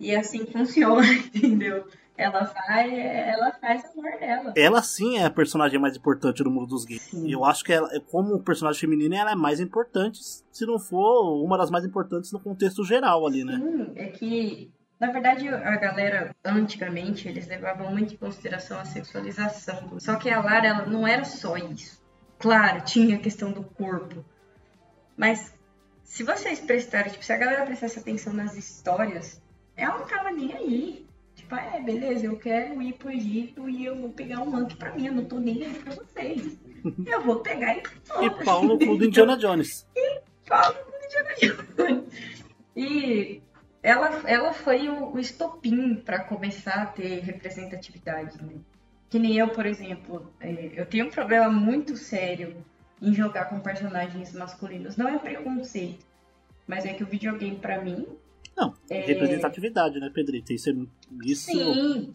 e 0.00 0.14
assim 0.14 0.46
funciona, 0.46 1.02
entendeu? 1.34 1.86
Ela 2.18 2.42
vai, 2.42 3.00
ela 3.00 3.52
faz 3.60 3.84
a 3.84 3.90
amor 3.90 4.18
dela. 4.18 4.52
Ela 4.56 4.82
sim 4.82 5.18
é 5.18 5.24
a 5.24 5.30
personagem 5.30 5.78
mais 5.78 5.96
importante 5.96 6.42
do 6.42 6.50
mundo 6.50 6.66
dos 6.66 6.84
games. 6.84 7.04
Sim. 7.04 7.30
Eu 7.30 7.44
acho 7.44 7.62
que 7.62 7.72
ela, 7.72 7.88
como 8.10 8.42
personagem 8.42 8.80
feminina, 8.80 9.16
ela 9.16 9.30
é 9.32 9.36
mais 9.36 9.60
importante, 9.60 10.18
se 10.50 10.66
não 10.66 10.80
for 10.80 11.40
uma 11.44 11.56
das 11.56 11.70
mais 11.70 11.84
importantes 11.84 12.32
no 12.32 12.40
contexto 12.40 12.82
geral 12.84 13.24
ali, 13.24 13.44
né? 13.44 13.56
Sim, 13.56 13.92
é 13.94 14.06
que, 14.08 14.68
na 15.00 15.12
verdade, 15.12 15.48
a 15.48 15.76
galera, 15.76 16.34
antigamente, 16.44 17.28
eles 17.28 17.46
levavam 17.46 17.90
muito 17.90 18.14
em 18.14 18.16
consideração 18.16 18.80
a 18.80 18.84
sexualização. 18.84 19.98
Só 20.00 20.16
que 20.16 20.28
a 20.28 20.40
Lara, 20.40 20.66
ela 20.66 20.86
não 20.86 21.06
era 21.06 21.24
só 21.24 21.56
isso. 21.56 22.02
Claro, 22.38 22.84
tinha 22.84 23.16
a 23.16 23.20
questão 23.20 23.52
do 23.52 23.62
corpo. 23.62 24.24
Mas, 25.16 25.54
se 26.02 26.24
vocês 26.24 26.58
prestarem, 26.58 27.12
tipo, 27.12 27.24
se 27.24 27.32
a 27.32 27.36
galera 27.36 27.64
prestasse 27.64 27.98
atenção 27.98 28.32
nas 28.32 28.56
histórias, 28.56 29.40
ela 29.76 29.98
não 29.98 30.06
tava 30.06 30.30
nem 30.32 30.52
aí. 30.52 31.06
Tipo, 31.36 31.54
é, 31.54 31.80
beleza, 31.80 32.26
eu 32.26 32.36
quero 32.36 32.82
ir 32.82 32.94
pro 32.94 33.12
Egito 33.12 33.68
e 33.68 33.84
eu 33.84 33.94
vou 33.94 34.10
pegar 34.10 34.40
um 34.40 34.50
manque 34.50 34.76
pra 34.76 34.92
mim, 34.92 35.06
eu 35.06 35.12
não 35.12 35.24
tô 35.24 35.38
nem 35.38 35.64
aí 35.64 35.74
pra 35.74 35.94
vocês. 35.94 36.58
Eu 37.06 37.22
vou 37.22 37.36
pegar 37.36 37.76
e 37.76 37.82
E 38.22 38.44
pau 38.44 38.64
no 38.64 38.76
cu 38.76 38.96
do 38.96 39.04
Indiana 39.04 39.36
Jones. 39.36 39.86
Paulo 40.48 40.76
Indiana 41.04 41.34
Jones. 41.40 42.04
E 42.76 43.42
ela, 43.82 44.22
ela 44.28 44.52
foi 44.52 44.88
o, 44.88 45.12
o 45.12 45.18
estopim 45.18 45.94
para 45.94 46.20
começar 46.20 46.82
a 46.82 46.86
ter 46.86 47.20
representatividade. 47.20 48.42
Né? 48.42 48.54
Que 49.08 49.18
nem 49.18 49.36
eu, 49.38 49.48
por 49.48 49.66
exemplo, 49.66 50.32
é, 50.40 50.72
eu 50.74 50.86
tenho 50.86 51.06
um 51.06 51.10
problema 51.10 51.48
muito 51.48 51.96
sério 51.96 52.56
em 53.00 53.14
jogar 53.14 53.46
com 53.46 53.60
personagens 53.60 54.32
masculinos. 54.32 54.96
Não 54.96 55.08
é 55.08 55.18
preconceito, 55.18 56.04
mas 56.66 56.84
é 56.84 56.92
que 56.92 57.02
o 57.02 57.06
videogame, 57.06 57.56
para 57.56 57.80
mim, 57.80 58.06
Não, 58.56 58.74
É. 58.90 58.98
representatividade, 59.00 60.00
né, 60.00 60.10
Pedrito? 60.12 60.52
Isso, 60.52 60.68
é, 60.70 60.74
isso 61.24 61.50
Sim. 61.52 62.12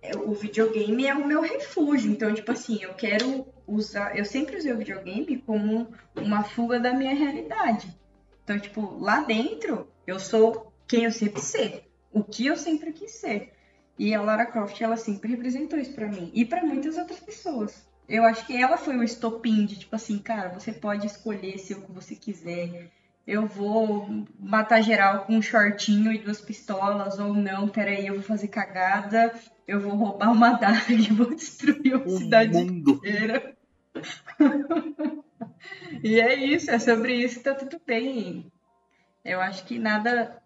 É, 0.00 0.16
O 0.16 0.32
videogame 0.32 1.04
é 1.04 1.12
o 1.14 1.26
meu 1.26 1.40
refúgio. 1.42 2.12
Então, 2.12 2.32
tipo 2.32 2.52
assim, 2.52 2.78
eu 2.80 2.94
quero 2.94 3.44
usar. 3.66 4.16
Eu 4.16 4.24
sempre 4.24 4.56
usei 4.56 4.72
o 4.72 4.78
videogame 4.78 5.38
como 5.38 5.88
uma 6.14 6.44
fuga 6.44 6.78
da 6.78 6.94
minha 6.94 7.12
realidade. 7.12 7.92
Então, 8.44 8.56
tipo, 8.60 8.96
lá 9.00 9.22
dentro, 9.22 9.88
eu 10.06 10.20
sou 10.20 10.67
quem 10.88 11.04
eu 11.04 11.12
sempre 11.12 11.40
ser. 11.40 11.84
O 12.12 12.24
que 12.24 12.46
eu 12.46 12.56
sempre 12.56 12.92
quis 12.92 13.12
ser. 13.12 13.52
E 13.98 14.14
a 14.14 14.22
Lara 14.22 14.46
Croft, 14.46 14.80
ela 14.80 14.96
sempre 14.96 15.30
representou 15.30 15.78
isso 15.78 15.92
pra 15.92 16.08
mim. 16.08 16.30
E 16.32 16.44
pra 16.44 16.64
muitas 16.64 16.96
outras 16.96 17.20
pessoas. 17.20 17.86
Eu 18.08 18.24
acho 18.24 18.46
que 18.46 18.56
ela 18.56 18.78
foi 18.78 18.96
o 18.96 19.02
estopim 19.02 19.66
de, 19.66 19.78
tipo 19.78 19.94
assim, 19.94 20.18
cara, 20.18 20.48
você 20.48 20.72
pode 20.72 21.06
escolher 21.06 21.58
ser 21.58 21.74
o 21.74 21.82
que 21.82 21.92
você 21.92 22.14
quiser. 22.14 22.90
Eu 23.26 23.46
vou 23.46 24.08
matar 24.40 24.80
geral 24.80 25.26
com 25.26 25.34
um 25.34 25.42
shortinho 25.42 26.10
e 26.10 26.18
duas 26.18 26.40
pistolas, 26.40 27.18
ou 27.18 27.34
não, 27.34 27.68
peraí, 27.68 28.06
eu 28.06 28.14
vou 28.14 28.22
fazer 28.22 28.48
cagada, 28.48 29.38
eu 29.66 29.78
vou 29.78 29.94
roubar 29.94 30.32
uma 30.32 30.52
daga 30.52 30.90
e 30.90 31.12
vou 31.12 31.34
destruir 31.34 31.96
uma 31.96 32.06
o 32.06 32.16
cidade 32.16 32.54
mundo. 32.54 32.92
inteira. 32.92 33.54
e 36.02 36.18
é 36.18 36.34
isso, 36.34 36.70
é 36.70 36.78
sobre 36.78 37.14
isso, 37.14 37.42
tá 37.42 37.54
tudo 37.54 37.78
bem. 37.86 38.50
Eu 39.22 39.42
acho 39.42 39.66
que 39.66 39.78
nada, 39.78 40.40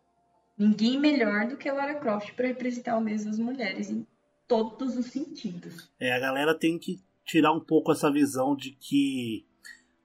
ninguém 0.59 0.99
melhor 0.99 1.49
do 1.49 1.57
que 1.57 1.69
a 1.69 1.75
Lara 1.75 1.95
Croft 1.95 2.33
para 2.35 2.49
representar 2.49 2.97
o 2.97 3.01
mês 3.01 3.25
das 3.25 3.39
mulheres 3.39 3.91
em 3.91 4.07
todos 4.47 4.97
os 4.97 5.07
sentidos. 5.07 5.91
É, 5.99 6.13
a 6.13 6.19
galera 6.19 6.55
tem 6.55 6.79
que 6.79 7.01
tirar 7.25 7.53
um 7.53 7.61
pouco 7.61 7.93
essa 7.93 8.13
visão 8.13 8.55
de 8.55 8.73
que 8.73 9.47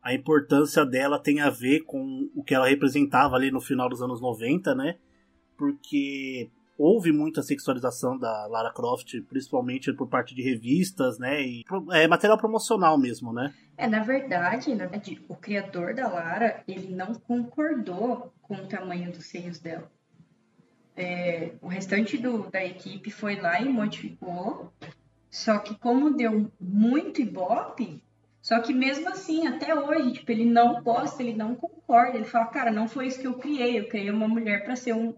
a 0.02 0.14
importância 0.14 0.86
dela 0.86 1.20
tem 1.20 1.42
a 1.42 1.50
ver 1.50 1.82
com 1.82 2.30
o 2.34 2.44
que 2.44 2.56
ela 2.56 2.68
representava 2.68 3.36
ali 3.36 3.52
no 3.52 3.60
final 3.60 3.90
dos 3.90 4.02
anos 4.02 4.22
90, 4.22 4.74
né? 4.74 4.98
Porque 5.58 6.50
houve 6.78 7.12
muita 7.12 7.42
sexualização 7.42 8.18
da 8.18 8.46
Lara 8.48 8.72
Croft, 8.72 9.20
principalmente 9.28 9.92
por 9.92 10.08
parte 10.08 10.36
de 10.36 10.42
revistas, 10.42 11.18
né? 11.18 11.42
E 11.42 11.66
é 11.92 12.08
material 12.08 12.38
promocional 12.38 12.98
mesmo, 12.98 13.34
né? 13.34 13.54
É, 13.76 13.88
na 13.88 14.04
verdade, 14.04 14.74
na 14.74 14.86
verdade, 14.86 15.22
o 15.28 15.36
criador 15.36 15.94
da 15.94 16.08
Lara, 16.08 16.64
ele 16.68 16.96
não 16.96 17.14
concordou 17.16 18.32
com 18.42 18.56
o 18.56 18.68
tamanho 18.68 19.12
dos 19.12 19.26
seios 19.26 19.60
dela. 19.60 19.92
É, 20.98 21.52
o 21.62 21.68
restante 21.68 22.18
do- 22.18 22.50
da 22.50 22.66
equipe 22.66 23.12
foi 23.12 23.40
lá 23.40 23.62
e 23.62 23.70
modificou, 23.70 24.74
só 25.30 25.60
que 25.60 25.76
como 25.78 26.16
deu 26.16 26.52
muito 26.60 27.22
ibope, 27.22 28.04
só 28.42 28.60
que 28.60 28.74
mesmo 28.74 29.08
assim, 29.08 29.46
até 29.46 29.76
hoje, 29.76 30.14
tipo, 30.14 30.32
ele 30.32 30.46
não 30.46 30.82
gosta, 30.82 31.22
ele 31.22 31.36
não 31.36 31.54
concorda, 31.54 32.18
ele 32.18 32.26
fala, 32.26 32.48
cara, 32.48 32.72
não 32.72 32.88
foi 32.88 33.06
isso 33.08 33.20
que 33.20 33.28
eu 33.28 33.36
criei, 33.38 33.78
eu 33.78 33.88
criei 33.88 34.10
uma 34.10 34.28
mulher 34.28 34.64
para 34.64 34.76
ser 34.76 34.94
um, 34.94 35.14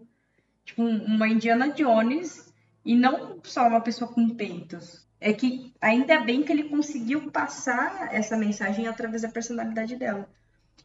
tipo, 0.66 0.84
um- 0.84 1.06
uma 1.06 1.30
Indiana 1.30 1.70
Jones 1.70 2.54
e 2.84 2.94
não 2.96 3.40
só 3.44 3.68
uma 3.68 3.80
pessoa 3.82 4.12
com 4.12 4.30
peitos. 4.30 5.08
É 5.22 5.32
que 5.32 5.74
ainda 5.80 6.20
bem 6.20 6.44
que 6.44 6.52
ele 6.52 6.70
conseguiu 6.70 7.32
passar 7.32 8.14
essa 8.14 8.36
mensagem 8.36 8.88
através 8.88 9.22
da 9.22 9.30
personalidade 9.30 9.96
dela. 9.96 10.30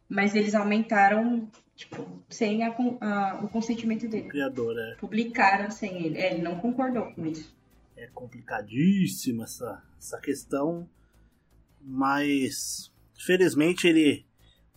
Mas 0.08 0.34
eles 0.34 0.54
aumentaram, 0.54 1.48
tipo, 1.76 2.06
sem 2.28 2.62
a 2.62 2.74
a- 3.00 3.40
o 3.42 3.48
consentimento 3.48 4.08
dele. 4.08 4.28
Criador, 4.28 4.78
é, 4.78 4.94
Publicaram 4.96 5.70
sem 5.70 6.04
ele. 6.04 6.18
É, 6.18 6.32
ele 6.34 6.42
não 6.42 6.56
concordou 6.60 7.12
com 7.12 7.26
isso. 7.26 7.54
é 7.96 8.06
complicadíssima 8.14 9.44
essa, 9.44 9.82
essa 9.98 10.18
questão, 10.18 10.88
mas 11.80 12.90
felizmente 13.18 13.86
ele. 13.86 14.24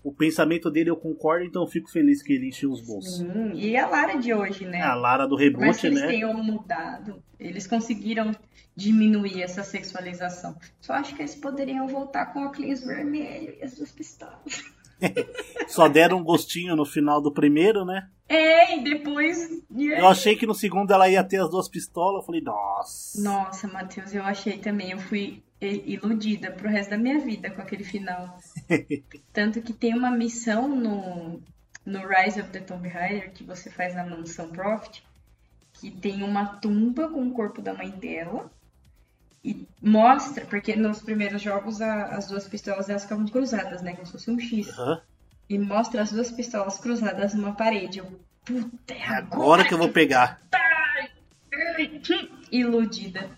O 0.04 0.12
pensamento 0.14 0.72
dele 0.72 0.90
eu 0.90 0.96
concordo, 0.96 1.44
então 1.44 1.64
eu 1.64 1.68
fico 1.68 1.92
feliz 1.92 2.22
que 2.24 2.32
ele 2.32 2.48
encheu 2.48 2.72
os 2.72 2.80
bolsos. 2.80 3.20
Hum, 3.20 3.52
e 3.54 3.76
a 3.76 3.88
Lara 3.88 4.16
de 4.18 4.34
hoje, 4.34 4.66
né? 4.66 4.82
A 4.82 4.94
Lara 4.94 5.26
do 5.28 5.36
Mas 5.36 5.42
que 5.42 5.44
reboot, 5.50 5.86
eles 5.88 6.00
né? 6.02 6.08
tenham 6.08 6.34
mudado. 6.42 7.22
Eles 7.38 7.68
conseguiram 7.68 8.32
diminuir 8.74 9.42
essa 9.42 9.64
sexualização. 9.64 10.56
Só 10.80 10.94
acho 10.94 11.14
que 11.14 11.22
eles 11.24 11.36
poderiam 11.36 11.88
voltar 11.90 12.28
com 12.28 12.40
o 12.40 12.46
óculos 12.46 12.86
vermelho 12.86 13.56
e 13.60 13.64
as 13.64 13.76
duas 13.76 13.92
pistolas. 13.92 14.64
Só 15.68 15.88
deram 15.88 16.18
um 16.18 16.24
gostinho 16.24 16.76
no 16.76 16.86
final 16.86 17.22
do 17.22 17.32
primeiro, 17.32 17.86
né? 17.86 18.10
É, 18.28 18.78
e 18.78 18.84
depois. 18.84 19.38
Eu 19.70 20.08
achei 20.08 20.36
que 20.36 20.46
no 20.46 20.54
segundo 20.54 20.92
ela 20.92 21.10
ia 21.10 21.24
ter 21.24 21.42
as 21.42 21.50
duas 21.50 21.70
pistolas. 21.70 22.22
Eu 22.22 22.26
falei, 22.26 22.42
nossa. 22.42 23.22
Nossa, 23.22 23.68
Matheus, 23.68 24.14
eu 24.14 24.24
achei 24.24 24.58
também. 24.58 24.92
Eu 24.92 25.00
fui 25.00 25.42
iludida 25.62 26.52
pro 26.52 26.70
resto 26.70 26.92
da 26.92 26.98
minha 26.98 27.20
vida 27.20 27.50
com 27.50 27.62
aquele 27.62 27.84
final. 27.84 28.38
Tanto 29.34 29.62
que 29.62 29.74
tem 29.74 29.94
uma 29.94 30.12
missão 30.12 30.68
no, 30.68 31.42
no 31.86 32.08
Rise 32.08 32.42
of 32.42 32.50
the 32.52 32.60
Tomb 32.60 32.88
Raider 32.88 33.32
que 33.32 33.44
você 33.44 33.70
faz 33.70 33.96
na 33.96 34.06
mansão 34.06 34.50
Profit, 34.50 35.04
que 35.74 35.90
tem 35.90 36.22
uma 36.24 36.46
tumba 36.46 37.08
com 37.10 37.28
o 37.28 37.32
corpo 37.32 37.62
da 37.62 37.74
mãe 37.74 37.90
dela. 37.90 38.52
E 39.44 39.68
mostra, 39.82 40.46
porque 40.46 40.76
nos 40.76 41.00
primeiros 41.02 41.42
jogos 41.42 41.82
a- 41.82 42.06
as 42.16 42.28
duas 42.28 42.48
pistolas 42.48 42.90
elas 42.90 43.04
ficavam 43.04 43.26
cruzadas, 43.28 43.82
né? 43.82 43.94
Como 43.94 44.06
se 44.06 44.12
fosse 44.12 44.30
um 44.32 44.40
X. 44.40 44.68
Aham. 44.78 45.02
E 45.50 45.58
mostra 45.58 46.02
as 46.02 46.12
duas 46.12 46.30
pistolas 46.32 46.78
cruzadas 46.80 47.34
numa 47.34 47.54
parede. 47.54 48.00
Eu, 48.00 48.06
puta, 48.44 48.94
é 48.94 48.98
É 48.98 49.08
agora 49.16 49.64
que 49.64 49.74
eu 49.74 49.78
vou 49.78 49.90
pegar. 49.90 50.42
Iludida. 52.52 53.30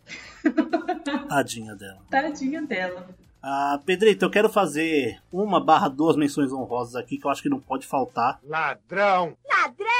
Tadinha 1.27 1.75
dela. 1.75 1.99
Tadinha 2.09 2.61
dela. 2.61 3.07
Ah, 3.41 3.79
Pedrito, 3.85 4.25
eu 4.25 4.29
quero 4.29 4.49
fazer 4.49 5.19
uma 5.31 5.63
barra 5.63 5.87
duas 5.87 6.15
menções 6.17 6.51
honrosas 6.51 6.95
aqui 6.95 7.17
que 7.17 7.25
eu 7.25 7.31
acho 7.31 7.41
que 7.41 7.49
não 7.49 7.59
pode 7.59 7.87
faltar. 7.87 8.39
Ladrão! 8.43 9.37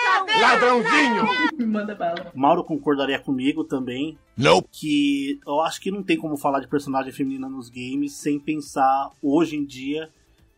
Ladrão! 0.10 0.80
Ladrãozinho! 0.82 1.68
Manda 1.68 1.96
bala. 1.96 2.32
Mauro 2.34 2.64
concordaria 2.64 3.20
comigo 3.20 3.64
também. 3.64 4.18
Nope. 4.38 4.68
Que 4.72 5.40
eu 5.46 5.62
acho 5.62 5.80
que 5.80 5.92
não 5.92 6.04
tem 6.04 6.18
como 6.18 6.38
falar 6.38 6.60
de 6.60 6.68
personagem 6.68 7.12
feminina 7.12 7.50
nos 7.50 7.70
games 7.70 8.14
sem 8.14 8.40
pensar 8.40 9.12
hoje 9.22 9.56
em 9.56 9.66
dia 9.66 10.10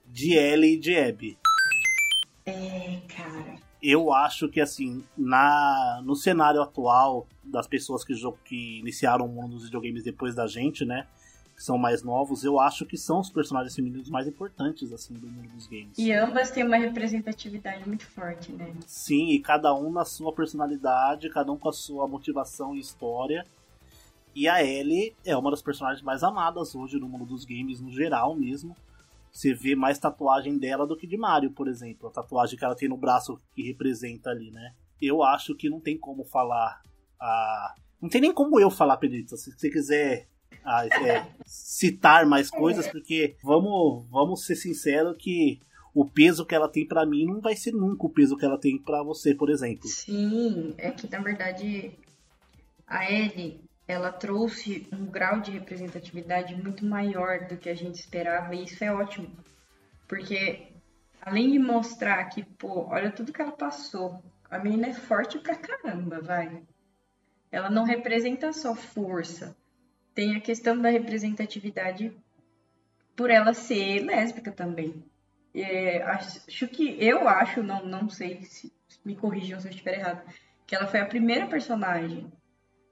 de 0.07 0.33
Ellie 0.33 0.75
e 0.75 0.79
de 0.79 0.95
Abby. 0.97 1.37
É, 2.45 2.99
cara. 3.07 3.55
Eu 3.81 4.13
acho 4.13 4.47
que 4.47 4.61
assim, 4.61 5.03
na 5.17 6.01
no 6.03 6.15
cenário 6.15 6.61
atual 6.61 7.27
das 7.43 7.67
pessoas 7.67 8.03
que, 8.03 8.13
que 8.45 8.79
iniciaram 8.79 9.25
o 9.25 9.29
mundo 9.29 9.55
dos 9.55 9.65
videogames 9.65 10.03
depois 10.03 10.35
da 10.35 10.45
gente, 10.45 10.85
né? 10.85 11.07
Que 11.61 11.65
são 11.65 11.77
mais 11.77 12.01
novos, 12.01 12.43
eu 12.43 12.59
acho 12.59 12.87
que 12.87 12.97
são 12.97 13.19
os 13.19 13.29
personagens 13.29 13.75
femininos 13.75 14.09
mais 14.09 14.27
importantes 14.27 14.91
assim 14.91 15.13
do 15.13 15.27
mundo 15.27 15.47
dos 15.49 15.67
games. 15.67 15.95
E 15.95 16.11
ambas 16.11 16.49
têm 16.49 16.65
uma 16.65 16.75
representatividade 16.75 17.87
muito 17.87 18.03
forte, 18.07 18.51
né? 18.51 18.73
Sim, 18.87 19.27
e 19.29 19.39
cada 19.39 19.71
um 19.75 19.91
na 19.91 20.03
sua 20.03 20.33
personalidade, 20.33 21.29
cada 21.29 21.51
um 21.51 21.57
com 21.59 21.69
a 21.69 21.71
sua 21.71 22.07
motivação 22.07 22.75
e 22.75 22.79
história. 22.79 23.45
E 24.33 24.47
a 24.47 24.65
Ellie 24.65 25.15
é 25.23 25.37
uma 25.37 25.51
das 25.51 25.61
personagens 25.61 26.03
mais 26.03 26.23
amadas 26.23 26.73
hoje 26.73 26.99
no 26.99 27.07
mundo 27.07 27.27
dos 27.27 27.45
games 27.45 27.79
no 27.79 27.91
geral 27.91 28.35
mesmo. 28.35 28.75
Você 29.31 29.53
vê 29.53 29.75
mais 29.75 29.99
tatuagem 29.99 30.57
dela 30.57 30.87
do 30.87 30.97
que 30.97 31.05
de 31.05 31.15
Mario, 31.15 31.51
por 31.51 31.67
exemplo. 31.67 32.09
A 32.09 32.11
tatuagem 32.11 32.57
que 32.57 32.65
ela 32.65 32.73
tem 32.73 32.89
no 32.89 32.97
braço 32.97 33.39
que 33.53 33.61
representa 33.61 34.31
ali, 34.31 34.49
né? 34.49 34.73
Eu 34.99 35.21
acho 35.21 35.53
que 35.53 35.69
não 35.69 35.79
tem 35.79 35.95
como 35.95 36.23
falar 36.23 36.81
a. 37.19 37.75
Não 38.01 38.09
tem 38.09 38.19
nem 38.19 38.33
como 38.33 38.59
eu 38.59 38.71
falar, 38.71 38.97
Pedrito. 38.97 39.37
Se 39.37 39.51
você 39.51 39.69
quiser 39.69 40.27
ah, 40.63 40.85
é, 40.85 41.25
citar 41.45 42.25
mais 42.25 42.49
coisas, 42.49 42.87
porque 42.87 43.35
vamos, 43.43 44.05
vamos 44.09 44.45
ser 44.45 44.55
sinceros 44.55 45.15
que 45.17 45.59
o 45.93 46.05
peso 46.05 46.45
que 46.45 46.55
ela 46.55 46.69
tem 46.69 46.87
pra 46.87 47.05
mim 47.05 47.25
não 47.25 47.41
vai 47.41 47.55
ser 47.55 47.71
nunca 47.71 48.05
o 48.05 48.09
peso 48.09 48.37
que 48.37 48.45
ela 48.45 48.59
tem 48.59 48.77
pra 48.77 49.03
você, 49.03 49.35
por 49.35 49.49
exemplo. 49.49 49.87
Sim, 49.87 50.73
é 50.77 50.91
que 50.91 51.09
na 51.09 51.19
verdade 51.19 51.91
a 52.87 53.11
Ellie 53.11 53.61
ela 53.87 54.11
trouxe 54.11 54.87
um 54.91 55.05
grau 55.05 55.41
de 55.41 55.51
representatividade 55.51 56.55
muito 56.55 56.85
maior 56.85 57.47
do 57.47 57.57
que 57.57 57.69
a 57.69 57.75
gente 57.75 57.95
esperava 57.95 58.55
e 58.55 58.63
isso 58.63 58.83
é 58.83 58.93
ótimo. 58.93 59.29
Porque 60.07 60.67
além 61.21 61.51
de 61.51 61.59
mostrar 61.59 62.23
que, 62.25 62.43
pô, 62.43 62.87
olha 62.87 63.11
tudo 63.11 63.33
que 63.33 63.41
ela 63.41 63.51
passou, 63.51 64.23
a 64.49 64.59
menina 64.59 64.87
é 64.87 64.93
forte 64.93 65.39
pra 65.39 65.55
caramba, 65.55 66.21
vai. 66.21 66.63
Ela 67.51 67.69
não 67.69 67.83
representa 67.83 68.53
só 68.53 68.73
força. 68.73 69.55
Tem 70.13 70.35
a 70.35 70.41
questão 70.41 70.77
da 70.79 70.89
representatividade 70.89 72.11
por 73.15 73.29
ela 73.29 73.53
ser 73.53 73.99
lésbica 74.05 74.51
também. 74.51 75.03
É, 75.53 76.01
acho 76.03 76.67
que 76.67 76.95
eu 77.03 77.27
acho, 77.27 77.61
não, 77.61 77.85
não 77.85 78.09
sei 78.09 78.41
se 78.43 78.71
me 79.03 79.15
corrijam 79.15 79.59
se 79.59 79.67
eu 79.67 79.71
estiver 79.71 79.99
errado, 79.99 80.21
que 80.65 80.75
ela 80.75 80.87
foi 80.87 81.01
a 81.01 81.05
primeira 81.05 81.45
personagem 81.47 82.31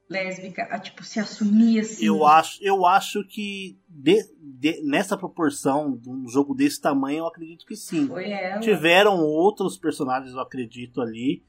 lésbica 0.10 0.64
a 0.64 0.80
tipo 0.80 1.04
se 1.04 1.20
assumir 1.20 1.80
assim. 1.82 2.06
Eu 2.06 2.26
acho, 2.26 2.58
eu 2.64 2.86
acho 2.86 3.24
que 3.26 3.80
de- 3.88 4.26
de- 4.42 4.82
nessa 4.84 5.16
proporção, 5.18 5.96
de 5.96 6.10
um 6.10 6.28
jogo 6.28 6.54
desse 6.56 6.82
tamanho, 6.82 7.20
eu 7.20 7.28
acredito 7.28 7.66
que 7.66 7.76
sim. 7.76 8.08
Foi 8.08 8.30
ela. 8.30 8.60
Tiveram 8.60 9.20
outros 9.20 9.78
personagens, 9.78 10.34
eu 10.34 10.40
acredito, 10.40 11.00
ali, 11.02 11.44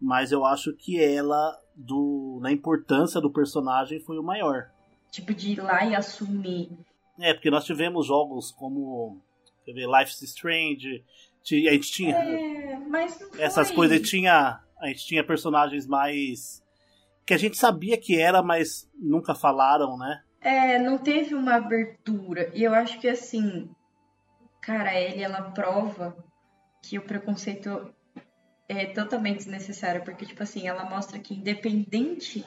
mas 0.00 0.30
eu 0.30 0.44
acho 0.44 0.72
que 0.74 1.02
ela, 1.02 1.52
do, 1.74 2.38
na 2.40 2.52
importância 2.52 3.20
do 3.20 3.30
personagem, 3.30 4.00
foi 4.00 4.18
o 4.18 4.22
maior. 4.22 4.70
Tipo, 5.16 5.32
de 5.32 5.52
ir 5.52 5.62
lá 5.62 5.82
e 5.86 5.94
assumir. 5.96 6.70
É, 7.18 7.32
porque 7.32 7.50
nós 7.50 7.64
tivemos 7.64 8.06
jogos 8.06 8.50
como 8.52 9.18
ver, 9.66 9.86
Life 9.86 10.12
is 10.12 10.22
Strange, 10.22 11.02
a 11.66 11.72
gente 11.72 11.90
tinha 11.90 12.16
É, 12.16 12.76
mas 12.76 13.18
não 13.18 13.40
essas 13.40 13.68
foi. 13.68 13.76
coisas, 13.76 14.06
tinha, 14.06 14.60
a 14.78 14.86
gente 14.88 15.06
tinha 15.06 15.24
personagens 15.24 15.86
mais 15.86 16.62
que 17.24 17.32
a 17.32 17.38
gente 17.38 17.56
sabia 17.56 17.96
que 17.98 18.20
era, 18.20 18.42
mas 18.42 18.86
nunca 18.94 19.34
falaram, 19.34 19.96
né? 19.96 20.22
É, 20.38 20.78
não 20.78 20.98
teve 20.98 21.34
uma 21.34 21.54
abertura. 21.54 22.52
E 22.54 22.62
eu 22.62 22.74
acho 22.74 23.00
que 23.00 23.08
assim, 23.08 23.70
cara, 24.60 24.94
ele 25.00 25.22
ela 25.22 25.50
prova 25.50 26.14
que 26.82 26.98
o 26.98 27.02
preconceito 27.02 27.90
é 28.68 28.84
totalmente 28.84 29.38
desnecessário, 29.38 30.04
porque 30.04 30.26
tipo 30.26 30.42
assim, 30.42 30.68
ela 30.68 30.84
mostra 30.84 31.18
que 31.18 31.32
independente 31.32 32.44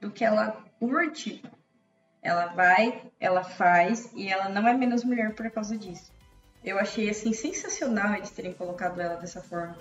do 0.00 0.10
que 0.10 0.24
ela 0.24 0.64
curte, 0.80 1.42
ela 2.22 2.46
vai, 2.46 3.02
ela 3.20 3.42
faz 3.44 4.10
e 4.14 4.28
ela 4.28 4.48
não 4.48 4.66
é 4.66 4.74
menos 4.74 5.04
mulher 5.04 5.34
por 5.34 5.50
causa 5.50 5.76
disso. 5.76 6.12
Eu 6.64 6.78
achei 6.78 7.08
assim 7.08 7.32
sensacional 7.32 8.14
eles 8.14 8.30
terem 8.30 8.52
colocado 8.52 9.00
ela 9.00 9.14
dessa 9.16 9.40
forma. 9.40 9.76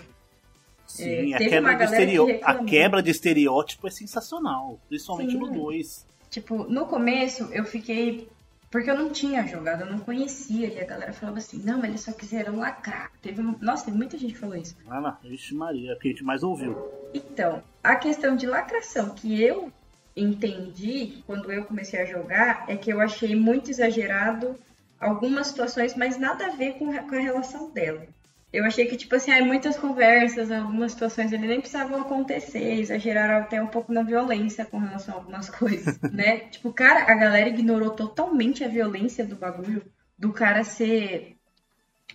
Sim, 0.86 1.34
É, 1.34 1.36
a, 1.36 1.38
quebra 1.40 1.60
de 1.60 1.64
galera 1.64 1.78
que 1.88 1.94
estereo- 1.94 2.40
a 2.44 2.64
quebra 2.64 3.04
de 3.04 3.12
estereótipo 3.12 3.88
é 3.88 3.92
sensacional, 3.92 4.80
principalmente 4.88 5.32
Sim. 5.34 5.40
no 5.40 5.52
2. 5.52 6.08
Tipo, 6.30 6.64
no 6.66 6.86
começo 6.86 7.50
eu 7.52 7.66
fiquei. 7.66 8.30
Porque 8.70 8.90
eu 8.92 8.98
não 8.98 9.10
tinha 9.10 9.48
jogado, 9.48 9.82
eu 9.82 9.86
não 9.90 10.00
conhecia. 10.00 10.68
E 10.68 10.80
a 10.80 10.86
galera 10.86 11.14
falava 11.14 11.38
assim: 11.40 11.58
não, 11.64 11.84
eles 11.84 12.02
só 12.02 12.12
quiseram 12.12 12.58
lacrar. 12.58 13.12
Teve, 13.22 13.42
nossa, 13.62 13.86
teve 13.86 13.98
muita 13.98 14.18
gente 14.18 14.34
que 14.34 14.40
falou 14.40 14.56
isso. 14.56 14.76
Ah, 14.90 15.00
não, 15.02 15.18
Vixe 15.30 15.54
Maria, 15.56 15.92
é 15.92 15.96
o 15.96 16.00
que 16.00 16.08
a 16.10 16.12
gente 16.12 16.24
mais 16.24 16.44
ouviu. 16.44 16.78
Então, 17.14 17.64
a 17.84 17.96
questão 17.96 18.36
de 18.36 18.46
lacração 18.46 19.10
que 19.10 19.42
eu 19.42 19.72
entendi 20.18 21.24
quando 21.26 21.52
eu 21.52 21.64
comecei 21.66 22.00
a 22.02 22.06
jogar 22.06 22.66
é 22.68 22.76
que 22.76 22.92
eu 22.92 23.00
achei 23.02 23.36
muito 23.36 23.70
exagerado 23.72 24.56
algumas 25.00 25.48
situações, 25.48 25.96
mas 25.96 26.18
nada 26.18 26.48
a 26.48 26.56
ver 26.56 26.74
com, 26.74 26.92
a- 26.92 27.02
relação 27.20 27.70
dela. 27.72 28.06
Eu 28.52 28.66
achei 28.66 28.88
que, 28.88 28.96
tipo 28.98 29.14
assim, 29.16 29.32
aí 29.32 29.42
muitas 29.44 29.78
conversas, 29.78 30.50
algumas 30.50 30.94
situações 30.94 31.32
ali 31.34 31.48
nem 31.48 31.60
precisavam 31.60 32.02
acontecer, 32.02 32.80
exageraram 32.80 33.40
até 33.44 33.62
um 33.62 33.68
pouco 33.68 33.92
na 33.92 34.02
violência 34.04 34.66
com 34.66 34.80
relação 34.80 35.16
a 35.16 35.18
algumas 35.18 35.50
coisas, 35.52 36.00
né? 36.12 36.40
Tipo, 36.50 36.74
cara, 36.74 37.02
a 37.12 37.16
galera 37.16 37.50
ignorou 37.50 37.92
totalmente 37.92 38.64
a 38.64 38.68
violência 38.68 39.26
do 39.26 39.36
bagulho, 39.36 39.84
do 40.18 40.32
cara 40.34 40.64
ser 40.64 41.37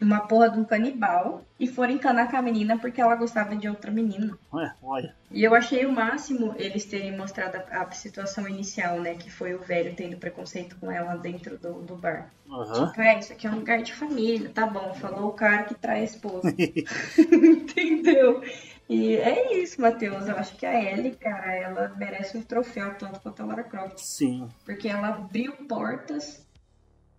uma 0.01 0.21
porra 0.27 0.51
de 0.51 0.59
um 0.59 0.65
canibal 0.65 1.45
e 1.61 1.67
for 1.67 1.89
encanar 1.89 2.31
com 2.31 2.37
a 2.37 2.43
menina 2.43 2.79
porque 2.79 3.01
ela 3.01 3.15
gostava 3.15 3.55
de 3.55 3.69
outra 3.69 3.91
menina. 3.91 4.37
Ué, 4.53 4.73
olha, 4.83 5.15
E 5.31 5.45
eu 5.45 5.55
achei 5.55 5.87
o 5.87 5.93
máximo 5.93 6.55
eles 6.59 6.85
terem 6.85 7.17
mostrado 7.17 7.57
a, 7.71 7.83
a 7.83 7.91
situação 7.93 8.49
inicial, 8.49 9.01
né? 9.01 9.15
Que 9.15 9.31
foi 9.31 9.55
o 9.55 9.61
velho 9.61 9.95
tendo 9.95 10.17
preconceito 10.17 10.77
com 10.81 10.91
ela 10.91 11.15
dentro 11.17 11.57
do, 11.59 11.75
do 11.83 11.95
bar. 11.97 12.31
aham. 12.51 12.89
Tipo, 12.89 13.01
é, 13.01 13.19
isso 13.19 13.33
aqui 13.33 13.47
é 13.47 13.51
um 13.51 13.57
lugar 13.57 13.83
de 13.83 13.95
família, 13.95 14.51
tá 14.51 14.67
bom. 14.67 14.93
Falou 14.95 15.29
o 15.29 15.33
cara 15.35 15.65
que 15.65 15.75
trai 15.75 16.01
a 16.01 16.05
esposa. 16.05 16.53
Entendeu? 17.19 18.43
E 18.89 19.17
é 19.17 19.57
isso, 19.63 19.81
Matheus. 19.81 20.27
Eu 20.27 20.37
acho 20.37 20.57
que 20.57 20.67
a 20.67 20.75
Ellie, 20.75 21.15
cara, 21.15 21.55
ela 21.55 21.95
merece 21.97 22.37
um 22.37 22.43
troféu 22.43 22.95
tanto 22.97 23.21
quanto 23.21 23.41
a 23.43 23.47
Lara 23.47 23.63
Croft. 23.65 23.99
Sim, 23.99 24.49
Porque 24.65 24.89
ela 24.89 25.09
abriu 25.09 25.53
portas 25.69 26.45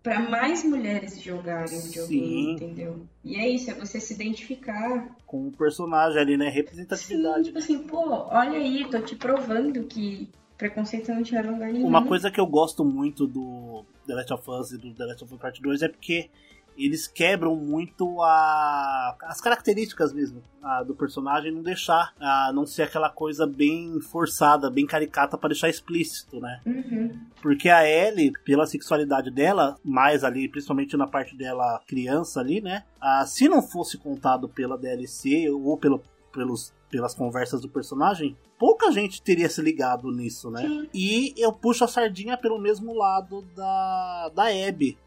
pra 0.03 0.19
mais 0.19 0.63
mulheres 0.65 1.19
jogarem 1.21 1.79
videogame, 1.79 2.07
Sim. 2.07 2.51
entendeu? 2.51 3.07
E 3.23 3.37
é 3.37 3.49
isso, 3.49 3.71
é 3.71 3.73
você 3.73 3.99
se 4.01 4.13
identificar 4.13 5.15
com 5.25 5.47
o 5.47 5.51
personagem 5.51 6.19
ali, 6.19 6.37
né? 6.37 6.49
Sim, 6.49 6.55
Representatividade. 6.57 7.45
tipo 7.45 7.57
assim, 7.57 7.79
pô, 7.79 8.27
olha 8.29 8.59
aí, 8.59 8.85
tô 8.91 8.99
te 8.99 9.15
provando 9.15 9.83
que 9.85 10.29
preconceito 10.57 11.11
não 11.11 11.23
te 11.23 11.33
leva 11.33 11.49
a 11.49 11.51
lugar 11.51 11.71
nenhum. 11.71 11.87
Uma 11.87 12.05
coisa 12.05 12.29
que 12.29 12.39
eu 12.39 12.45
gosto 12.45 12.83
muito 12.83 13.25
do 13.25 13.85
The 14.05 14.13
Last 14.13 14.33
of 14.33 14.51
Us 14.51 14.71
e 14.73 14.77
do 14.77 14.93
The 14.93 15.05
Last 15.05 15.23
of 15.23 15.33
Us 15.33 15.39
Part 15.39 15.61
2 15.61 15.81
é 15.81 15.87
porque 15.87 16.29
eles 16.77 17.07
quebram 17.07 17.55
muito 17.55 18.21
a, 18.21 19.15
as 19.23 19.39
características 19.39 20.13
mesmo 20.13 20.41
a, 20.61 20.83
do 20.83 20.95
personagem, 20.95 21.51
não 21.51 21.61
deixar, 21.61 22.13
a, 22.19 22.51
não 22.53 22.65
ser 22.65 22.83
aquela 22.83 23.09
coisa 23.09 23.45
bem 23.45 23.99
forçada, 23.99 24.69
bem 24.69 24.85
caricata 24.85 25.37
pra 25.37 25.49
deixar 25.49 25.69
explícito, 25.69 26.39
né? 26.39 26.61
Uhum. 26.65 27.19
Porque 27.41 27.69
a 27.69 27.87
Ellie, 27.87 28.31
pela 28.45 28.65
sexualidade 28.65 29.29
dela, 29.29 29.77
mais 29.83 30.23
ali, 30.23 30.47
principalmente 30.47 30.95
na 30.95 31.07
parte 31.07 31.35
dela 31.35 31.81
criança 31.87 32.39
ali, 32.39 32.61
né? 32.61 32.83
Ah, 32.99 33.25
se 33.25 33.47
não 33.49 33.61
fosse 33.61 33.97
contado 33.97 34.47
pela 34.47 34.77
DLC 34.77 35.49
ou 35.49 35.77
pelo, 35.77 36.01
pelos, 36.31 36.73
pelas 36.89 37.13
conversas 37.13 37.61
do 37.61 37.69
personagem, 37.69 38.37
pouca 38.57 38.91
gente 38.91 39.21
teria 39.21 39.49
se 39.49 39.61
ligado 39.61 40.09
nisso, 40.11 40.49
né? 40.49 40.61
Sim. 40.61 40.89
E 40.93 41.33
eu 41.37 41.51
puxo 41.51 41.83
a 41.83 41.87
sardinha 41.87 42.37
pelo 42.37 42.59
mesmo 42.59 42.93
lado 42.93 43.41
da, 43.55 44.31
da 44.33 44.43
Abby. 44.45 44.97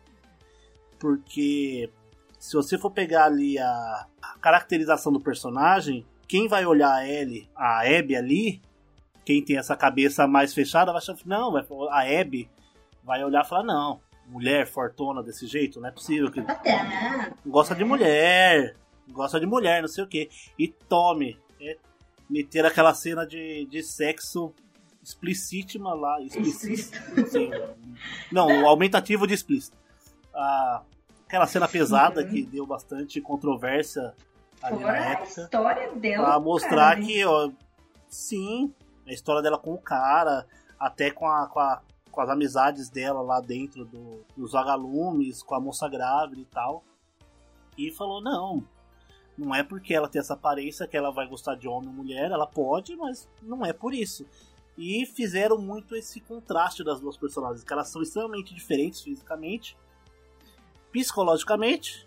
Porque 0.99 1.91
se 2.39 2.55
você 2.55 2.79
for 2.79 2.91
pegar 2.91 3.27
ali 3.27 3.59
a, 3.59 4.07
a 4.23 4.39
caracterização 4.39 5.13
do 5.13 5.21
personagem, 5.21 6.07
quem 6.29 6.49
vai 6.49 6.65
olhar 6.67 6.93
a 6.93 7.09
Ellie, 7.09 7.49
a 7.55 7.81
Abby 7.81 8.17
ali, 8.17 8.63
quem 9.25 9.45
tem 9.45 9.59
essa 9.59 9.77
cabeça 9.77 10.27
mais 10.27 10.55
fechada 10.55 10.93
vai 10.93 10.99
achar, 10.99 11.17
não, 11.25 11.53
vai, 11.53 11.65
a 11.91 12.21
Abby 12.21 12.49
vai 13.03 13.25
olhar 13.25 13.45
e 13.45 13.49
falar, 13.49 13.65
não, 13.65 14.01
mulher 14.29 14.67
fortona 14.67 15.23
desse 15.23 15.47
jeito, 15.47 15.81
não 15.81 15.89
é 15.89 15.93
possível 15.93 16.31
que 16.31 16.41
Até. 16.41 17.33
gosta 17.45 17.75
de 17.75 17.85
mulher, 17.85 18.77
gosta 19.09 19.39
de 19.39 19.47
mulher, 19.47 19.81
não 19.81 19.89
sei 19.89 20.05
o 20.05 20.09
que. 20.09 20.29
E 20.59 20.69
tome, 20.69 21.39
é, 21.61 21.77
meter 22.29 22.65
aquela 22.65 22.95
cena 22.95 23.27
de, 23.27 23.67
de 23.67 23.83
sexo 23.83 24.53
explicítima 25.03 25.95
lá, 25.95 26.19
sei. 27.31 27.51
não, 28.33 28.63
o 28.63 28.67
aumentativo 28.67 29.27
de 29.27 29.35
explícito. 29.35 29.77
A, 30.37 30.83
aquela 31.27 31.47
cena 31.47 31.67
pesada 31.67 32.23
uhum. 32.23 32.29
que 32.29 32.43
deu 32.45 32.67
bastante 32.67 33.21
controvérsia 33.21 34.15
ali 34.63 34.81
Fora 34.81 34.93
na 34.93 35.07
época. 35.07 35.41
a 35.41 35.45
história 35.45 35.93
dela. 35.95 36.25
Pra 36.25 36.41
mostrar 36.41 36.95
cara, 36.95 37.01
que, 37.01 37.25
ó, 37.25 37.51
sim, 38.09 38.73
a 39.07 39.13
história 39.13 39.43
dela 39.43 39.59
com 39.59 39.75
o 39.75 39.79
cara, 39.79 40.47
até 40.79 41.11
com, 41.11 41.27
a, 41.27 41.47
com, 41.47 41.61
a, 41.61 41.83
com 42.11 42.21
as 42.21 42.29
amizades 42.29 42.89
dela 42.89 43.21
lá 43.23 43.41
dentro 43.41 43.85
do, 43.85 44.25
dos 44.37 44.53
vagalumes, 44.53 45.43
com 45.43 45.55
a 45.55 45.61
moça 45.61 45.89
grávida 45.89 46.41
e 46.41 46.47
tal. 46.47 46.85
E 47.77 47.91
falou, 47.91 48.23
não, 48.23 48.65
não 49.37 49.55
é 49.55 49.63
porque 49.63 49.95
ela 49.95 50.09
tem 50.09 50.21
essa 50.21 50.35
aparência 50.35 50.87
que 50.87 50.97
ela 50.97 51.11
vai 51.11 51.27
gostar 51.27 51.57
de 51.57 51.69
homem 51.69 51.89
ou 51.89 51.95
mulher, 51.95 52.31
ela 52.31 52.47
pode, 52.47 52.97
mas 52.97 53.29
não 53.43 53.65
é 53.65 53.73
por 53.73 53.93
isso. 53.93 54.27
E 54.79 55.07
fizeram 55.07 55.59
muito 55.59 55.95
esse 55.95 56.21
contraste 56.21 56.85
das 56.85 57.01
duas 57.01 57.17
personagens, 57.17 57.65
que 57.65 57.73
elas 57.73 57.89
são 57.89 58.03
extremamente 58.03 58.55
diferentes 58.55 59.01
fisicamente, 59.01 59.77
psicologicamente 60.97 62.07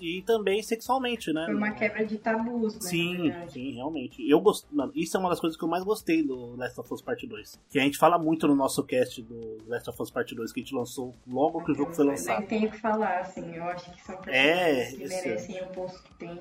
e, 0.00 0.18
e 0.18 0.22
também 0.22 0.62
sexualmente, 0.62 1.32
né? 1.32 1.44
Foi 1.44 1.54
uma 1.54 1.72
quebra 1.72 2.04
de 2.04 2.18
tabus, 2.18 2.74
né? 2.74 2.80
Sim, 2.80 3.32
sim, 3.48 3.72
realmente. 3.72 4.28
Eu 4.28 4.40
gosto, 4.40 4.66
isso 4.94 5.16
é 5.16 5.20
uma 5.20 5.28
das 5.28 5.40
coisas 5.40 5.58
que 5.58 5.64
eu 5.64 5.68
mais 5.68 5.84
gostei 5.84 6.22
do 6.22 6.56
Last 6.56 6.80
of 6.80 6.92
Us 6.92 7.02
Part 7.02 7.26
2. 7.26 7.60
Que 7.70 7.78
a 7.78 7.82
gente 7.82 7.98
fala 7.98 8.18
muito 8.18 8.48
no 8.48 8.54
nosso 8.54 8.82
cast 8.84 9.22
do 9.22 9.58
Last 9.66 9.90
of 9.90 10.02
Us 10.02 10.10
Part 10.10 10.34
2 10.34 10.52
que 10.52 10.60
a 10.60 10.62
gente 10.62 10.74
lançou 10.74 11.14
logo 11.26 11.62
que 11.64 11.72
o 11.72 11.74
jogo 11.74 11.92
foi 11.92 12.06
lançado. 12.06 12.38
Nem 12.38 12.48
tenho 12.48 12.70
que 12.70 12.78
falar, 12.78 13.20
assim, 13.20 13.54
eu 13.54 13.64
acho 13.64 13.92
que 13.92 14.02
são 14.02 14.16
personagens 14.16 14.88
é, 14.88 14.96
que 14.96 15.08
merecem 15.08 15.58
é. 15.58 15.62
o 15.62 15.66
posto 15.68 16.02
que 16.02 16.14
tem, 16.14 16.40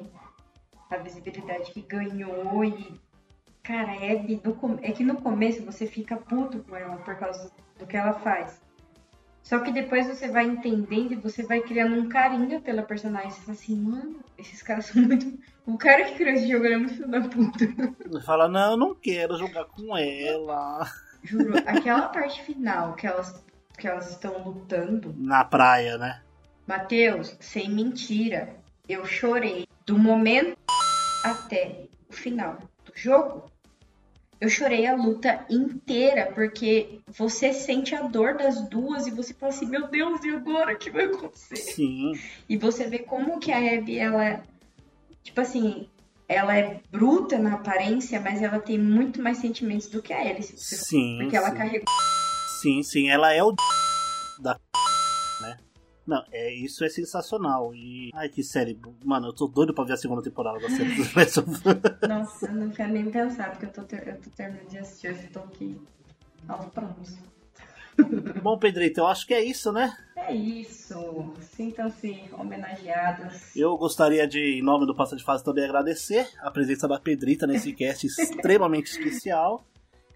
a 0.90 0.98
visibilidade 0.98 1.72
que 1.72 1.82
ganhou 1.82 2.64
e 2.64 3.00
Cara, 3.64 3.96
é, 3.96 4.16
no, 4.16 4.80
é 4.82 4.92
que 4.92 5.04
no 5.04 5.22
começo 5.22 5.64
você 5.64 5.86
fica 5.86 6.18
puto 6.18 6.60
com 6.64 6.76
ela 6.76 6.98
por 6.98 7.16
causa 7.16 7.52
do 7.78 7.86
que 7.86 7.96
ela 7.96 8.14
faz. 8.14 8.60
Só 9.44 9.60
que 9.60 9.72
depois 9.72 10.08
você 10.08 10.30
vai 10.30 10.46
entendendo 10.46 11.14
e 11.14 11.16
você 11.16 11.44
vai 11.44 11.62
criando 11.62 11.96
um 11.96 12.08
carinho 12.08 12.62
pela 12.62 12.84
personagem. 12.84 13.32
Você 13.32 13.42
fala 13.42 13.58
assim, 13.58 13.76
mano, 13.76 14.20
esses 14.38 14.62
caras 14.62 14.86
são 14.86 15.02
muito. 15.02 15.38
O 15.66 15.78
cara 15.78 16.06
que 16.06 16.16
criou 16.16 16.34
esse 16.34 16.50
jogo 16.50 16.66
é 16.66 16.78
muito 16.78 16.94
filho 16.94 17.08
da 17.10 17.22
puta. 17.22 17.64
Ele 17.64 18.22
fala, 18.22 18.48
não, 18.48 18.72
eu 18.72 18.78
não 18.78 18.96
quero 18.96 19.38
jogar 19.38 19.66
com 19.66 19.98
ela. 19.98 20.88
Juro, 21.24 21.58
aquela 21.66 22.08
parte 22.08 22.42
final 22.44 22.94
que 22.94 23.06
elas, 23.06 23.44
que 23.78 23.88
elas 23.88 24.12
estão 24.12 24.44
lutando. 24.44 25.14
Na 25.18 25.44
praia, 25.44 25.98
né? 25.98 26.22
Matheus, 26.66 27.36
sem 27.40 27.70
mentira, 27.70 28.56
eu 28.88 29.06
chorei 29.06 29.68
do 29.86 29.98
momento 29.98 30.58
até 31.24 31.86
o 32.10 32.14
final 32.14 32.58
do 32.86 32.92
jogo. 32.96 33.52
Eu 34.42 34.50
chorei 34.50 34.88
a 34.88 34.96
luta 34.96 35.46
inteira, 35.48 36.32
porque 36.34 37.00
você 37.08 37.54
sente 37.54 37.94
a 37.94 38.02
dor 38.02 38.34
das 38.34 38.68
duas 38.68 39.06
e 39.06 39.12
você 39.12 39.36
fala 39.36 39.52
assim, 39.52 39.68
meu 39.68 39.88
Deus, 39.88 40.24
e 40.24 40.32
agora 40.32 40.74
o 40.74 40.78
que 40.78 40.90
vai 40.90 41.06
acontecer? 41.06 41.58
Sim. 41.58 42.14
E 42.50 42.58
você 42.58 42.88
vê 42.88 42.98
como 42.98 43.40
que 43.40 43.52
a 43.52 43.60
Abby, 43.60 44.00
ela, 44.00 44.44
tipo 45.22 45.40
assim, 45.40 45.88
ela 46.28 46.58
é 46.58 46.80
bruta 46.92 47.38
na 47.38 47.54
aparência, 47.54 48.20
mas 48.20 48.42
ela 48.42 48.60
tem 48.60 48.80
muito 48.80 49.22
mais 49.22 49.38
sentimentos 49.38 49.88
do 49.90 50.02
que 50.02 50.12
a 50.12 50.20
Alice. 50.20 50.58
Sim. 50.58 51.20
Porque 51.22 51.38
ela 51.38 51.52
carregou. 51.52 51.86
Sim, 52.64 52.82
sim, 52.82 53.10
ela 53.10 53.32
é 53.32 53.44
o? 53.44 53.54
Não, 56.06 56.24
é, 56.32 56.54
isso 56.54 56.84
é 56.84 56.90
sensacional. 56.90 57.74
E. 57.74 58.10
Ai, 58.14 58.30
que 58.30 58.44
série. 58.44 58.80
Mano, 59.04 59.28
eu 59.28 59.34
tô 59.34 59.48
doido 59.48 59.74
pra 59.74 59.84
ver 59.84 59.94
a 59.94 59.98
segunda 59.98 60.22
temporada 60.22 60.60
da 60.60 60.70
série 60.70 60.96
do 60.96 61.04
Last 61.16 61.40
of 61.40 61.52
Nossa, 62.08 62.48
eu 62.48 62.54
não 62.54 62.70
quero 62.70 62.94
nem 62.94 63.10
pensar, 63.10 63.52
porque 63.52 63.66
eu 63.66 63.72
tô, 63.72 63.84
ter... 63.84 64.08
eu 64.08 64.20
tô 64.20 64.30
terminando 64.32 64.68
de 64.68 64.78
assistir, 64.80 65.08
eu 65.08 65.32
tô 65.32 65.40
aqui 65.40 65.80
aos 66.48 66.66
prontos. 66.68 67.18
Bom, 68.42 68.58
Pedrito, 68.58 69.02
eu 69.02 69.08
acho 69.08 69.28
que 69.28 69.34
é 69.34 69.44
isso, 69.44 69.72
né? 69.72 69.96
É 70.16 70.34
isso. 70.34 71.34
Sintam-se 71.56 72.24
homenageados. 72.34 73.56
Eu 73.56 73.78
gostaria 73.78 74.28
de, 74.28 74.60
em 74.60 74.64
nome 74.64 74.86
do 74.86 74.96
Passa 74.96 75.16
de 75.16 75.24
Fase, 75.24 75.44
também 75.44 75.66
agradecer 75.66 76.28
a 76.40 76.50
presença 76.50 76.88
da 76.88 77.00
Pedrita 77.00 77.46
nesse 77.46 77.74
cast 77.74 78.08
extremamente 78.08 78.92
especial 78.92 79.64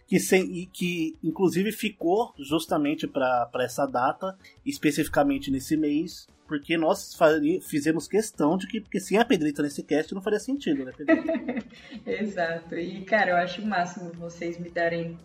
que, 0.07 0.19
sem, 0.19 0.67
que 0.71 1.17
inclusive 1.23 1.71
ficou 1.71 2.33
justamente 2.37 3.07
para 3.07 3.49
essa 3.59 3.85
data, 3.85 4.37
especificamente 4.65 5.51
nesse 5.51 5.75
mês, 5.75 6.27
porque 6.47 6.77
nós 6.77 7.17
fizemos 7.67 8.07
questão 8.07 8.57
de 8.57 8.67
que, 8.67 8.79
porque 8.79 8.99
sem 8.99 9.17
a 9.17 9.25
Pedrita 9.25 9.63
nesse 9.63 9.81
cast 9.83 10.13
não 10.13 10.21
faria 10.21 10.39
sentido, 10.39 10.85
né, 10.85 10.91
Pedrita? 10.95 11.33
Exato. 12.05 12.75
E, 12.75 13.03
cara, 13.03 13.31
eu 13.31 13.37
acho 13.37 13.61
o 13.61 13.65
máximo 13.65 14.11
vocês 14.13 14.59
me 14.59 14.69
darem 14.69 15.17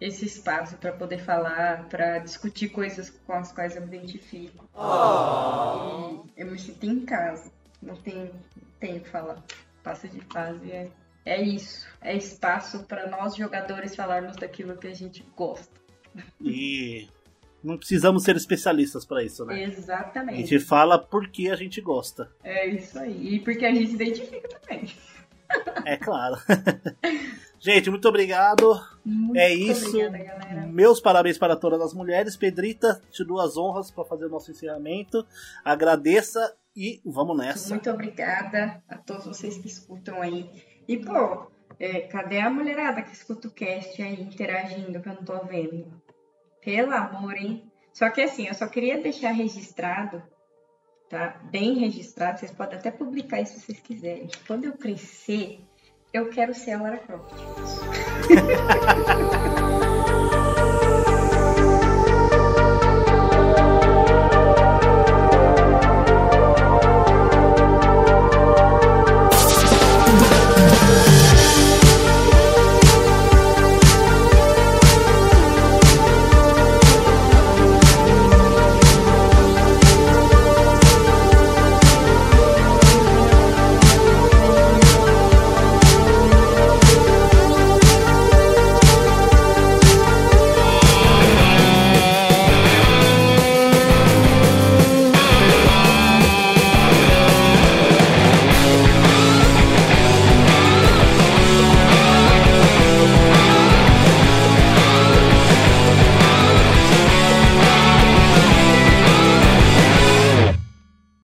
esse 0.00 0.26
espaço 0.26 0.76
para 0.76 0.92
poder 0.92 1.18
falar, 1.18 1.88
para 1.88 2.18
discutir 2.18 2.68
coisas 2.68 3.10
com 3.10 3.32
as 3.32 3.50
quais 3.50 3.74
eu 3.76 3.86
me 3.86 3.96
identifico. 3.96 4.68
Oh. 4.74 6.24
E 6.36 6.40
eu 6.40 6.50
me 6.50 6.58
sinto 6.58 6.84
em 6.84 7.00
casa. 7.00 7.50
Não 7.82 7.96
tenho, 7.96 8.30
tenho 8.78 9.00
que 9.00 9.08
falar. 9.08 9.42
Passa 9.82 10.06
de 10.06 10.20
fase 10.26 10.70
é 10.70 10.90
é 11.28 11.42
isso. 11.42 11.86
É 12.00 12.16
espaço 12.16 12.84
para 12.84 13.06
nós 13.08 13.36
jogadores 13.36 13.94
falarmos 13.94 14.36
daquilo 14.36 14.76
que 14.76 14.86
a 14.86 14.94
gente 14.94 15.24
gosta. 15.36 15.78
E 16.40 17.08
não 17.62 17.76
precisamos 17.76 18.24
ser 18.24 18.36
especialistas 18.36 19.04
para 19.04 19.22
isso, 19.22 19.44
né? 19.44 19.62
Exatamente. 19.64 20.34
A 20.34 20.46
gente 20.46 20.58
fala 20.60 20.98
porque 20.98 21.50
a 21.50 21.56
gente 21.56 21.80
gosta. 21.80 22.30
É 22.42 22.66
isso 22.66 22.98
aí. 22.98 23.34
E 23.34 23.40
porque 23.40 23.66
a 23.66 23.72
gente 23.72 23.88
se 23.88 23.94
identifica 23.94 24.48
também. 24.48 24.88
É 25.84 25.96
claro. 25.96 26.36
gente, 27.60 27.90
muito 27.90 28.08
obrigado. 28.08 28.80
Muito 29.04 29.38
é 29.38 29.52
isso. 29.52 30.00
Obrigada, 30.00 30.66
Meus 30.66 31.00
parabéns 31.00 31.36
para 31.36 31.56
todas 31.56 31.80
as 31.80 31.92
mulheres. 31.92 32.36
Pedrita, 32.36 33.02
te 33.10 33.24
dou 33.24 33.40
as 33.40 33.56
honras 33.56 33.90
para 33.90 34.04
fazer 34.04 34.26
o 34.26 34.30
nosso 34.30 34.50
encerramento. 34.50 35.26
Agradeça 35.64 36.56
e 36.76 37.00
vamos 37.04 37.36
nessa. 37.36 37.70
Muito 37.70 37.90
obrigada 37.90 38.82
a 38.88 38.96
todos 38.96 39.26
vocês 39.26 39.58
que 39.58 39.66
escutam 39.66 40.22
aí. 40.22 40.48
E, 40.88 40.96
pô, 40.96 41.46
é, 41.78 42.00
cadê 42.00 42.40
a 42.40 42.48
mulherada 42.48 43.02
que 43.02 43.12
escuta 43.12 43.46
o 43.46 43.50
cast 43.50 44.00
aí 44.02 44.22
interagindo 44.22 45.00
que 45.00 45.08
eu 45.08 45.14
não 45.14 45.22
tô 45.22 45.38
vendo? 45.44 46.02
Pelo 46.64 46.92
amor, 46.92 47.36
hein? 47.36 47.70
Só 47.92 48.08
que 48.08 48.22
assim, 48.22 48.46
eu 48.46 48.54
só 48.54 48.66
queria 48.66 49.00
deixar 49.00 49.32
registrado, 49.32 50.22
tá? 51.10 51.40
Bem 51.50 51.74
registrado, 51.78 52.38
vocês 52.38 52.52
podem 52.52 52.78
até 52.78 52.90
publicar 52.90 53.40
isso 53.40 53.54
se 53.54 53.60
vocês 53.60 53.80
quiserem. 53.80 54.28
Quando 54.46 54.64
eu 54.64 54.72
crescer, 54.72 55.60
eu 56.12 56.30
quero 56.30 56.54
ser 56.54 56.72
a 56.72 56.82
Lara 56.82 56.98
Croft. 56.98 57.34